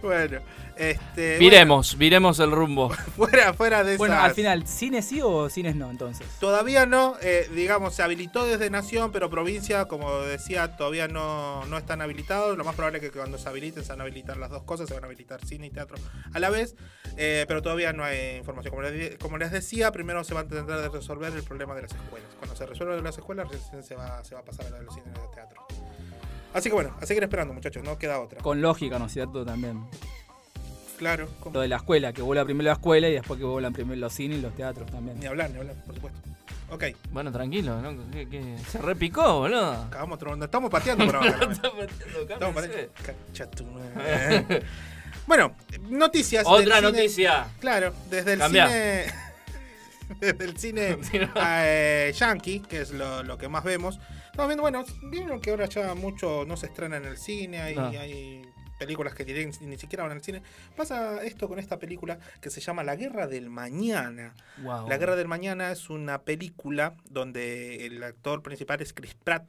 [0.02, 0.40] Bueno,
[0.77, 2.89] Este, Viremos, viremos el rumbo.
[3.16, 6.27] Fuera, fuera de Bueno, esas- al final, ¿cines sí o cines no entonces?
[6.40, 11.78] Todavía no, eh, digamos, se habilitó desde Nación, pero provincia, como decía, todavía no, no
[11.78, 12.57] están habilitados.
[12.57, 14.89] Lo más probable es que cuando se habiliten se van a habilitar las dos cosas,
[14.89, 15.97] se van a habilitar cine y teatro
[16.32, 16.74] a la vez,
[17.16, 18.70] eh, pero todavía no hay información.
[18.70, 21.74] Como les, di- como les decía, primero se va a intentar de resolver el problema
[21.74, 22.28] de las escuelas.
[22.39, 24.78] Cuando se resuelva de las escuelas, recién se va, se va a pasar a la
[24.78, 25.66] de los cines y de teatro.
[26.55, 28.40] Así que bueno, a seguir esperando, muchachos, no queda otra.
[28.43, 29.44] Con lógica, ¿no es cierto?
[29.44, 29.85] También.
[31.02, 34.00] Claro, Lo de la escuela, que vuela primero la escuela y después que vuelan primero
[34.00, 35.18] los cines y los teatros también.
[35.20, 36.20] Ni hablar, ni hablar, por supuesto.
[36.70, 36.84] Ok.
[37.10, 38.10] Bueno, tranquilo, ¿no?
[38.10, 38.56] ¿Qué- qué?
[38.70, 39.72] Se repicó, boludo.
[39.72, 40.44] Acabamos tronando.
[40.46, 41.30] Estamos pateando por ahora.
[41.50, 41.86] Estamos
[42.26, 42.52] pateando.
[42.52, 42.90] Madre.
[45.26, 45.54] Bueno,
[45.88, 46.44] noticias.
[46.46, 47.46] Otra del cine- noticia.
[47.60, 48.66] Claro, desde el Cambia.
[48.68, 49.04] cine.
[50.20, 50.98] Desde el cine
[51.36, 53.98] eh, yankee, que es lo, lo que más vemos.
[54.26, 57.74] Estamos viendo, bueno, vieron que ahora ya mucho no se estrena en el cine, hay,
[57.76, 57.86] No.
[57.86, 58.42] hay
[58.84, 60.42] películas que ni, ni siquiera van al cine.
[60.76, 64.34] Pasa esto con esta película que se llama La Guerra del Mañana.
[64.59, 64.88] Wow.
[64.88, 69.44] La Guerra del Mañana es una película donde el actor principal es Chris Pratt.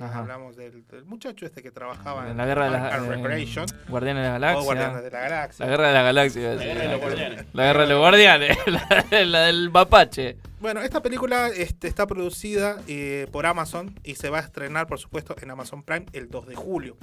[0.00, 0.18] Ajá.
[0.20, 3.16] Hablamos del, del muchacho este que trabajaba En la guerra de Park la and eh,
[3.16, 3.66] Recreation.
[3.88, 4.60] Guardianes de la Galaxia.
[4.60, 5.64] O Guardianes de la Galaxia.
[5.64, 6.54] La guerra de la galaxia.
[6.54, 7.46] La guerra de los guardianes.
[7.52, 8.58] La guerra de los guardianes.
[8.66, 10.36] la, la del mapache.
[10.58, 14.98] Bueno, esta película este, está producida eh, por Amazon y se va a estrenar, por
[14.98, 16.96] supuesto, en Amazon Prime el 2 de julio.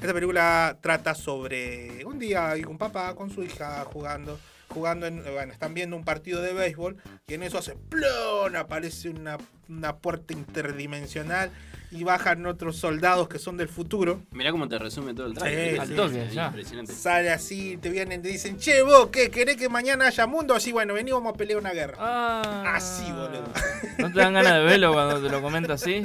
[0.00, 5.24] Esta película trata sobre un día hay un papá con su hija jugando, jugando en,
[5.24, 9.96] bueno, están viendo un partido de béisbol y en eso hace plon, aparece una, una
[9.96, 11.50] puerta interdimensional
[11.92, 14.22] y bajan otros soldados que son del futuro.
[14.30, 15.86] Mirá cómo te resume todo el Sí, trailer.
[15.86, 16.46] sí, toque, Sí, ya.
[16.46, 16.92] Impresionante.
[16.92, 19.30] Sale así, te vienen, te dicen, che, vos, ¿qué?
[19.30, 20.54] ¿Querés que mañana haya mundo?
[20.54, 21.94] Así, bueno, vení, vamos a pelear una guerra.
[21.98, 22.74] Ah.
[22.76, 23.44] Así, boludo.
[23.98, 26.02] ¿No te dan ganas de verlo cuando te lo comenta así?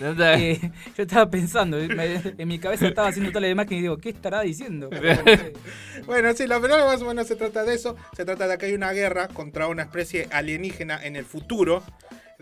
[0.00, 3.78] ¿No te- Eh, yo estaba pensando, me- en mi cabeza estaba haciendo toda la imagen
[3.78, 4.88] y digo, ¿qué estará diciendo?
[6.06, 7.96] Bueno, sí, la película más o menos se trata de eso.
[8.16, 11.84] Se trata de que hay una guerra contra una especie alienígena en el futuro.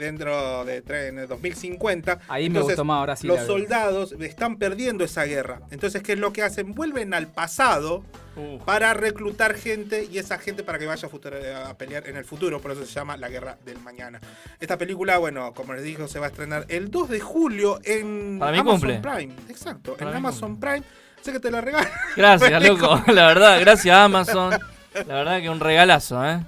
[0.01, 2.21] Dentro de en el 2050.
[2.29, 5.61] Ahí me gustó más, ahora sí Los soldados están perdiendo esa guerra.
[5.71, 6.75] Entonces, ¿qué es lo que hacen?
[6.75, 8.03] Vuelven al pasado
[8.37, 8.59] Uh.
[8.65, 11.37] para reclutar gente y esa gente para que vaya a, futuro-
[11.67, 12.61] a pelear en el futuro.
[12.61, 14.21] Por eso se llama La Guerra del Mañana.
[14.61, 18.39] Esta película, bueno, como les digo, se va a estrenar el 2 de julio en
[18.39, 19.01] Para Amazon cumple.
[19.01, 19.35] Prime.
[19.49, 20.83] Exacto, Para en Amazon Prime.
[21.21, 21.89] Sé que te la regalo.
[22.17, 23.03] Gracias, loco.
[23.09, 24.53] La verdad, gracias Amazon.
[24.95, 26.39] La verdad que un regalazo, ¿eh?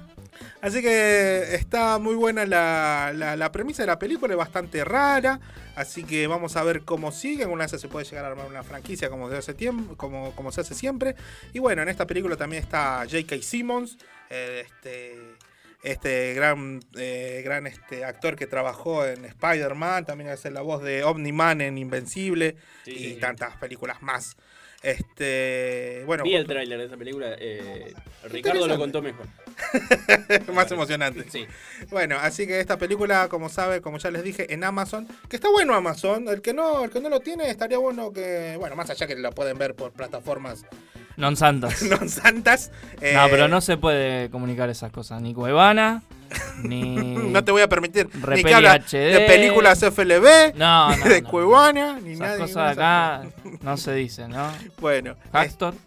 [0.63, 5.41] Así que está muy buena la, la- la premisa de la película, es bastante rara.
[5.75, 7.43] Así que vamos a ver cómo sigue.
[7.43, 10.53] Alguna vez se puede llegar a armar una franquicia como se hace, tiempo, como, como
[10.53, 11.15] se hace siempre.
[11.51, 13.35] Y bueno, en esta película también está J.K.
[13.41, 13.97] Simmons,
[14.29, 15.17] eh, este,
[15.83, 20.05] este gran, eh, gran este, actor que trabajó en Spider-Man.
[20.05, 24.37] También hace la voz de Omni-Man en Invencible y tantas películas más.
[24.83, 27.27] Este, bueno, Vi el tráiler de esa película.
[27.39, 27.93] eh,
[28.29, 29.25] Ricardo lo contó mejor.
[30.53, 31.25] más emocionante.
[31.29, 31.45] Sí.
[31.89, 35.49] Bueno, así que esta película, como sabe, como ya les dije, en Amazon, que está
[35.49, 38.89] bueno Amazon, el que no, el que no lo tiene, estaría bueno que, bueno, más
[38.89, 40.65] allá que lo pueden ver por plataformas
[41.15, 41.81] Non santas.
[41.89, 42.71] no santas.
[42.99, 45.21] eh, No, pero no se puede comunicar esas cosas.
[45.21, 46.01] Ni Cuevana,
[46.63, 46.95] ni.
[47.33, 51.21] No te voy a permitir ni que habla de películas FLB, No, ni no, de
[51.21, 51.29] no.
[51.29, 52.37] Cuevana, ni Esas nada.
[52.37, 53.23] cosas acá
[53.61, 54.51] no se dicen, ¿no?
[54.79, 55.73] Bueno, Actor.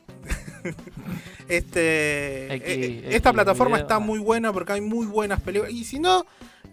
[1.49, 3.87] Este, X- eh, X esta plataforma video.
[3.87, 5.73] está muy buena porque hay muy buenas películas.
[5.73, 6.27] Y si no,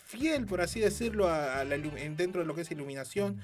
[0.05, 1.29] fiel, por así decirlo,
[2.15, 3.41] dentro de lo que es iluminación.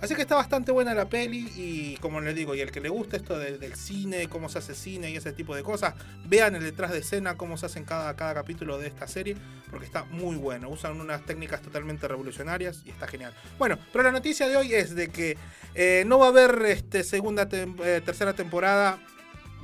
[0.00, 2.90] Así que está bastante buena la peli y como les digo, y el que le
[2.90, 5.94] gusta esto de- del cine, cómo se hace cine y ese tipo de cosas,
[6.26, 9.34] vean el detrás de escena, cómo se hacen cada, cada capítulo de esta serie,
[9.70, 10.68] porque está muy bueno.
[10.68, 13.32] Usan unas técnicas totalmente revolucionarias y está genial.
[13.58, 15.38] Bueno, pero la noticia de hoy es de que
[15.74, 18.98] eh, no va a haber este, segunda eh, tercera temporada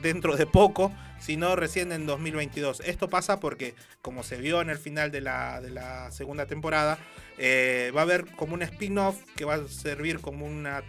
[0.00, 0.90] dentro de poco,
[1.20, 2.80] sino recién en 2022.
[2.80, 6.98] Esto pasa porque, como se vio en el final de la, de la segunda temporada,
[7.38, 10.82] eh, va a haber como un spin-off que va a servir como una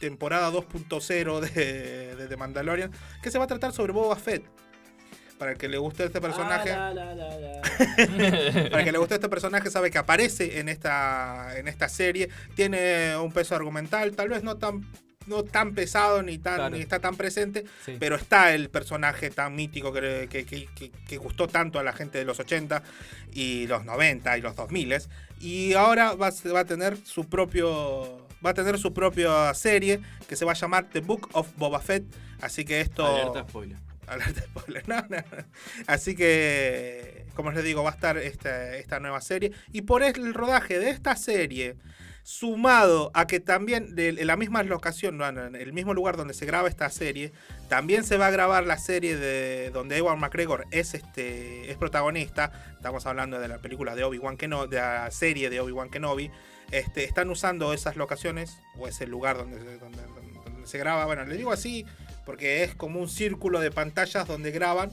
[0.00, 2.90] temporada 2.0 de, de The Mandalorian,
[3.22, 4.44] que se va a tratar sobre Boba Fett.
[5.38, 6.70] Para el que le guste este personaje.
[6.70, 7.62] Ah, la, la, la, la.
[8.70, 12.28] Para el que le guste este personaje, sabe que aparece en esta, en esta serie.
[12.54, 14.84] Tiene un peso argumental, tal vez no tan,
[15.30, 16.76] no tan pesado ni, tan, Claro.
[16.76, 17.96] ni está tan presente, Sí.
[17.98, 22.24] pero está el personaje tan mítico que, que- que- gustó tanto a la gente de
[22.26, 22.82] los 80
[23.32, 25.08] y los 90 y los 2000
[25.40, 30.00] y ahora va, a- va a tener su propio va a tener su propia serie
[30.28, 32.04] que se va a llamar The Book of Boba Fett
[32.40, 33.78] así que esto Alerta spoiler.
[34.06, 35.18] Alerta spoiler, no, no.
[35.86, 39.52] Así que, como les digo, va a estar esta, esta nueva serie.
[39.72, 41.76] Y por el rodaje de esta serie,
[42.22, 46.68] sumado a que también de la misma locación, en el mismo lugar donde se graba
[46.68, 47.32] esta serie,
[47.68, 52.52] también se va a grabar la serie de donde Ewan McGregor es este es protagonista.
[52.76, 56.30] Estamos hablando de la película de Obi-Wan Kenobi, de la serie de Obi-Wan Kenobi.
[56.70, 59.98] Este, están usando esas locaciones o ese lugar donde- donde
[60.66, 61.04] se graba.
[61.06, 61.84] Bueno, le digo así
[62.24, 64.90] porque es como un círculo de pantallas donde graban.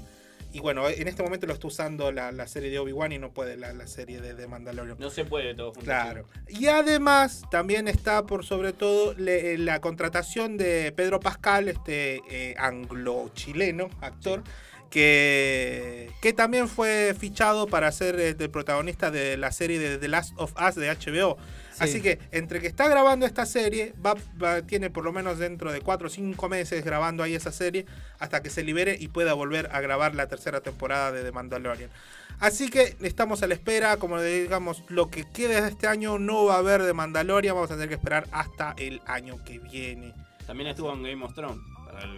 [0.53, 3.31] Y bueno, en este momento lo está usando la, la serie de Obi-Wan y no
[3.31, 4.97] puede la, la serie de, de Mandalorian.
[4.97, 5.81] No se puede todo junto.
[5.85, 6.25] Claro.
[6.47, 12.21] Y además también está por sobre todo le- eh, la contratación de Pedro Pascal, este
[12.29, 14.41] eh, anglo-chileno actor,
[14.89, 20.33] que, que también fue fichado para ser el protagonista de la serie de The Last
[20.37, 21.37] of Us de HBO.
[21.77, 21.83] Sí.
[21.83, 25.71] Así que entre que está grabando esta serie, va, va- tiene por lo menos dentro
[25.71, 27.85] de 4 o 5 meses grabando ahí esa serie
[28.19, 31.89] hasta que se libere y pueda volver a grabar la tercera temporada de The Mandalorian.
[32.39, 36.45] Así que estamos a la espera, como digamos, lo que quede de este año no
[36.45, 40.13] va a haber de Mandalorian, vamos a tener que esperar hasta el año que viene.
[40.45, 41.59] También estuvo en Game of Thrones.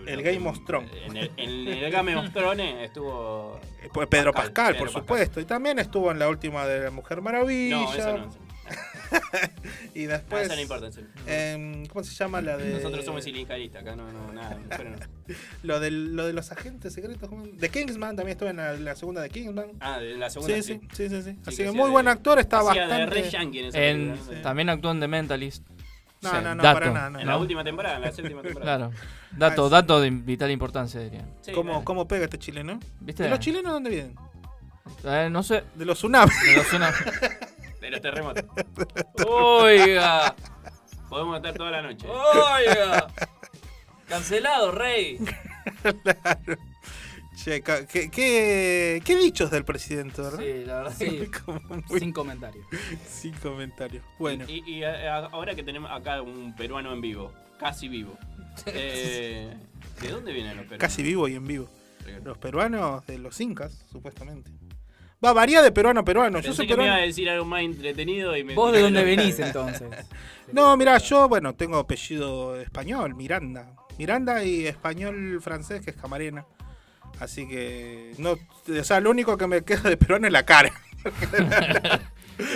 [0.07, 0.91] El Game of Thrones.
[1.05, 3.59] En el, en el Game of Thrones estuvo.
[3.93, 5.39] Pues Pedro Pascal, Pedro por supuesto.
[5.39, 7.77] Y también estuvo en la última de la Mujer Maravilla.
[7.77, 8.48] No, eso no.
[9.95, 10.11] y no.
[10.11, 10.45] después.
[10.45, 10.85] Eso no importa.
[10.87, 11.09] en serio.
[11.27, 12.73] em, ¿Cómo se llama la de.?
[12.73, 14.57] Nosotros somos sindicalistas, acá no, no, nada.
[14.69, 15.35] no.
[15.63, 17.29] Lo, del, lo de los agentes secretos.
[17.29, 17.45] ¿cómo?
[17.45, 19.67] De Kingsman, también estuvo en la, la segunda de Kingsman.
[19.79, 20.55] Ah, de la segunda.
[20.55, 21.37] Sí, sí, sí, sí, sí.
[21.45, 23.05] Así que muy buen de- actor, está de bastante.
[23.05, 24.41] re yankee en esa En- película, ¿no?
[24.41, 25.67] También actuó en The Mentalist.
[26.21, 26.79] No, Sí, no, no, dato.
[26.79, 27.19] para nada, no.
[27.19, 28.77] En la última temporada, en la séptima temporada.
[28.89, 28.93] Claro.
[29.37, 29.71] Dato, Ah, sí.
[29.71, 31.25] dato de vital importancia, diría.
[31.41, 31.85] Sí, ¿Cómo, claro.
[31.85, 32.79] ¿Cómo pega este chileno?
[32.99, 33.23] ¿Viste?
[33.23, 34.15] ¿De los chilenos dónde vienen?
[35.05, 35.63] Eh, no sé.
[35.75, 36.33] De los tsunamis.
[36.43, 36.97] De los tsunamis.
[37.81, 38.45] De los terremotos.
[39.27, 40.35] Oiga.
[41.09, 42.07] Podemos estar toda la noche.
[42.07, 43.07] Oiga.
[44.07, 45.19] Cancelado, rey.
[47.35, 50.39] Che, ca- ¿qué, qué, qué dichos del presidente, verdad?
[50.39, 50.93] Sí, la verdad.
[50.97, 52.65] Sí, Como muy- sin comentarios.
[53.07, 54.03] Sin comentarios.
[54.17, 54.43] Bueno.
[54.47, 58.17] Y, y, eh, ahora que tenemos acá un peruano en vivo, casi vivo.
[58.65, 59.55] eh,
[60.01, 60.81] ¿De dónde vienen los peruanos?
[60.81, 61.69] Casi vivo y en vivo.
[62.23, 64.51] Los peruanos de los incas, supuestamente.
[65.23, 66.39] Va, varía de peruano a peruano.
[66.39, 67.03] Yo soy que me iba peruano.
[67.03, 68.53] a decir algo más entretenido y me.
[68.55, 69.87] ¿Vos de dónde venís entonces?
[70.51, 73.67] No, mira, yo, bueno, tengo apellido español, Miranda.
[73.99, 76.43] Miranda y español francés, que es Camarena.
[77.19, 80.71] Así que, no, o sea, lo único que me queda de peruano es la cara.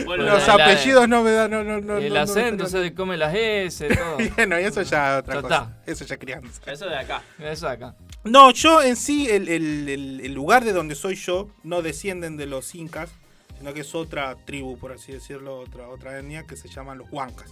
[0.05, 1.97] Bueno, Los la- la- apellidos no me dan, no, no, no.
[1.97, 2.69] El acento no.
[2.69, 4.17] se come las S, todo.
[4.37, 5.55] Bueno, y eso ya es otra Ya cosa.
[5.55, 5.91] está.
[5.91, 6.71] Eso ya es crianza.
[6.71, 7.21] Eso de acá.
[7.37, 7.95] Eso de acá.
[8.23, 12.37] No, yo en sí, el, el- el- el lugar de donde soy yo, no descienden
[12.37, 13.09] de los incas,
[13.57, 17.11] sino que es otra tribu, por así decirlo, otra, otra etnia que se llaman los
[17.11, 17.51] huancas.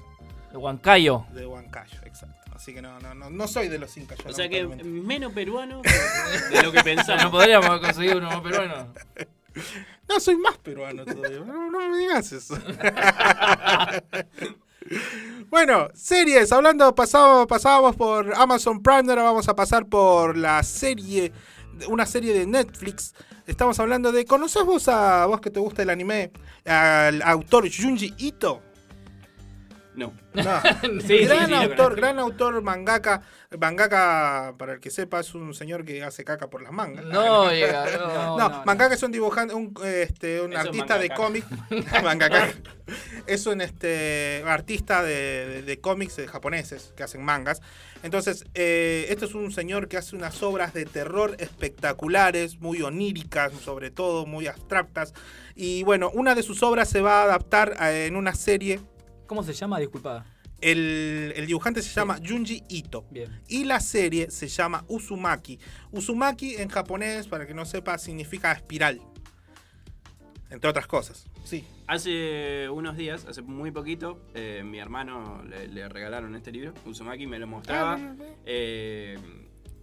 [0.52, 1.26] El Huancayo.
[1.34, 2.38] De Huancayo, exacto.
[2.54, 4.18] Así que no, no, no, no soy de los incas.
[4.20, 5.82] yo, O sea que menos peruano
[6.52, 7.24] de lo que pensamos.
[7.24, 8.94] No podríamos conseguir uno más peruano.
[10.10, 11.40] No, soy más peruano todavía.
[11.40, 12.56] No, no me digas eso.
[15.50, 16.52] bueno, series.
[16.52, 21.32] Hablando, pasado, pasábamos por Amazon Prime, ahora vamos a pasar por la serie,
[21.88, 23.14] una serie de Netflix.
[23.48, 24.26] Estamos hablando de.
[24.26, 26.32] ¿Conoces vos a vos que te gusta el anime?
[26.66, 28.62] Al autor Junji Ito.
[29.94, 30.14] No.
[30.34, 30.44] No.
[31.02, 33.22] Sí, sí, gran sí, autor, gran autor, mangaka.
[33.60, 37.04] Mangaka, para el que sepa, es un señor que hace caca por las mangas.
[37.06, 40.98] No, llega, no, No, no, mangaka es un dibujante, un, este, un Eso es artista
[40.98, 41.16] de mangaka.
[41.16, 41.46] cómic.
[42.04, 42.48] mangaka.
[43.28, 47.62] Es un este, artista de, de- de cómics eh, japoneses que hacen mangas.
[48.04, 53.52] Entonces, eh, este es un señor que hace unas obras de terror espectaculares, muy oníricas,
[53.64, 55.14] sobre todo, muy abstractas.
[55.56, 58.80] Y bueno, una de sus obras se va a adaptar a- en una serie
[59.32, 59.80] ¿Cómo se llama?
[59.80, 60.26] Disculpada.
[60.60, 63.06] El, el dibujante se llama Junji Ito.
[63.10, 63.32] Bien.
[63.48, 65.58] Y la serie se llama Uzumaki.
[65.90, 69.00] Uzumaki en japonés, para que no sepa, significa espiral.
[70.50, 71.28] Entre otras cosas.
[71.46, 71.64] Sí.
[71.88, 77.26] Hace unos días, hace muy poquito, eh, mi hermano le, le regalaron este libro, Uzumaki
[77.26, 77.94] me lo mostraba.
[77.94, 79.18] Ah, Eh,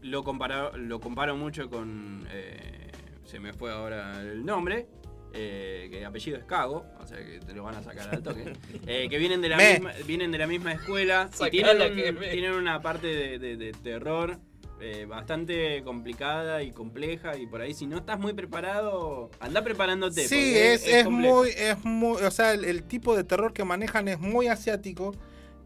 [0.02, 2.26] lo, comparo, lo comparo mucho con.
[2.30, 2.90] eh,
[3.24, 4.88] se me fue ahora el nombre.
[5.34, 8.52] Eh, que apellido es Cago, o sea que te lo van a sacar al toque.
[8.86, 9.72] eh, que vienen de, la Me.
[9.74, 14.38] misma, vienen de la misma escuela y tienen, un- una parte de, de- de terror
[14.80, 17.36] eh, bastante complicada y compleja.
[17.36, 20.26] Y por ahí, si no estás muy preparado, anda preparándote.
[20.28, 24.06] Sí, es, es muy, es muy, o sea, el, el tipo de terror que manejan
[24.09, 25.14] es muy asiático,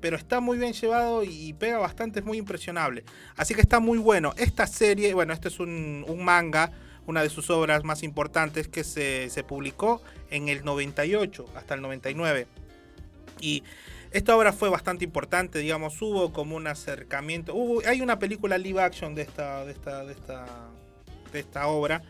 [0.01, 3.05] pero está muy bien llevado y pega bastante, es muy impresionable.
[3.37, 4.33] Así que está muy bueno.
[4.39, 6.73] Esta serie, bueno, este es un, un manga,
[7.07, 11.83] una de sus obras más importantes que se, se publicó en el 98 hasta el
[11.83, 12.47] 99.
[13.41, 13.63] Y
[14.13, 17.55] esta obra fue bastante importante, digamos, hubo como un acercamiento.
[17.55, 20.47] Hubo, hay una película live action de esta, de esta, de esta,
[21.33, 22.03] de esta obra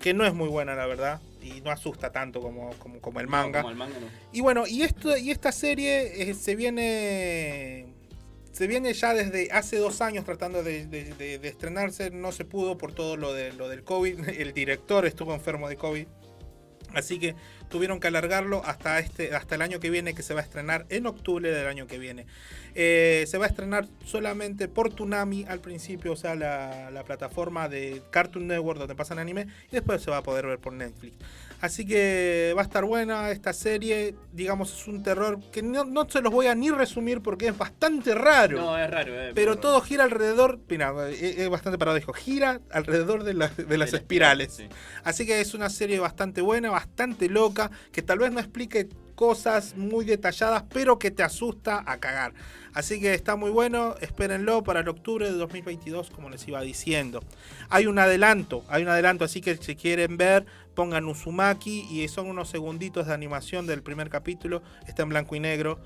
[0.00, 3.26] que no es muy buena, la verdad, y no asusta tanto como, como, como el
[3.26, 3.62] No, manga.
[3.62, 4.06] como el manga no.
[4.32, 7.86] Y bueno, y esto, y esta serie eh, se viene.
[8.56, 12.10] Se viene ya desde hace dos años tratando de, estrenarse.
[12.10, 14.28] No se pudo por todo lo, lo del COVID.
[14.40, 16.06] El director estuvo enfermo de COVID.
[16.94, 17.34] Así que
[17.68, 20.86] tuvieron que alargarlo hasta, este, hasta el año que viene, que se va a estrenar
[20.88, 22.26] en octubre del año que viene.
[22.74, 27.68] Eh, se va a estrenar solamente por Tunami al principio, o sea, la, la plataforma
[27.68, 31.14] de Cartoon Network donde pasan anime, y después se va a poder ver por Netflix.
[31.58, 36.06] Así que va a estar buena esta serie, digamos, es un terror que no, no
[36.06, 38.58] se los voy a ni resumir porque es bastante raro.
[38.58, 39.14] No, es raro.
[39.18, 43.78] eh, Pero todo gira alrededor, mira, es, es bastante paradójico, gira alrededor de, las- de
[43.78, 44.48] las la espirales.
[44.50, 47.55] espiral, Así que es una serie bastante buena, bastante loca,
[47.92, 52.34] que tal vez no explique cosas muy detalladas, pero que te asusta a cagar.
[52.74, 57.22] Así que está muy bueno, espérenlo para el octubre de 2022, como les iba diciendo.
[57.70, 62.26] Hay un adelanto, hay un adelanto, así que si quieren ver, pongan Uzumaki y son
[62.28, 65.78] unos segunditos de animación del primer capítulo, está en blanco y negro.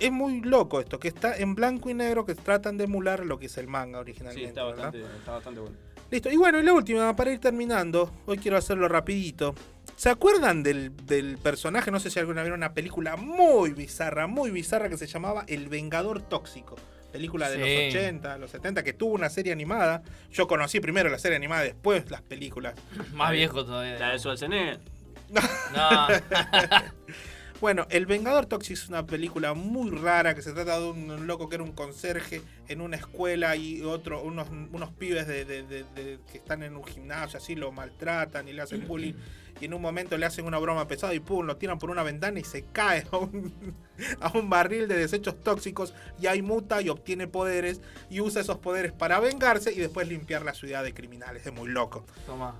[0.00, 3.38] Es muy loco esto, que está en blanco y negro, que tratan de emular lo
[3.38, 4.48] que es el manga Sí, originalmente.
[4.48, 4.84] está ¿verdad?
[4.84, 5.76] bastante, está bastante bueno.
[6.10, 6.30] Listo.
[6.30, 9.54] Y bueno, y la última, para ir terminando, hoy quiero hacerlo rapidito.
[10.02, 11.92] ¿Se acuerdan del, del personaje?
[11.92, 15.44] No sé si alguna vez vieron una película muy bizarra, muy bizarra que se llamaba
[15.46, 16.74] El Vengador Tóxico.
[17.12, 17.94] Película de Sí.
[17.94, 20.02] los 80, los 70, que tuvo una serie animada.
[20.32, 22.74] Yo conocí primero la serie animada, después las películas.
[23.14, 23.96] Más viejo todavía.
[24.00, 24.80] La de Schwarzenegger.
[25.30, 26.08] No.
[27.60, 31.28] Bueno, El Vengador Tóxico es una película muy rara que se trata de un, un
[31.28, 35.62] loco que era un conserje en una escuela y otro, unos, unos pibes de, de-
[35.62, 39.12] de- de- que están en un gimnasio así lo maltratan y le hacen bullying.
[39.62, 42.02] Y en un momento le hacen una broma pesada y pum, lo tiran por una
[42.02, 43.52] ventana y se cae a un,
[44.20, 47.80] a un barril de desechos tóxicos y ahí muta y obtiene poderes
[48.10, 51.46] y usa esos poderes para vengarse y después limpiar la ciudad de criminales.
[51.46, 52.04] Es muy loco.
[52.26, 52.56] Toma.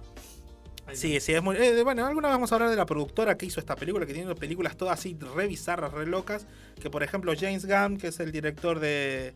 [0.93, 1.57] Sí, sí, es muy.
[1.57, 4.15] eh, bueno, alguna vez vamos a hablar de la productora que hizo esta película, que
[4.15, 6.47] tiene películas todas así re bizarras, re locas.
[6.81, 9.33] Que por ejemplo, James Gunn, que es el director de,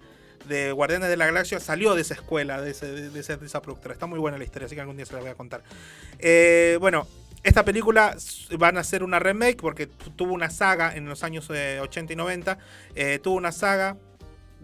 [0.49, 3.63] de Guardianes de la Galaxia, salió de esa escuela, de, ese- de ese- de esa
[3.63, 3.93] productora.
[3.95, 5.63] Está muy buena la historia, así que algún día se la voy a contar.
[6.19, 7.07] Eh, bueno,
[7.47, 8.17] esta película
[8.59, 12.13] van a hacer una remake porque tu- tuvo una saga en los años eh, 80
[12.13, 12.59] y 90.
[12.95, 13.97] eh, tuvo una saga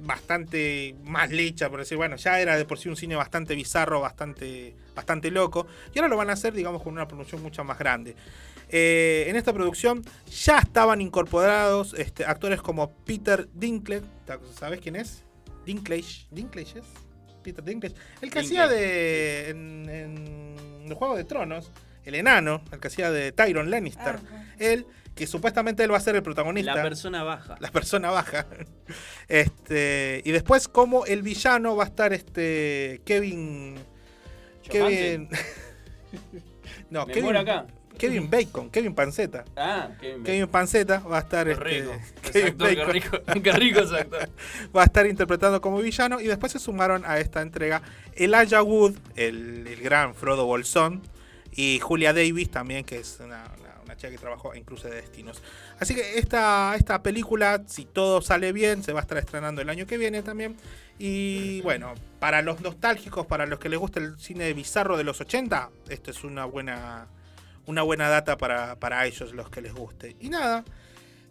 [0.04, 4.00] bastante más lecha, por decir, bueno, ya era de por sí un cine bastante bizarro,
[4.00, 7.78] bastante, bastante loco, y ahora lo van a hacer, digamos, con una producción mucho más
[7.78, 8.16] grande.
[8.68, 10.02] Eh, en esta producción
[10.44, 14.02] ya estaban incorporados este, actores como Peter Dinklage,
[14.58, 15.22] ¿sabes quién es?
[15.66, 16.84] Dinklage, Dinklage es?
[17.44, 21.70] Peter Dinklage, el que hacía de en, en el Juego de Tronos,
[22.04, 24.18] el enano, el que hacía de Tyron Lannister,
[24.58, 26.74] él que supuestamente él va a ser el protagonista.
[26.74, 27.56] La persona baja.
[27.60, 28.46] La persona baja.
[29.28, 33.76] Este, y después como el villano va a estar este Kevin
[34.68, 35.28] Kevin
[36.90, 37.66] No, Me Kevin muero acá.
[37.96, 39.44] Kevin Bacon, Kevin Panceta.
[39.56, 41.92] Ah, Kevin Kevin Panceta va a estar Qué este, rico.
[42.32, 42.92] Kevin Exacto, qué Bacon.
[42.92, 44.16] rico, qué rico, exacto.
[44.76, 47.80] va a estar interpretando como villano y después se sumaron a esta entrega
[48.14, 51.02] Elijah Wood, el, el gran Frodo Bolsón
[51.54, 53.44] y Julia Davis también, que es una,
[53.96, 55.42] chica que trabajó en Cruce de Destinos.
[55.78, 59.68] Así que esta, esta película, si todo sale bien, se va a estar estrenando el
[59.68, 60.56] año que viene también.
[60.98, 65.20] Y bueno, para los nostálgicos, para los que les gusta el cine bizarro de los
[65.20, 67.06] 80, esto es una buena,
[67.66, 70.16] una buena data para, para ellos, los que les guste.
[70.20, 70.64] Y nada,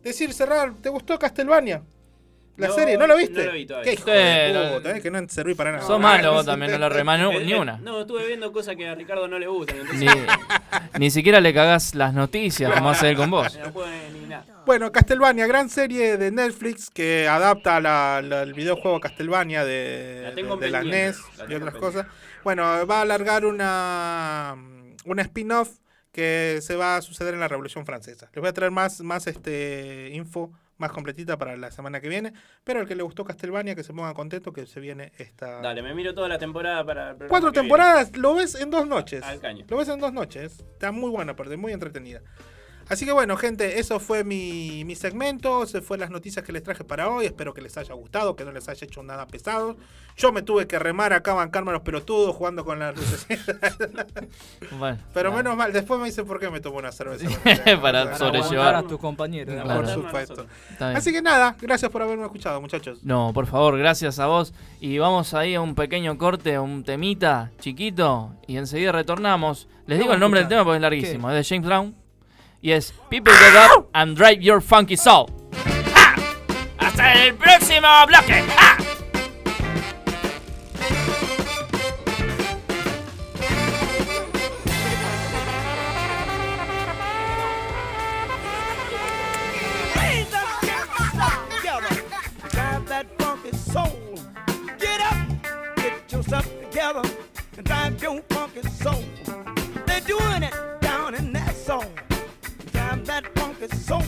[0.03, 1.81] decir, cerrar, ¿te gustó Castlevania?
[2.57, 3.39] La No, serie, ¿no lo viste?
[3.39, 3.85] no lo vi todavía.
[3.89, 4.53] Qué hijo Sí, de
[4.83, 5.83] no- eh, que no serví para nada.
[5.87, 7.77] Sos malo vos también, no le remanó Eh, ni eh, una.
[7.77, 9.77] No, estuve viendo cosas que a Ricardo no le gustan.
[9.79, 10.15] entonces-
[10.93, 13.57] Ni, ni siquiera le cagás las noticias como hace él con vos.
[13.63, 14.45] No puede ni nada.
[14.65, 20.31] Bueno, Castlevania, gran serie de Netflix que adapta la- la- el videojuego Castlevania de, La
[20.31, 22.05] de, de la NES la y otras cosas.
[22.43, 24.55] Bueno, va a alargar una,
[25.05, 25.69] una spin-off
[26.11, 28.29] que se va a suceder en la Revolución Francesa.
[28.33, 30.51] Les voy a traer más, más este, info
[30.81, 32.33] más completita para la semana que viene.
[32.65, 35.61] Pero al que le gustó Castlevania, que se ponga contento que se viene esta...
[35.61, 37.11] Dale, me miro toda la temporada para.
[37.11, 37.67] el Cuatro viene.
[37.67, 39.23] temporadas, lo ves en dos noches.
[39.23, 39.65] Al caño.
[39.69, 40.59] Lo ves en dos noches.
[40.59, 42.21] Está muy buena, aparte, muy entretenida.
[42.91, 45.65] Así que bueno, gente, eso fue mi, mi segmento.
[45.65, 47.25] Se fue las noticias que les traje para hoy.
[47.25, 49.77] Espero que les haya gustado, que no les haya hecho nada pesado.
[50.17, 53.25] Yo me tuve que remar acá, bancarme a los pelotudos jugando con las luces.
[54.77, 57.27] Bueno, Pero menos mal, después me dice por qué me tomó una cerveza.
[57.81, 58.51] Para sobrellevar.
[58.53, 59.55] aguantar a tus compañeros.
[59.55, 59.87] Por Claro.
[59.93, 60.45] supuesto.
[60.71, 60.97] Está bien.
[60.97, 62.99] Así que nada, gracias por haberme escuchado, muchachos.
[63.03, 64.53] No, por favor, gracias a vos.
[64.79, 68.35] Y vamos ahí a un pequeño corte, a un temita chiquito.
[68.47, 69.67] Y enseguida retornamos.
[69.87, 71.29] Les digo el nombre del tema porque es larguísimo.
[71.31, 71.95] Es de James Brown.
[72.61, 75.29] Yes, people get up and drive your funky soul.
[75.51, 75.83] ¡Ja!
[75.95, 76.15] Ah!
[76.77, 78.43] ¡Hasta el próximo bloque!
[78.55, 78.77] Ah!
[78.77, 78.81] ¡Ja!
[97.57, 99.03] and drive your funky soul.
[99.85, 102.10] They're doing it down in that zone.
[103.61, 104.01] Funky soul.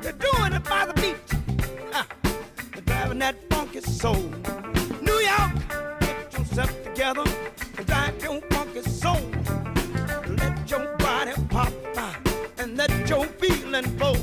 [0.00, 1.40] They're doing it by the beach.
[1.92, 2.06] Ah,
[2.72, 4.30] They're driving that funky soul.
[5.02, 7.24] New York, get yourself together.
[7.78, 9.20] And drive your funky soul.
[10.38, 12.16] Let your body pop ah,
[12.58, 14.14] and let your feeling flow.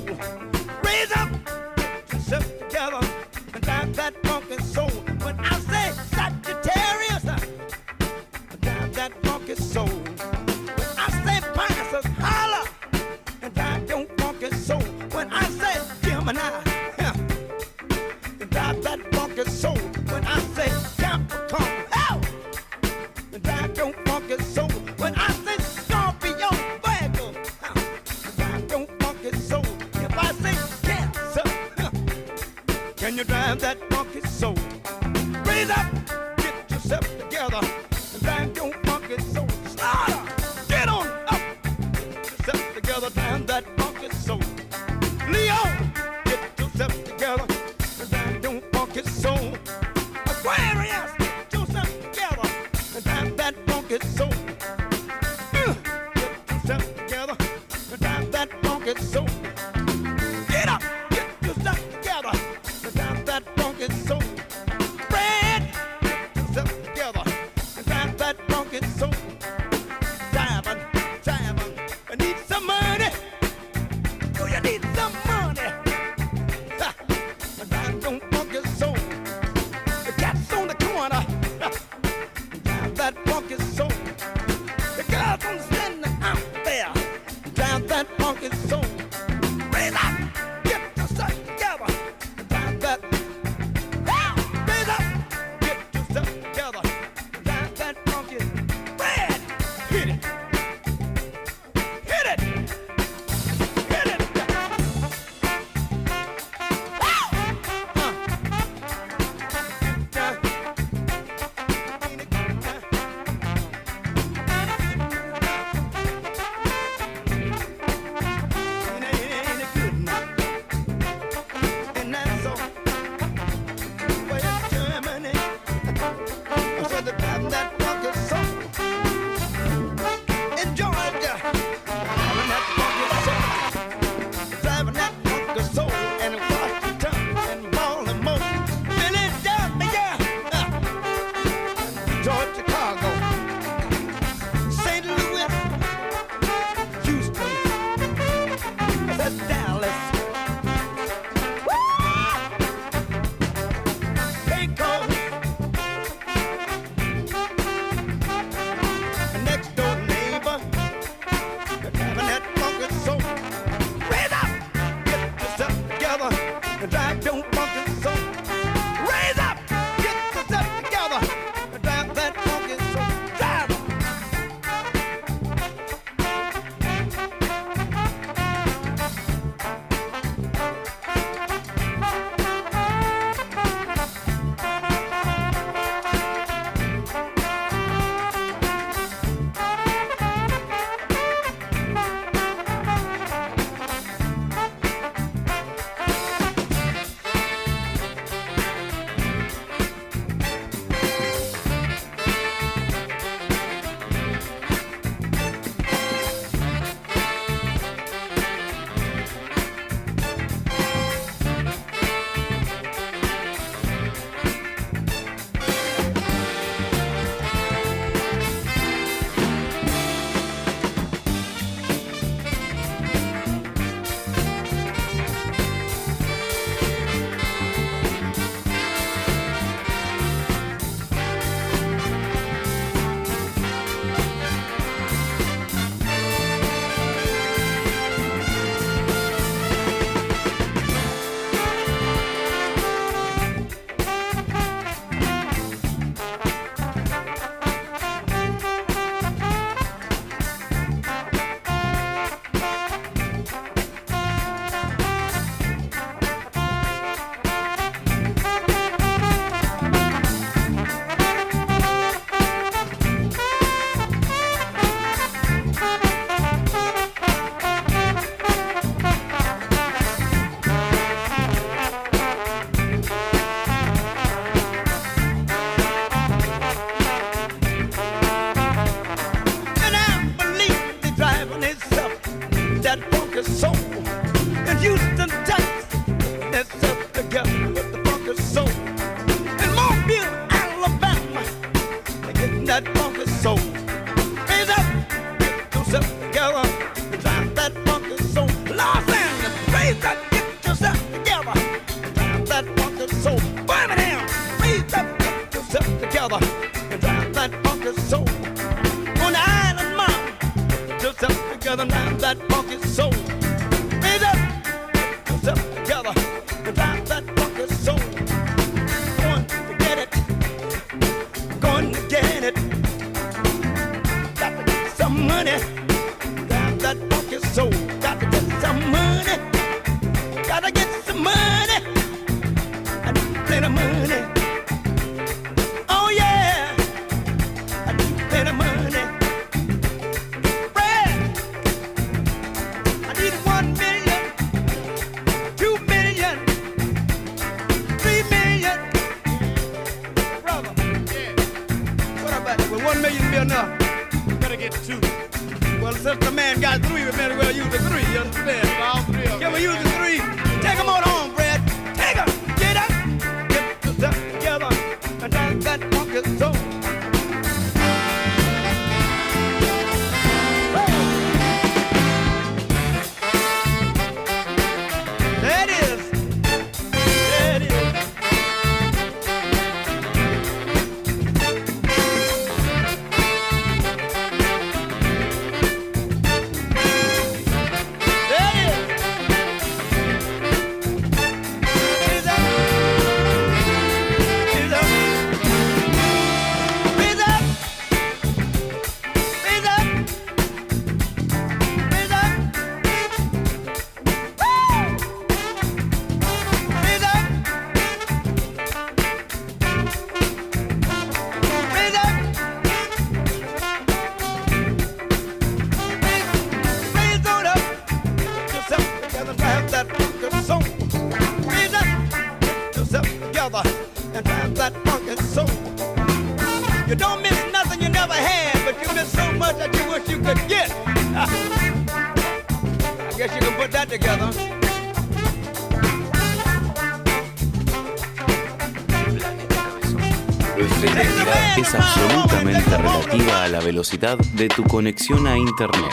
[443.68, 445.92] Velocidad de tu conexión a Internet.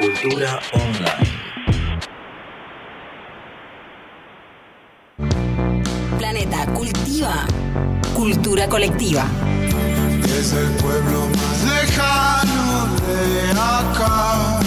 [0.00, 1.28] Cultura online.
[6.18, 7.46] Planeta cultiva
[8.14, 9.26] cultura colectiva.
[10.24, 14.60] Es el pueblo más lejano de acá,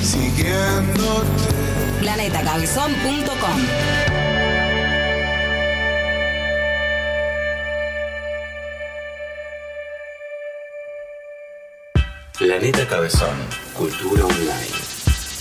[0.00, 1.50] siguiéndote.
[1.98, 4.09] Planetacabezón.com
[12.60, 13.36] Planeta Cabezón.
[13.74, 14.76] Cultura online.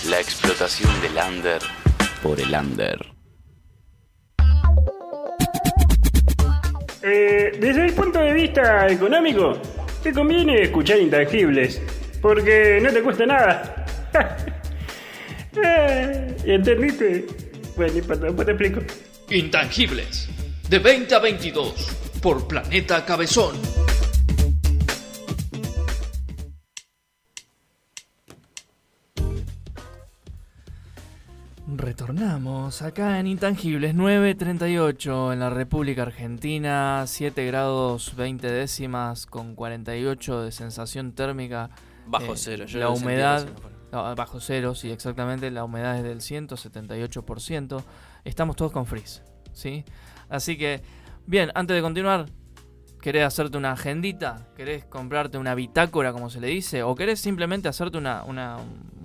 [0.09, 1.61] La explotación del under
[2.23, 2.97] por el under.
[7.03, 9.61] Eh, desde el punto de vista económico,
[10.01, 11.81] te conviene escuchar intangibles,
[12.21, 13.85] porque no te cuesta nada.
[15.61, 17.25] Eh, ¿Entendiste?
[17.75, 18.81] Bueno, y para- después te explico.
[19.31, 20.29] Intangibles.
[20.69, 21.73] De 20 a 22.
[22.21, 23.55] Por Planeta Cabezón.
[32.99, 40.51] Acá en Intangibles 938 en la República Argentina, 7 grados 20 décimas con 48 de
[40.51, 41.69] sensación térmica.
[42.07, 43.47] Bajo Eh, cero, yo La humedad,
[43.93, 45.49] no, bajo cero, sí, exactamente.
[45.49, 47.83] La humedad es del 178%.
[48.25, 49.21] Estamos todos con frizz,
[49.53, 49.85] ¿sí?
[50.27, 50.81] Así que,
[51.25, 52.25] bien, antes de continuar,
[53.01, 54.47] ¿querés hacerte una agendita?
[54.57, 56.83] ¿Querés comprarte una bitácora, como se le dice?
[56.83, 58.57] ¿O querés simplemente hacerte una, una,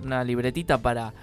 [0.03, 1.13] una libretita para,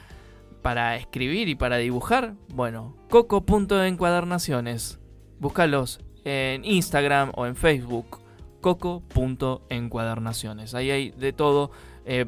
[0.63, 2.35] para escribir y para dibujar?
[2.55, 4.99] Bueno, coco.encuadernaciones.
[5.39, 8.21] Búscalos en Instagram o en Facebook.
[8.61, 10.75] Coco.encuadernaciones.
[10.75, 11.71] Ahí hay de todo.
[12.05, 12.27] Eh,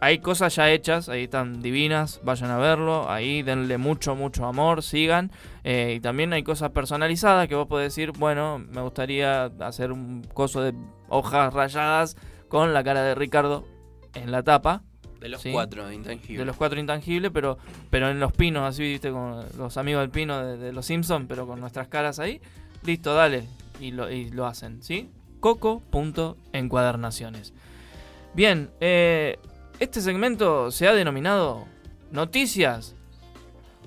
[0.00, 4.82] hay cosas ya hechas, ahí están divinas, vayan a verlo, ahí denle mucho, mucho amor,
[4.82, 5.30] sigan.
[5.64, 10.22] Eh, y también hay cosas personalizadas que vos podés decir, bueno, me gustaría hacer un
[10.34, 10.74] coso de
[11.08, 12.16] hojas rayadas
[12.48, 13.66] con la cara de Ricardo
[14.14, 14.82] en la tapa.
[15.20, 15.52] De los ¿sí?
[15.52, 16.38] cuatro intangibles.
[16.38, 17.58] De los cuatro intangibles, pero,
[17.90, 21.26] pero en los pinos, así, viste, con los amigos del pino de, de los Simpsons,
[21.28, 22.40] pero con nuestras caras ahí.
[22.84, 23.44] Listo, dale.
[23.80, 25.10] Y lo, y lo hacen, ¿sí?
[25.40, 27.52] Coco.encuadernaciones.
[28.34, 29.38] Bien, eh,
[29.78, 31.66] este segmento se ha denominado
[32.10, 32.94] Noticias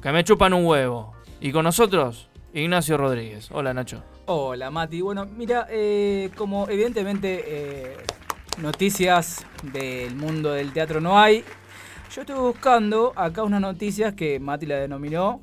[0.02, 1.14] que me chupan un huevo.
[1.42, 3.50] Y con nosotros, Ignacio Rodríguez.
[3.52, 4.04] Hola, Nacho.
[4.26, 5.02] Hola, Mati.
[5.02, 7.98] Bueno, mira, eh, como evidentemente eh,
[8.62, 11.44] noticias del mundo del teatro no hay,
[12.14, 15.42] yo estuve buscando acá unas noticias que Mati la denominó.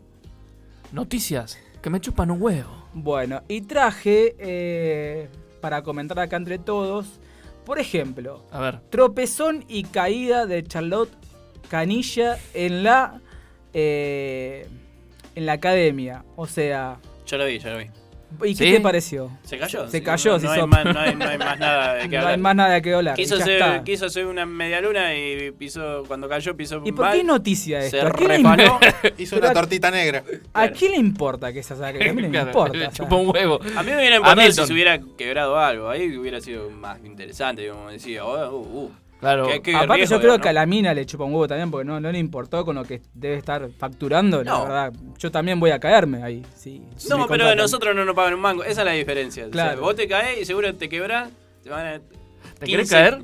[0.93, 2.89] Noticias que me chupan un huevo.
[2.93, 5.29] Bueno, y traje eh,
[5.61, 7.21] para comentar acá entre todos,
[7.65, 8.81] por ejemplo, A ver.
[8.91, 11.13] tropezón y caída de Charlotte
[11.69, 13.21] Canilla en la
[13.75, 14.69] eh,
[15.35, 16.25] en la academia.
[16.37, 17.87] O sea, Yo lo vi, yo lo vi.
[18.45, 19.31] ¿Y qué te pareció?
[19.45, 19.87] ¿Se cayó?
[19.89, 22.09] Se Sí, cayó, no, se no hay más, no, hay, no hay más nada de
[22.09, 22.33] que No hablar.
[22.35, 23.17] hay más nada qué hablar.
[23.85, 27.81] Quiso hacer una media luna y pisó, cuando cayó pisó ¿Y por mal, qué noticia
[27.83, 28.07] Se esto?
[28.09, 28.79] ¿A quién le refanó.
[29.19, 30.23] Hizo una tortita negra.
[30.53, 32.09] ¿A quién le importa que esa saque?
[32.09, 32.77] A mí no me importa.
[32.77, 33.61] le chupa un huevo.
[33.77, 35.89] A mí me hubiera A importado si se hubiera quebrado algo.
[35.89, 38.25] Ahí hubiera sido más interesante, como decía.
[38.25, 38.93] oh, uh, uh.
[39.21, 39.45] Claro.
[39.47, 40.43] Aparte riesgo, yo creo ¿no?
[40.43, 42.77] que a la mina le chupa un huevo también porque no, no le importó con
[42.77, 44.45] lo que debe estar facturando.
[44.45, 46.45] La verdad, yo también voy a caerme ahí.
[46.55, 48.63] Sí, si No, pero nosotros no nos pagan un mango.
[48.63, 49.45] Esa es la diferencia.
[49.45, 49.81] O sea, Claro.
[49.81, 51.31] vos te caes y seguro te quebrás.
[51.63, 52.01] Te van a.
[52.59, 53.23] ¿Te querés caer?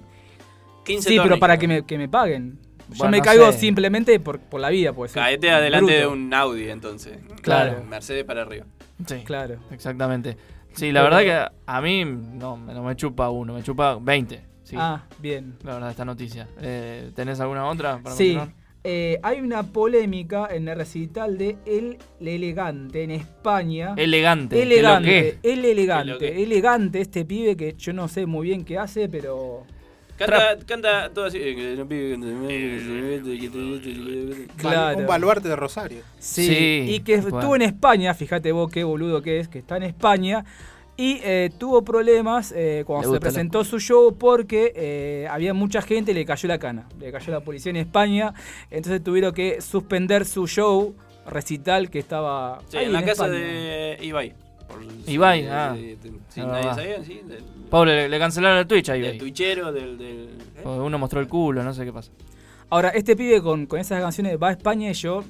[0.85, 2.59] 15 Sí, pero para que me, que me paguen.
[2.89, 3.59] Yo Bueno, me no caigo sé.
[3.59, 5.12] simplemente por, por la vida, pues.
[5.12, 7.19] Caete adelante de un Audi, entonces.
[7.43, 7.85] Claro.
[7.89, 8.66] Mercedes para arriba.
[9.06, 9.23] Sí.
[9.24, 9.56] Claro.
[9.70, 10.36] Exactamente.
[10.74, 14.43] Sí, la Pero- verdad que a mí no, no me chupa uno, me chupa 20.
[14.72, 14.78] Sí.
[14.80, 15.54] Ah, bien.
[15.64, 16.48] La verdad, esta noticia.
[16.62, 18.38] Eh, ¿Tenés alguna otra para Sí.
[18.84, 23.92] Eh, hay una polémica en el recital de El Elegante en España.
[23.98, 24.60] Elegante.
[24.62, 29.08] Elegante, ¿qué el elegante, elegante este pibe que yo no sé muy bien qué hace,
[29.10, 29.64] pero
[30.16, 31.38] Canta, canta todo así.
[34.56, 34.98] Claro.
[34.98, 36.00] Un baluarte de Rosario.
[36.18, 37.38] Sí, Sí, y que bueno.
[37.38, 40.44] estuvo en España, fíjate vos qué boludo que es, que está en España,
[40.97, 45.55] y eh, tuvo problemas eh, cuando Le se la- presentó su show porque eh, había
[45.55, 48.35] mucha gente y le cayó la cana, le cayó la policía en España,
[48.70, 50.94] entonces tuvieron que suspender su show
[51.27, 53.32] recital que estaba Sí, ahí en la casa España.
[53.43, 54.35] de Ibai.
[54.69, 55.74] Por- Ibai, ah.
[56.28, 57.20] sí, Ah, nadie sabía, sí.
[57.27, 59.01] Del, Pobre, le, le cancelaron el Twitch ahí.
[59.01, 59.19] del ahí.
[59.19, 59.97] twitchero, del.
[59.97, 60.28] del
[60.59, 60.66] ¿eh?
[60.66, 62.10] Uno mostró el culo, no sé qué pasa.
[62.70, 65.24] Ahora, este pibe con, con esas canciones va a España y yo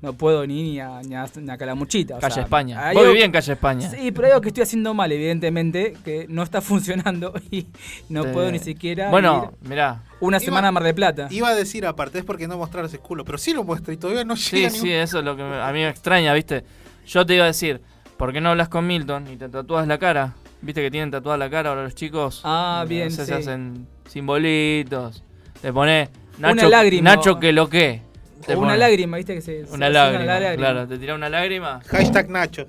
[0.00, 2.16] no puedo ni ni a, ni a, ni a Calamuchita.
[2.16, 2.76] o Calle sea, España.
[2.76, 3.90] Vos algo- vivís en Calle España.
[3.90, 7.66] Sí, pero hay algo que estoy haciendo mal, evidentemente, que no está funcionando y
[8.08, 10.02] no puedo ni siquiera Bueno, ir mirá.
[10.20, 11.28] una Iba- semana a Mar de Plata.
[11.30, 13.96] Iba a decir aparte, es porque no mostrar ese culo, pero sí lo muestra y
[13.96, 15.88] todavía no Sí, llega sí, ni un- eso es lo que me- a mí me
[15.88, 16.64] extraña, ¿viste?
[17.06, 17.80] Yo te iba a decir,
[18.16, 20.34] ¿por qué no hablas con Milton y te tatúas la cara?
[20.60, 22.40] ¿Viste que tienen tatuada la cara ahora los chicos?
[22.44, 23.28] Ah, bien, no sé, sí.
[23.28, 25.22] Se hacen simbolitos.
[25.62, 26.08] Te pones
[26.38, 27.14] Nacho, Una lágrima.
[27.16, 28.02] Nacho que lo que.
[28.46, 28.78] Te O una pone.
[28.78, 29.34] lágrima, ¿viste?
[29.34, 30.56] Que se, Una lágrima, la lágrima.
[30.56, 30.88] claro.
[30.88, 31.80] Te tira una lágrima.
[31.86, 32.66] Hashtag Nacho.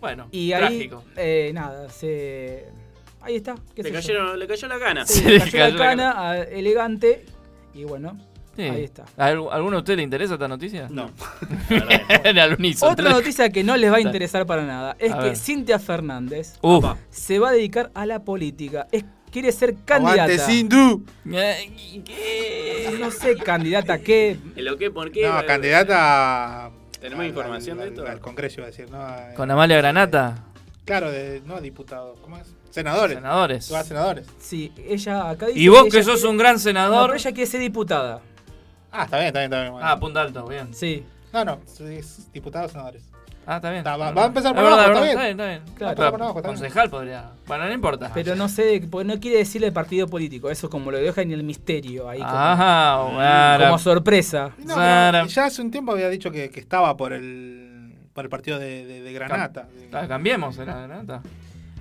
[0.00, 1.04] Bueno, Y ahí, trágico.
[1.16, 2.66] eh, nada, se...
[3.20, 3.54] Ahí está.
[3.74, 5.06] ¿qué Le, cayeron, cayó la gana.
[5.06, 7.26] Sí, le cayó la cana, a- elegante,
[7.74, 8.18] y bueno,
[8.56, 8.62] Sí.
[8.62, 9.04] ahí está.
[9.18, 10.88] ¿A algu- ¿Alguno de ustedes le interesa esta noticia?
[10.90, 11.10] No.
[12.80, 15.36] Otra noticia que no les va a interesar para nada es A que ver.
[15.36, 16.84] Cintia Fernández Uf.
[17.10, 18.86] se va a dedicar a la política.
[18.90, 20.22] Es, quiere ser candidata.
[20.24, 21.04] Aguante Sindu.
[22.98, 24.36] No sé, candidata a qué.
[24.56, 24.90] ¿El o qué?
[24.90, 25.26] ¿Por qué?
[25.28, 26.70] No, candidata
[27.00, 28.06] ¿Tenemos al- información al- de esto?
[28.06, 29.00] Al Congreso, iba a decir, ¿no?
[29.00, 30.44] A- Con Amalia Granata.
[30.84, 32.48] Claro, de, no diputados, ¿cómo es?
[32.70, 33.16] Senadores.
[33.16, 33.72] Senadores.
[33.72, 34.26] A senadores.
[34.38, 37.06] Sí, ella acá dice Y vos que sos quiere- un gran No, senador.
[37.10, 38.20] pero ella quiere ser diputada.
[38.92, 39.72] Ah, está bien, está bien, está bien.
[39.72, 39.86] bueno.
[39.88, 40.72] Ah, punta alto, bien.
[40.74, 41.04] Sí.
[41.32, 43.02] No, no, es diputados senadores.
[43.46, 43.78] Ah, está bien.
[43.78, 45.10] Está, va, a empezar Es por abajo, es está bien.
[45.10, 45.62] Está bien, está bien.
[45.76, 46.60] Claro, Pero por abajo, está bien.
[46.60, 47.30] concejal podría.
[47.46, 48.10] Bueno, no importa.
[48.14, 50.50] Pero no sé, porque no quiere decirle el partido político.
[50.50, 52.18] Eso como lo deja en el misterio ahí.
[52.20, 53.64] Como, Ajá, bueno.
[53.66, 54.50] como sorpresa.
[54.58, 58.58] No, ya hace un tiempo había dicho que, que estaba por el por el partido
[58.58, 59.68] de, de- de Granata.
[59.92, 61.22] Ah, Cambiemos, era Granata.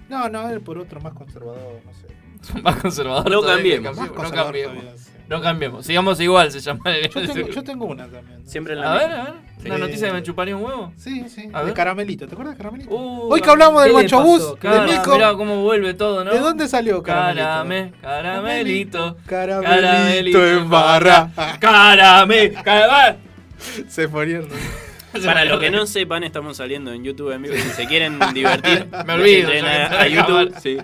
[0.07, 2.07] No, no, él por otro más conservador, no sé.
[2.63, 3.29] Más conservador.
[3.29, 3.97] No todavía, cambiemos.
[3.97, 4.31] No cambiemos.
[4.75, 5.11] todavía, sí.
[5.29, 5.85] No cambiemos.
[5.85, 6.81] Sigamos igual, se llama.
[6.87, 8.47] el- Yo tengo, yo tengo una también.
[8.47, 9.33] Siempre en la A ver, a ver.
[9.65, 9.81] Una Sí.
[9.81, 10.91] noticia que me chuparía un huevo.
[10.97, 11.49] Sí, sí.
[11.53, 11.73] A de ver.
[11.73, 12.95] Caramelito, ¿te acuerdas de Caramelito?
[12.95, 13.91] Uh, Hoy que hablamos del.
[13.93, 15.13] Bus, de Nico.
[15.13, 16.31] mirá cómo vuelve todo, ¿no?
[16.31, 17.43] ¿De dónde salió Caramelito?
[17.45, 19.17] Carame, caramelito.
[19.27, 21.29] Caramelito en barra.
[21.59, 23.17] Carame, carame.
[23.87, 24.47] Se ponieron.
[25.25, 27.55] Para los que no sepan, estamos saliendo en YouTube en vivo.
[27.55, 30.53] Si se quieren divertir, Me olvido, a, a YouTube.
[30.61, 30.77] Sí.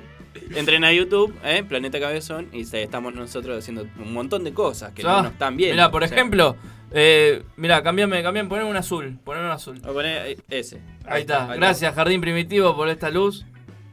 [0.55, 4.91] Entren a YouTube, eh, Planeta Cabezón, y se- estamos nosotros haciendo un montón de cosas
[4.93, 5.71] que Ah, no nos están bien.
[5.71, 6.55] Mirá, por ejemplo,
[6.91, 9.17] eh, mirá, cambiame, cambiame, poneme un azul.
[9.23, 9.81] Poneme un azul.
[9.81, 10.79] Poner eh, ese.
[11.05, 11.55] Ahí está.
[11.55, 13.45] Gracias, Jardín Primitivo, por esta luz.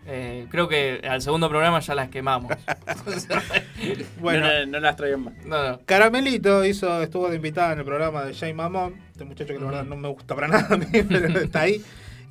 [0.04, 2.52] Eh, creo que al segundo programa ya las quemamos.
[4.20, 5.34] Bueno, no, no, no las traigan más.
[5.44, 5.80] No, no.
[5.84, 9.66] Caramelito hizo, estuvo de invitada en el programa de Jay Mamón, este muchacho que la
[9.66, 11.82] verdad no me gusta para nada a mí, pero está ahí.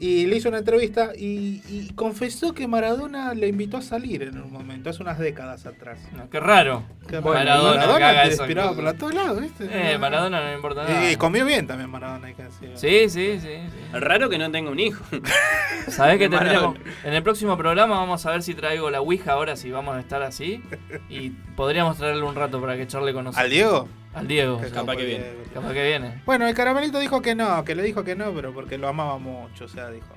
[0.04, 4.42] Y le hizo una entrevista y, y confesó que Maradona le invitó a salir en
[4.42, 6.00] un momento, hace unas décadas atrás.
[6.32, 6.82] Qué raro.
[7.08, 8.38] Que Maradona, Maradona que haga te eso.
[8.42, 9.70] despiraba por la- todos lados, ¿viste?
[9.72, 11.12] Eh, Maradona no importa nada.
[11.12, 12.72] Y comió bien también Maradona, hay que decir.
[12.74, 13.48] Sí, sí, sí.
[13.70, 13.98] sí.
[14.00, 15.04] Raro que no tenga un hijo.
[15.88, 16.78] ¿Sabés que tendríamos?
[17.04, 20.00] En el próximo programa vamos a ver si traigo la Ouija ahora, si vamos a
[20.00, 20.64] estar así.
[21.10, 23.44] Y podríamos traerle un rato para que charle con nosotros.
[23.46, 23.88] ¿Al Diego?
[24.14, 24.60] Al Diego.
[24.60, 25.26] Que capaz que viene.
[25.54, 26.22] Capaz que viene.
[26.26, 29.18] Bueno, el caramelito dijo que no, que le dijo que no, pero porque lo amaba
[29.18, 30.08] mucho, o sea, dijo.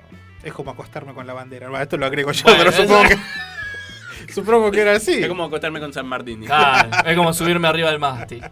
[0.43, 1.69] Es como acostarme con la bandera.
[1.69, 3.17] Bueno, esto lo agrego yo, Bueno, pero eso- supongo que.
[4.33, 5.13] supongo que era así.
[5.23, 6.43] Es como acostarme con San Martín.
[6.45, 8.43] Claro, es como subirme arriba del mástil.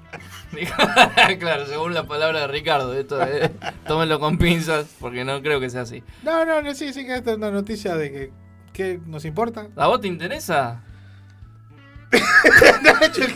[0.51, 0.75] Dijo-
[1.39, 3.51] claro, según la palabra de Ricardo, esto eh,
[3.87, 6.03] tómenlo con pinzas, porque no creo que sea así.
[6.23, 8.31] No, no, no, sí, sí, que esta es una noticia de que.
[8.71, 9.67] ¿Qué nos importa?
[9.75, 10.81] ¿A vos te interesa?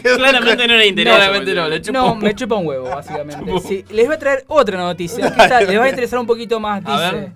[0.03, 1.15] Claramente no le interesa.
[1.17, 3.51] Claramente no, le chupa No, un me chupa un huevo, básicamente.
[3.67, 5.27] Sí, les voy a traer otra noticia.
[5.27, 6.81] esta les va a interesar un poquito más.
[6.85, 7.31] A Dice: ver.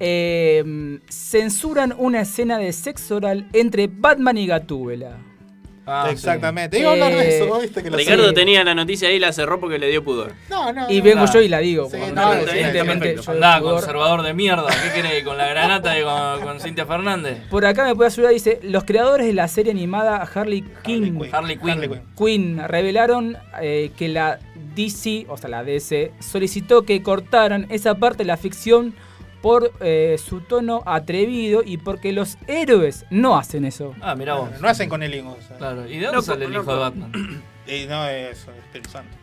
[0.00, 5.16] eh, censuran una escena de sexo oral entre Batman y Gatúbela.
[5.86, 6.78] Ah, Exactamente.
[6.78, 7.82] Iba a hablar de eso, ¿viste?
[7.82, 10.32] Que lo Ricardo tenía la noticia ahí y la cerró porque le dio pudor.
[10.48, 10.88] No, no.
[10.88, 11.32] Y no, vengo no.
[11.32, 11.88] yo y la digo.
[11.90, 14.68] Sí, no, evidentemente Andá, conservador de mierda.
[14.68, 15.24] ¿Qué querés?
[15.24, 17.38] ¿Con la granata y con, con Cintia Fernández?
[17.50, 21.58] Por acá me puede ayudar, dice, los creadores de la serie animada Harley Quinn, Harley
[21.58, 22.02] Quinn.
[22.16, 24.38] Quinn revelaron eh, que la
[24.74, 28.94] DC, o sea la DC, solicitó que cortaran esa parte de la ficción
[29.42, 33.94] por eh, su tono atrevido y porque los héroes no hacen eso.
[34.00, 34.48] Ah, mirá vos.
[34.60, 35.36] No hacen con el hijo.
[35.38, 35.56] o sea.
[35.58, 37.12] Claro, ¿y de dónde Loco, sale el hijo de Batman?
[37.66, 39.16] Y no es eso, Espíritu Santo.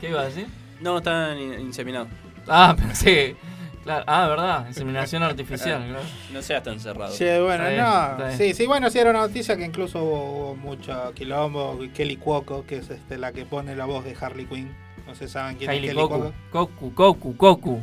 [0.00, 0.46] ¿Qué iba a decir?
[0.80, 2.08] No, está in- inseminado.
[2.46, 3.36] Ah, pensé.
[3.84, 4.04] Claro.
[4.06, 5.82] Ah, verdad, inseminación artificial.
[5.88, 6.02] claro.
[6.32, 7.12] No seas tan cerrado.
[7.12, 8.32] Sí, bueno, no.
[8.36, 11.78] Sí, sí, bueno, sí era una noticia que incluso hubo, hubo mucho quilombo.
[11.94, 14.74] Kelly Cuoco, que es este, la que pone la voz de Harley Quinn.
[15.08, 16.32] No sé, ¿saben quién Hailey es Kelly Koku.
[16.52, 16.92] Cuoco?
[16.94, 17.82] Koku, Koku, Koku.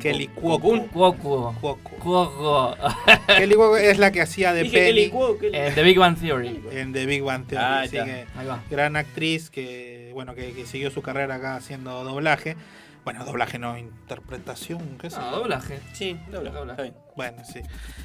[0.00, 0.72] Kelly Cuoco.
[3.26, 6.60] Kelly Cuoco es la que hacía de Penny Cuoco, Kelly- Eh, The Big Bang Theory.
[6.72, 7.64] en The Big Bang Theory.
[7.64, 8.04] Ah, así está.
[8.06, 8.62] que Ahí va.
[8.70, 12.56] gran actriz que, bueno, que, que siguió su carrera acá haciendo doblaje.
[13.04, 15.78] Bueno, doblaje no, interpretación, qué sé No, doblaje.
[15.92, 16.94] Sí, dobla, está bien.
[17.14, 17.60] Bueno, sí.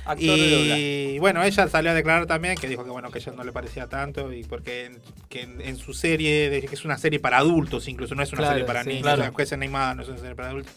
[0.06, 1.12] Actor de doblaje.
[1.16, 3.44] Y bueno, ella salió a declarar también que dijo que bueno, que a ella no
[3.46, 6.98] le parecía tanto y porque en, que en, en su serie, de- que es una
[6.98, 9.24] serie para adultos, incluso no es una Claro, serie para sí, niños, claro.
[9.24, 10.74] la jueza animada no es una serie para adultos.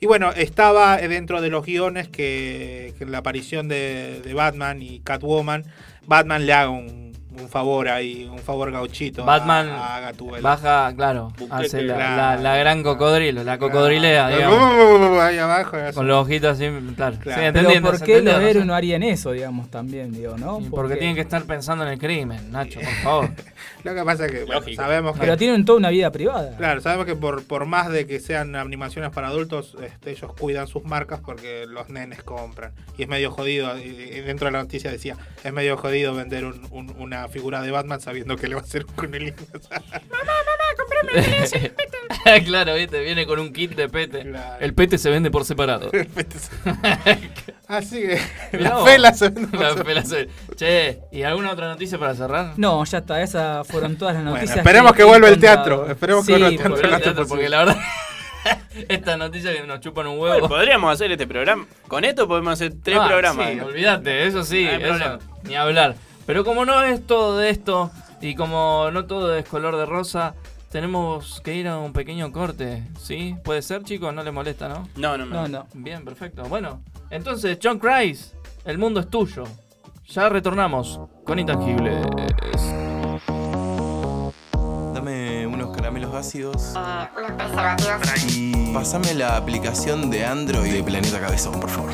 [0.00, 5.00] Y bueno, estaba dentro de los guiones que, que la aparición de, de Batman y
[5.00, 5.64] Catwoman,
[6.06, 7.09] Batman le haga un,
[7.40, 12.16] un favor ahí, un favor gauchito Batman a, baja, claro, Buquete, hace la, claro.
[12.16, 15.20] la- la gran cocodrilo, la cocodrilea, digamos.
[15.20, 15.76] Ahí abajo.
[15.94, 17.16] Con los ojitos así, claro.
[17.18, 17.18] Claro.
[17.18, 18.74] Sí, Pero entendiendo, ¿por qué los héroes ¿no?
[18.74, 20.60] harían eso, digamos, también, digo, no?
[20.70, 23.30] Porque- tienen que estar pensando en el crimen, Nacho, por favor.
[23.84, 26.56] Lo que pasa es que bueno, sabemos que Pero tienen toda una vida privada.
[26.56, 30.66] Claro, sabemos que por, por más de que sean animaciones para adultos, este, ellos cuidan
[30.66, 32.72] sus marcas porque los nenes compran.
[32.98, 36.66] Y es medio jodido, y- dentro de la noticia decía, es medio jodido vender un-
[36.70, 39.42] un- una figura de Batman sabiendo que le va a hacer un conelito.
[42.44, 44.22] claro, viste, viene con un kit de pete.
[44.22, 44.56] Claro.
[44.60, 45.90] El pete se vende por separado.
[47.68, 48.00] Así
[48.50, 48.88] que la vos.
[48.88, 49.84] fela se vende por La separado.
[49.84, 52.52] fela se- Che, ¿y alguna otra noticia para cerrar?
[52.56, 54.58] No, ya está, esas fueron todas las Bueno, noticias.
[54.58, 56.74] esperemos que vuelva el teatro, esperemos que vuelva el teatro.
[56.76, 57.76] porque- teatro, la verdad,
[58.88, 60.32] esta noticia que nos chupan un huevo.
[60.34, 61.66] Bueno, podríamos hacer este programa.
[61.88, 63.50] Con esto podemos hacer tres Ah, programas.
[63.52, 65.94] Sí, olvídate, eso sí, No eso, ni hablar.
[66.26, 67.90] Pero como no es todo de esto
[68.20, 70.34] y como no todo es color de rosa,
[70.70, 73.36] tenemos que ir a un pequeño corte, ¿sí?
[73.42, 74.14] ¿Puede ser, chicos?
[74.14, 74.88] No les molesta, ¿no?
[74.96, 75.66] No, no, No, no.
[75.74, 76.44] Bien, perfecto.
[76.44, 76.80] Bueno,
[77.10, 78.34] entonces, John Christ,
[78.64, 79.44] el mundo es tuyo.
[80.08, 82.06] Ya retornamos con Intangibles.
[84.94, 86.74] Dame unos caramelos ácidos.
[88.28, 91.90] Y pásame la aplicación de Android de Planeta Cabezón, por favor.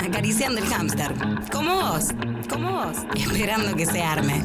[0.00, 1.14] Acariciando el hámster.
[1.52, 2.08] Como vos.
[2.48, 2.96] Como vos.
[3.14, 4.42] Esperando que se arme.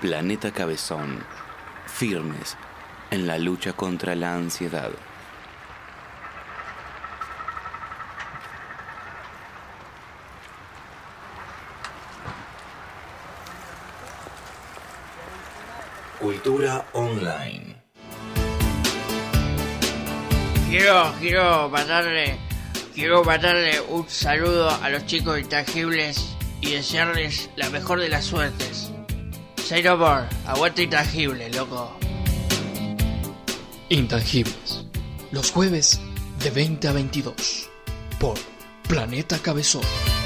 [0.00, 1.24] Planeta Cabezón.
[1.86, 2.56] Firmes
[3.10, 4.90] en la lucha contra la ansiedad.
[16.20, 17.82] Cultura online.
[20.68, 22.38] Quiero, quiero mandarle,
[22.94, 28.90] quiero mandarle un saludo a los chicos intangibles y desearles la mejor de las suertes.
[29.64, 30.26] Say no more.
[30.46, 31.98] Aguante intangible, loco.
[33.88, 34.84] Intangibles.
[35.32, 35.98] Los jueves
[36.38, 37.70] de 20 a 22.
[38.18, 38.36] Por
[38.86, 40.19] Planeta Cabezón.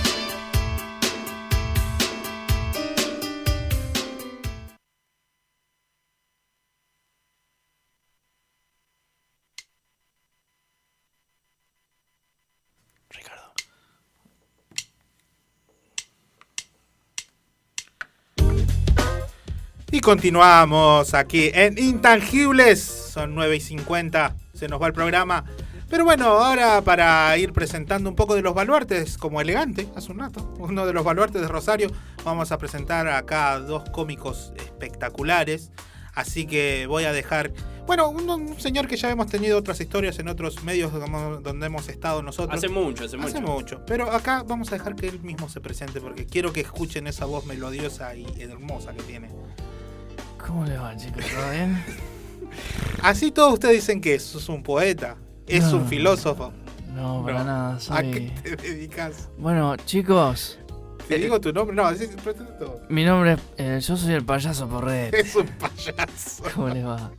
[19.94, 22.80] Y continuamos aquí en Intangibles.
[22.80, 24.34] Son 9 y 50.
[24.52, 25.44] Se nos va el programa.
[25.88, 30.18] Pero bueno, ahora para ir presentando un poco de los baluartes, como elegante, hace un
[30.18, 31.92] rato, uno de los baluartes de Rosario,
[32.24, 35.70] vamos a presentar acá dos cómicos espectaculares.
[36.12, 37.52] Así que voy a dejar,
[37.86, 41.88] bueno, un, un señor que ya hemos tenido otras historias en otros medios donde hemos
[41.88, 42.58] estado nosotros.
[42.58, 43.28] Hace mucho, hace mucho.
[43.28, 43.86] Hace mucho.
[43.86, 47.26] Pero acá vamos a dejar que él mismo se presente porque quiero que escuchen esa
[47.26, 49.28] voz melodiosa y hermosa que tiene.
[50.46, 51.24] ¿Cómo le va, chicos?
[51.34, 51.82] ¿Todo bien?
[53.02, 55.16] Así todos ustedes dicen que es un poeta,
[55.46, 55.78] es No.
[55.78, 56.52] un filósofo.
[56.94, 57.80] No, para nada.
[57.80, 57.96] Soy...
[57.96, 59.28] ¿A qué te dedicas?
[59.38, 60.58] Bueno, chicos,
[61.08, 61.76] ¿Te digo tu nombre?
[61.76, 62.80] No, sí, presenta todo.
[62.88, 63.40] mi nombre es.
[63.58, 65.20] eh, yo soy el payaso Porrete.
[65.20, 66.44] Es un payaso.
[66.54, 67.10] ¿Cómo les va?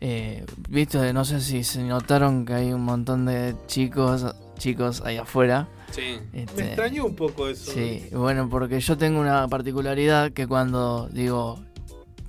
[0.00, 4.26] Eh, Viste, no sé si se notaron que hay un montón de chicos
[4.58, 5.66] chicos ahí afuera.
[5.90, 6.20] Sí.
[6.32, 7.72] Este, Me extrañó un poco eso.
[7.72, 11.58] Sí, bueno, porque yo tengo una particularidad que cuando digo,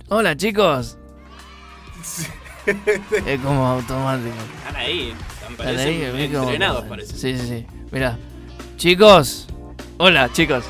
[0.10, 0.98] hola chicos,
[3.26, 4.36] es como automático.
[4.60, 5.14] Están ahí.
[5.52, 7.14] Están ahí, ¿ves cómo- entrenados, parece.
[7.16, 7.66] Sí, sí, sí.
[7.92, 8.18] Mira,
[8.78, 9.48] chicos,
[9.98, 10.64] hola chicos.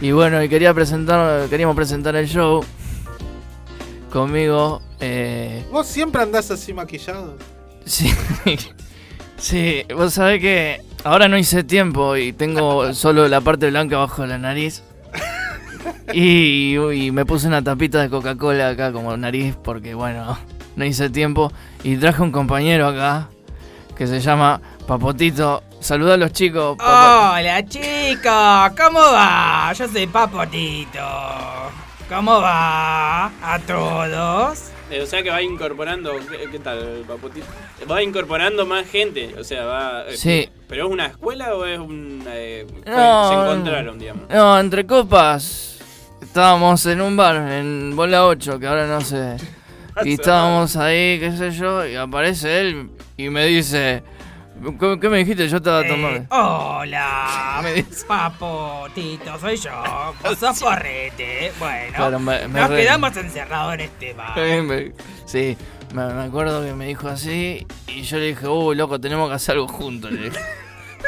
[0.00, 2.62] Y bueno, y quería presentar, queríamos presentar el show
[4.12, 4.82] conmigo.
[5.00, 7.36] Eh, ¿Vos siempre andás así maquillado?
[7.84, 8.10] Sí,
[9.38, 14.22] sí, vos sabés que ahora no hice tiempo y tengo solo la parte blanca abajo
[14.22, 14.82] de la nariz.
[16.12, 20.38] Y, y me puse una tapita de Coca-Cola acá como nariz porque bueno,
[20.76, 21.52] no hice tiempo.
[21.82, 23.28] Y traje un compañero acá
[23.96, 25.62] que se llama Papotito.
[25.80, 26.76] Saluda a los chicos.
[26.78, 29.72] Papo- Hola chicos, ¿cómo va?
[29.74, 31.00] Yo soy Papotito.
[32.08, 34.70] ¿Cómo va a todos?
[34.90, 36.12] Eh, o sea que va incorporando.
[36.30, 37.46] ¿Qué, qué tal, papotito?
[37.90, 39.34] Va incorporando más gente.
[39.38, 40.02] O sea, va.
[40.08, 40.48] eh, Sí.
[40.68, 42.22] ¿Pero es una escuela o es un.
[42.28, 44.28] eh, No, se encontraron, digamos?
[44.30, 45.75] No, entre copas.
[46.40, 49.38] Estábamos en un bar, en Bola 8, que ahora no sé.
[50.04, 54.02] Y estábamos ahí, qué sé yo, y aparece él y me dice.
[54.78, 55.48] ¿Qué, qué me dijiste?
[55.48, 56.18] Yo estaba tomando.
[56.20, 57.62] Eh, hola,
[58.06, 59.70] Papotito, soy yo.
[60.22, 61.52] Vos sos porrete.
[61.58, 64.32] Bueno, Claro, me- me nos re- quedamos encerrados en este bar.
[64.38, 64.92] Eh, me-
[65.24, 65.56] Sí,
[65.94, 69.36] me, me acuerdo que me dijo así y yo le dije, uy, loco, tenemos que
[69.36, 70.12] hacer algo juntos.
[70.12, 70.38] le dije.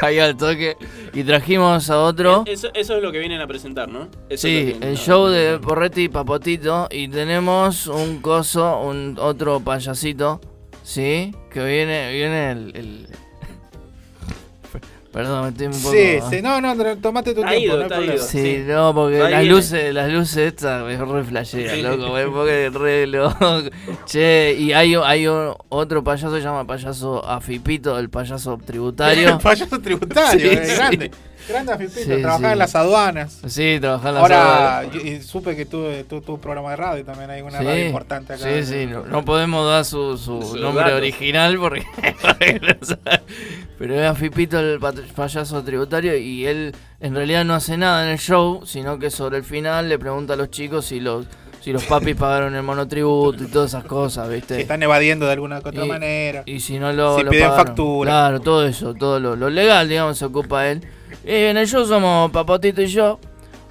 [0.01, 0.77] Ahí al toque.
[1.13, 2.43] Y trajimos a otro.
[2.45, 4.09] Eso, eso es lo que vienen a presentar, ¿no?
[4.29, 6.87] Eso Sí, el show de Porretti y Papotito.
[6.91, 10.39] Y tenemos un coso, un otro payasito,
[10.83, 11.33] ¿sí?
[11.51, 12.71] Que viene, viene el...
[12.75, 13.07] el-
[15.11, 15.91] Perdón, me estoy un poco...
[15.91, 18.17] Sí, sí, no, no, tomate tu tiempo, ido, no hay ido.
[18.19, 18.63] Sí, Sí.
[18.67, 21.81] no, porque las luces, las luces estas es re flashera, Sí.
[21.81, 23.35] loco, güey, porque es re loco.
[24.05, 29.29] Che, y hay, hay o- otro payaso que se llama payaso Afipito, el payaso tributario.
[29.29, 30.75] El payaso tributario, Sí, eh, sí.
[30.75, 31.11] grande.
[31.49, 32.51] Grande Afipito, Sí, trabajaba sí.
[32.53, 33.39] en las aduanas.
[33.47, 35.03] Sí, trabajaba en las Ahora, aduanas.
[35.03, 38.33] y supe que tuve tu, tu programa de radio también, hay una Sí, radio importante
[38.33, 38.43] acá.
[38.43, 40.97] Sí, sí, no, no podemos dar su, su nombre datos.
[40.99, 41.85] original porque.
[43.77, 44.79] Pero es Afipito el
[45.15, 49.37] payaso tributario y él en realidad no hace nada en el show, sino que sobre
[49.37, 51.25] el final le pregunta a los chicos si los
[51.61, 54.55] si los papis pagaron el monotributo y todas esas cosas, ¿viste?
[54.55, 56.43] Si están evadiendo de alguna que otra Y- manera.
[56.45, 57.67] Y si no lo, Si lo piden pagaron.
[57.67, 58.11] factura.
[58.11, 60.81] Claro, todo eso, todo lo, lo legal, digamos, se ocupa él.
[61.25, 63.19] Y en el show somos Papotito y yo.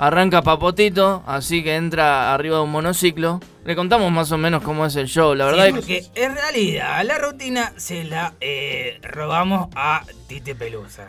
[0.01, 3.41] Arranca Papotito, así que entra arriba de un monociclo.
[3.65, 5.65] Le contamos más o menos cómo es el show, la verdad.
[5.65, 11.09] Sí, es que- porque en realidad la rutina se la eh, robamos a Tite Pelusa.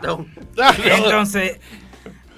[0.83, 1.59] Entonces,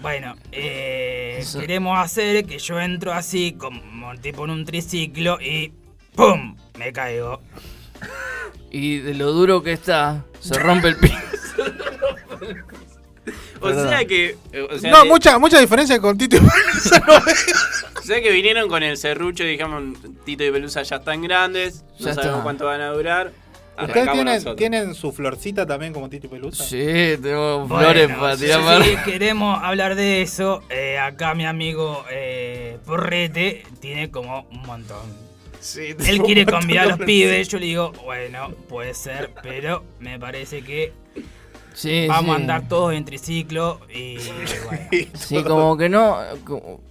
[0.01, 5.71] bueno, eh, queremos hacer que yo entro así, como tipo en un triciclo y
[6.15, 6.57] ¡pum!
[6.77, 7.41] Me caigo.
[8.71, 11.15] Y de lo duro que está, se rompe el piso.
[13.61, 14.35] O sea que.
[14.51, 17.03] eh, O sea no, que- mucha, mucha diferencia con Tito y Pelusa.
[17.99, 19.83] O sea que vinieron con el serrucho, digamos,
[20.25, 22.43] Tito y Pelusa ya están grandes, no Ya sabemos está.
[22.43, 23.31] cuánto van a durar.
[23.81, 26.63] ¿Ustedes tienen, su florcita también como Tito y Pelusa?
[26.63, 31.45] Sí, tenemos Bueno, flores para si tirar para queremos hablar de eso, eh, acá mi
[31.45, 34.99] amigo eh, Porrete tiene como un montón.
[35.59, 40.19] Sí, Él quiere convidar a los pibes, yo le digo, bueno, puede ser, pero me
[40.19, 40.91] parece que
[41.73, 44.17] Sí, vamos a andar todos en triciclo y
[44.65, 45.07] bueno.
[45.13, 46.17] Sí, como que no.
[46.45, 46.81] Como,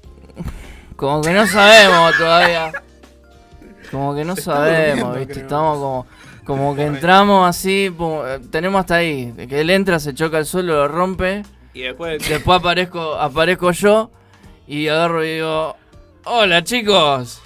[0.96, 2.72] como que no sabemos todavía.
[3.90, 5.32] Como que no Se sabemos, ¿viste?
[5.34, 5.44] creo.
[5.44, 6.06] Estamos como.
[6.44, 9.32] Como que entramos así, pum, eh, tenemos hasta ahí.
[9.48, 11.42] Que él entra, se choca el suelo, lo rompe.
[11.74, 12.26] Y después.
[12.28, 14.10] Después aparezco, aparezco yo
[14.66, 15.76] y agarro y digo,
[16.24, 17.42] hola chicos.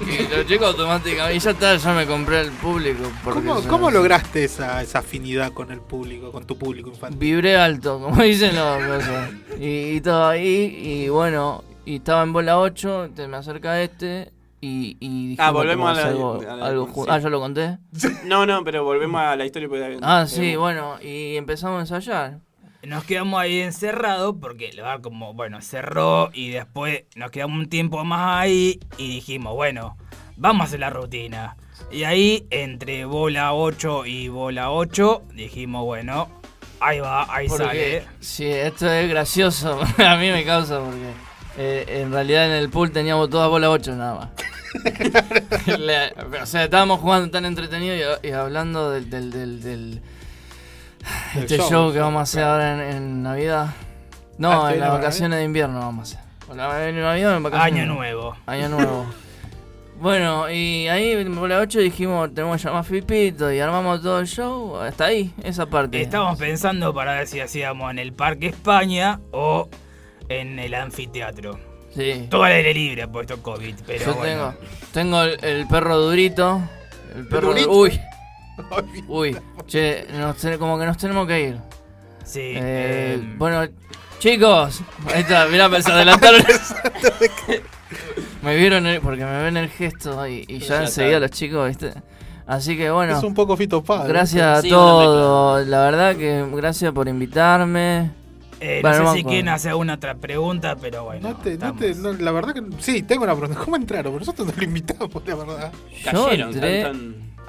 [0.00, 3.10] Y los chicos automáticamente, y ya está, ya me compré el público.
[3.24, 7.18] ¿Cómo, cómo lograste esa, esa afinidad con el público, con tu público infantil?
[7.18, 9.30] Vibré alto, como dicen los cosas.
[9.58, 14.32] Y, y todo ahí, y bueno, y estaba en bola 8, te me acerca este,
[14.62, 16.06] y, y dijimos Ah, volvemos a la.
[16.08, 16.92] algo, a la- algo sí.
[16.94, 17.78] jun- Ah, ¿ya lo conté?
[18.24, 19.68] No, no, pero volvemos a la historia.
[19.68, 22.38] porque- Ah, sí, bueno, y empezamos a ensayar.
[22.82, 27.68] Nos quedamos ahí encerrados porque el lugar como, bueno, cerró y después nos quedamos un
[27.68, 29.98] tiempo más ahí y dijimos, bueno,
[30.36, 31.56] vamos a hacer la rutina.
[31.92, 36.28] Y ahí, entre bola 8 y bola 8, dijimos, bueno,
[36.80, 38.04] ahí va, ahí Porque, sale.
[38.20, 39.78] Sí, esto es gracioso.
[39.98, 41.10] a mí me causa porque
[41.58, 44.30] eh, en realidad en el pool teníamos todas bola 8 nada más.
[45.78, 46.12] Le-
[46.42, 50.00] o sea, estábamos jugando tan entretenido y, y hablando del, del, del- Del
[51.36, 53.68] este show, show, que vamos a hacer ahora en, en Navidad.
[54.38, 56.30] No, Ah, en ¿este las vacaciones de invierno vamos a hacer.
[56.50, 57.82] En Navidad o en vacaciones.
[57.82, 58.36] Año nuevo.
[58.46, 59.06] Año nuevo.
[60.00, 64.18] Bueno, y ahí en bola 8 dijimos, tenemos que llamar a Filipito y armamos todo
[64.20, 64.76] el show.
[64.78, 66.00] Hasta ahí, esa parte.
[66.00, 69.68] Estábamos pensando para ver si hacíamos en el Parque España o
[70.30, 71.60] en el anfiteatro.
[71.94, 72.28] Sí.
[72.30, 74.54] Todo al aire libre, puesto COVID, pero Yo bueno.
[74.54, 74.54] tengo,
[74.94, 76.62] tengo el, el perro durito.
[77.14, 77.48] El perro.
[77.48, 77.70] ¿Durito?
[77.70, 78.00] Uy.
[79.08, 79.36] Uy.
[79.66, 81.58] Che, nos como que nos tenemos que ir.
[82.24, 82.40] Sí.
[82.42, 83.66] Eh, em, bueno,
[84.18, 84.82] chicos.
[85.12, 86.42] Ahí está, mirá, me se adelantaron.
[88.42, 91.20] me vieron el- porque me ven el gesto y, y ya Ya enseguida está.
[91.20, 91.92] los chicos, ¿viste?
[92.46, 93.16] Así que bueno.
[93.16, 94.08] Es un poco Fito Páez.
[94.08, 95.66] Gracias a Sí, todos.
[95.66, 98.10] La verdad que gracias por invitarme.
[98.60, 101.30] eh, Bueno, no sé vamos si quieren hacer una otra pregunta, pero bueno.
[101.30, 103.60] No te, no te, no, la verdad que sí, tengo una pregunta.
[103.64, 104.16] ¿Cómo entraron?
[104.16, 105.72] Nosotros no lo invitamos, la verdad.
[106.12, 106.92] Yo entré.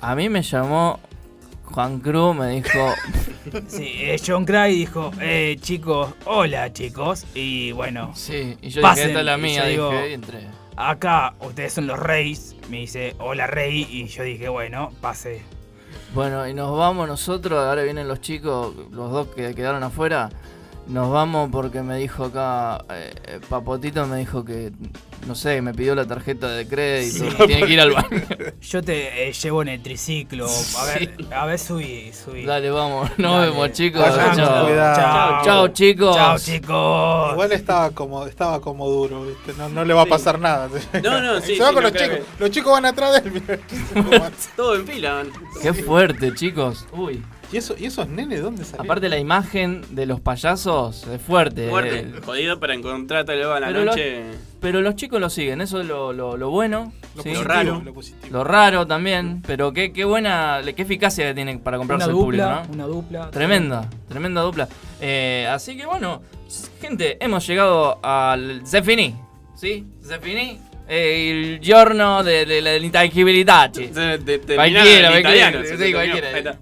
[0.01, 0.99] A mí me llamó
[1.65, 2.69] Juan Cruz, me dijo.
[3.67, 8.11] Sí, eh, John Cry dijo, eh, chicos, hola chicos, y bueno.
[8.13, 10.47] Sí, y yo dije, esta es la Y mía, yo digo, dije, y entré.
[10.75, 15.41] Acá ustedes son los reyes, me dice, hola rey, y yo dije, bueno, pase.
[16.13, 20.29] Bueno, y nos vamos nosotros, ahora vienen los chicos, los dos que quedaron afuera.
[20.91, 24.73] Nos vamos porque me dijo acá, eh, eh, Papotito me dijo que,
[25.25, 27.37] no sé, me pidió la tarjeta de crédito, Sí.
[27.47, 28.09] tiene que ir al baño.
[28.61, 32.43] Yo te eh, llevo en el triciclo, a ver, a ver, subí, subí.
[32.43, 33.51] Dale, vamos, nos Dale.
[33.51, 34.03] vemos chicos.
[34.03, 34.35] Chao.
[34.35, 36.13] Chao, chao, chicos.
[36.13, 37.31] Chao chicos.
[37.31, 39.53] Igual estaba como, estaba como duro, ¿viste?
[39.57, 40.67] No, no le va a pasar nada.
[41.01, 42.19] No, no, sí, Se va sí, con no los chicos.
[42.37, 43.31] Los chicos van atrás de él.
[43.31, 43.59] mira.
[44.57, 45.23] Todo en fila.
[45.61, 46.85] Qué fuerte, chicos.
[46.91, 47.23] Uy.
[47.51, 48.85] ¿Y, eso, ¿Y esos nenes dónde salieron?
[48.85, 51.67] Aparte la imagen de los payasos es fuerte.
[51.69, 52.11] Fuerte, eh.
[52.25, 54.23] jodido para encontrarte luego a la Pero, noche.
[54.27, 56.93] los, pero los chicos lo siguen, eso es lo, lo- lo bueno.
[57.15, 57.29] Lo ¿sí?
[57.31, 57.81] positivo, raro.
[57.83, 58.27] lo positivo.
[58.31, 62.17] Lo raro también, pero qué, qué buena, qué eficacia que tienen para comprarse Una el
[62.17, 62.73] público, dupla, ¿no?
[62.73, 63.31] una dupla.
[63.31, 64.69] Tremenda, tremenda dupla.
[65.01, 66.21] Eh, así que bueno,
[66.79, 69.13] gente, hemos llegado al Zefini,
[69.55, 69.85] ¿sí?
[70.01, 70.57] Zefini,
[70.87, 73.69] eh, el giorno de, de la intangibilidad.
[73.71, 76.59] De- de- de- Cualquiera, italiano, cualquiera, se sí, cualquiera.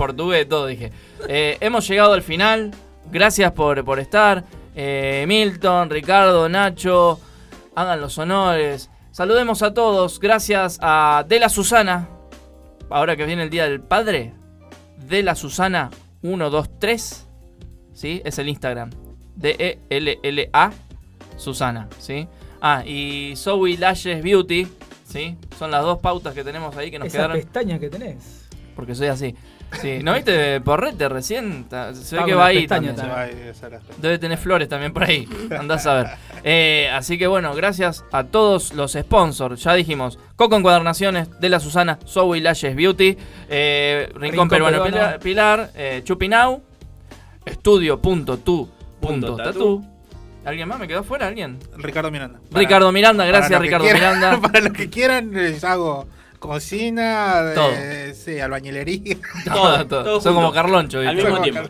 [0.00, 0.92] Portugués, todo dije.
[1.28, 2.70] Eh, hemos llegado al final.
[3.12, 4.44] Gracias por, por estar.
[4.74, 7.20] Eh, Milton, Ricardo, Nacho,
[7.74, 8.88] hagan los honores.
[9.10, 10.18] Saludemos a todos.
[10.18, 12.08] Gracias a De La Susana.
[12.88, 14.32] Ahora que viene el Día del Padre.
[15.06, 15.90] De La Susana
[16.22, 17.26] 123.
[17.92, 18.22] ¿Sí?
[18.24, 18.88] Es el Instagram.
[19.36, 20.70] D-E-L-L-A
[21.36, 21.88] Susana.
[21.98, 22.26] ¿Sí?
[22.62, 24.66] Ah, y Zoe Lashes Beauty.
[25.04, 25.36] ¿Sí?
[25.58, 27.36] Son las dos pautas que tenemos ahí que nos Esa quedaron.
[27.36, 28.48] pestaña que tenés.
[28.74, 29.34] Porque soy así.
[29.80, 31.66] Sí, ¿no viste Porrete recién?
[31.94, 32.96] Se ve Ah, que va ahí también.
[32.96, 33.16] también.
[33.16, 33.28] Va
[33.98, 35.28] Debe tener flores también por ahí.
[35.58, 36.06] Andás a ver.
[36.42, 39.62] Eh, así que bueno, gracias a todos los sponsors.
[39.62, 43.16] Ya dijimos, Coco Encuadernaciones, De La Susana, Zoe Lashes Beauty,
[43.48, 45.18] eh, Rincón, Rincón Peruano Peruano.
[45.20, 46.62] Pilar, eh, Chupinau,
[49.00, 49.84] Estudio.tu.tatu.
[50.44, 51.26] ¿Alguien más me quedó fuera?
[51.26, 51.58] ¿Alguien?
[51.76, 52.38] Ricardo Miranda.
[52.50, 54.40] Ricardo Miranda, gracias Ricardo quieran- Miranda.
[54.48, 56.06] Para los que quieran, les hago
[56.40, 57.70] cocina, Todo.
[57.72, 59.16] eh, sí, albañilería.
[59.44, 60.20] Todo, todo.
[60.20, 60.98] Son como Carloncho.
[60.98, 61.62] Al mismo tiempo.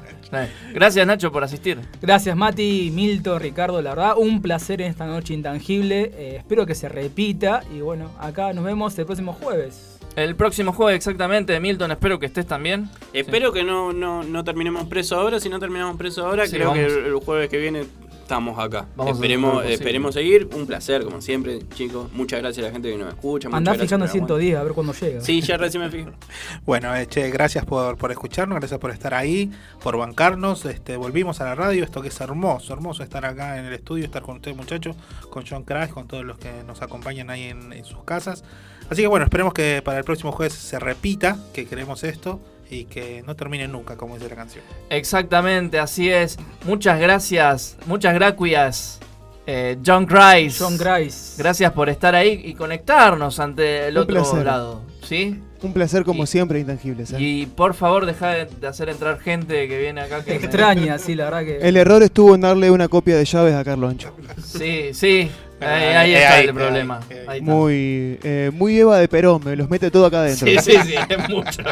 [0.72, 1.78] Gracias Nacho por asistir.
[2.00, 6.12] Gracias Mati, Milton, Ricardo, la verdad, un placer en esta noche intangible.
[6.14, 9.98] Eh, espero que se repita y bueno, acá nos vemos el próximo jueves.
[10.16, 12.88] El próximo jueves exactamente, Milton, espero que estés también.
[13.12, 15.38] Espero que no, no, no terminemos preso ahora.
[15.40, 17.06] Si no terminamos preso ahora, Sí, creo que vamos.
[17.06, 17.84] el jueves que viene
[18.30, 18.86] estamos acá.
[18.94, 20.48] Vamos esperemos, esperemos seguir.
[20.54, 22.12] Un placer, como siempre, chicos.
[22.12, 23.48] Muchas gracias a la gente que nos escucha.
[23.52, 24.44] Andá fijando por el aguante.
[24.44, 25.20] 110 a ver cuándo llega.
[25.20, 26.10] Sí, ya recién me fijo.
[26.64, 29.50] Bueno, eh, che, gracias por, por escucharnos, gracias por estar ahí,
[29.82, 30.64] por bancarnos.
[30.64, 34.04] Este, volvimos a la radio, esto que es hermoso, hermoso estar acá en el estudio,
[34.04, 34.94] estar con ustedes muchachos,
[35.28, 38.44] con John Crash, con todos los que nos acompañan ahí en, en sus casas.
[38.88, 42.40] Así que bueno, esperemos que para el próximo jueves se repita, que queremos esto
[42.70, 44.64] y que no termine nunca, como dice la canción.
[44.88, 46.38] Exactamente, así es.
[46.64, 49.00] Muchas gracias, muchas gracias.
[49.46, 50.62] eh, John Grice.
[50.62, 51.34] John Grice.
[51.42, 54.44] Gracias por estar ahí y conectarnos ante el Un otro placer.
[54.46, 54.82] lado.
[55.02, 55.40] ¿Sí?
[55.62, 57.12] Un placer como siempre, intangibles.
[57.12, 57.16] ¿eh?
[57.18, 60.98] Y por favor, deja de, de hacer entrar gente que viene acá que me- Extraña,
[60.98, 61.58] sí, la verdad que.
[61.68, 64.14] El error estuvo en darle una copia de llaves a Carlos Ancho.
[64.44, 65.30] Sí, sí.
[65.60, 67.00] Ahí, ahí está ahí, el problema.
[67.28, 67.40] Ahí.
[67.42, 70.46] Muy, eh, muy Eva de Perón, me los mete todo acá adentro.
[70.46, 71.62] Sí, sí, sí, es mucho.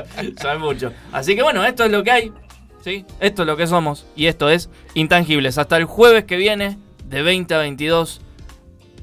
[0.42, 0.92] Ya es mucho.
[1.12, 2.32] Así que bueno, esto es lo que hay.
[2.84, 3.04] ¿Sí?
[3.20, 4.06] Esto es lo que somos.
[4.14, 5.58] Y esto es Intangibles.
[5.58, 8.20] Hasta el jueves que viene, de 20 a 22.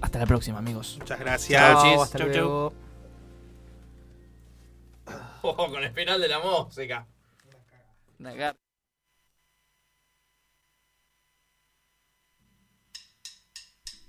[0.02, 0.98] Hasta la próxima, amigos.
[0.99, 1.84] Muchas gracias.
[1.84, 2.02] Chis.
[2.02, 2.38] hasta Chau, chau.
[2.38, 2.74] luego.
[5.41, 7.06] Ojo con el final de la música.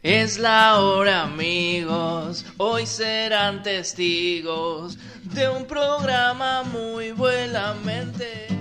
[0.08, 2.44] Es la hora, amigos.
[2.58, 8.55] Hoy serán testigos de un programa muy buenamente.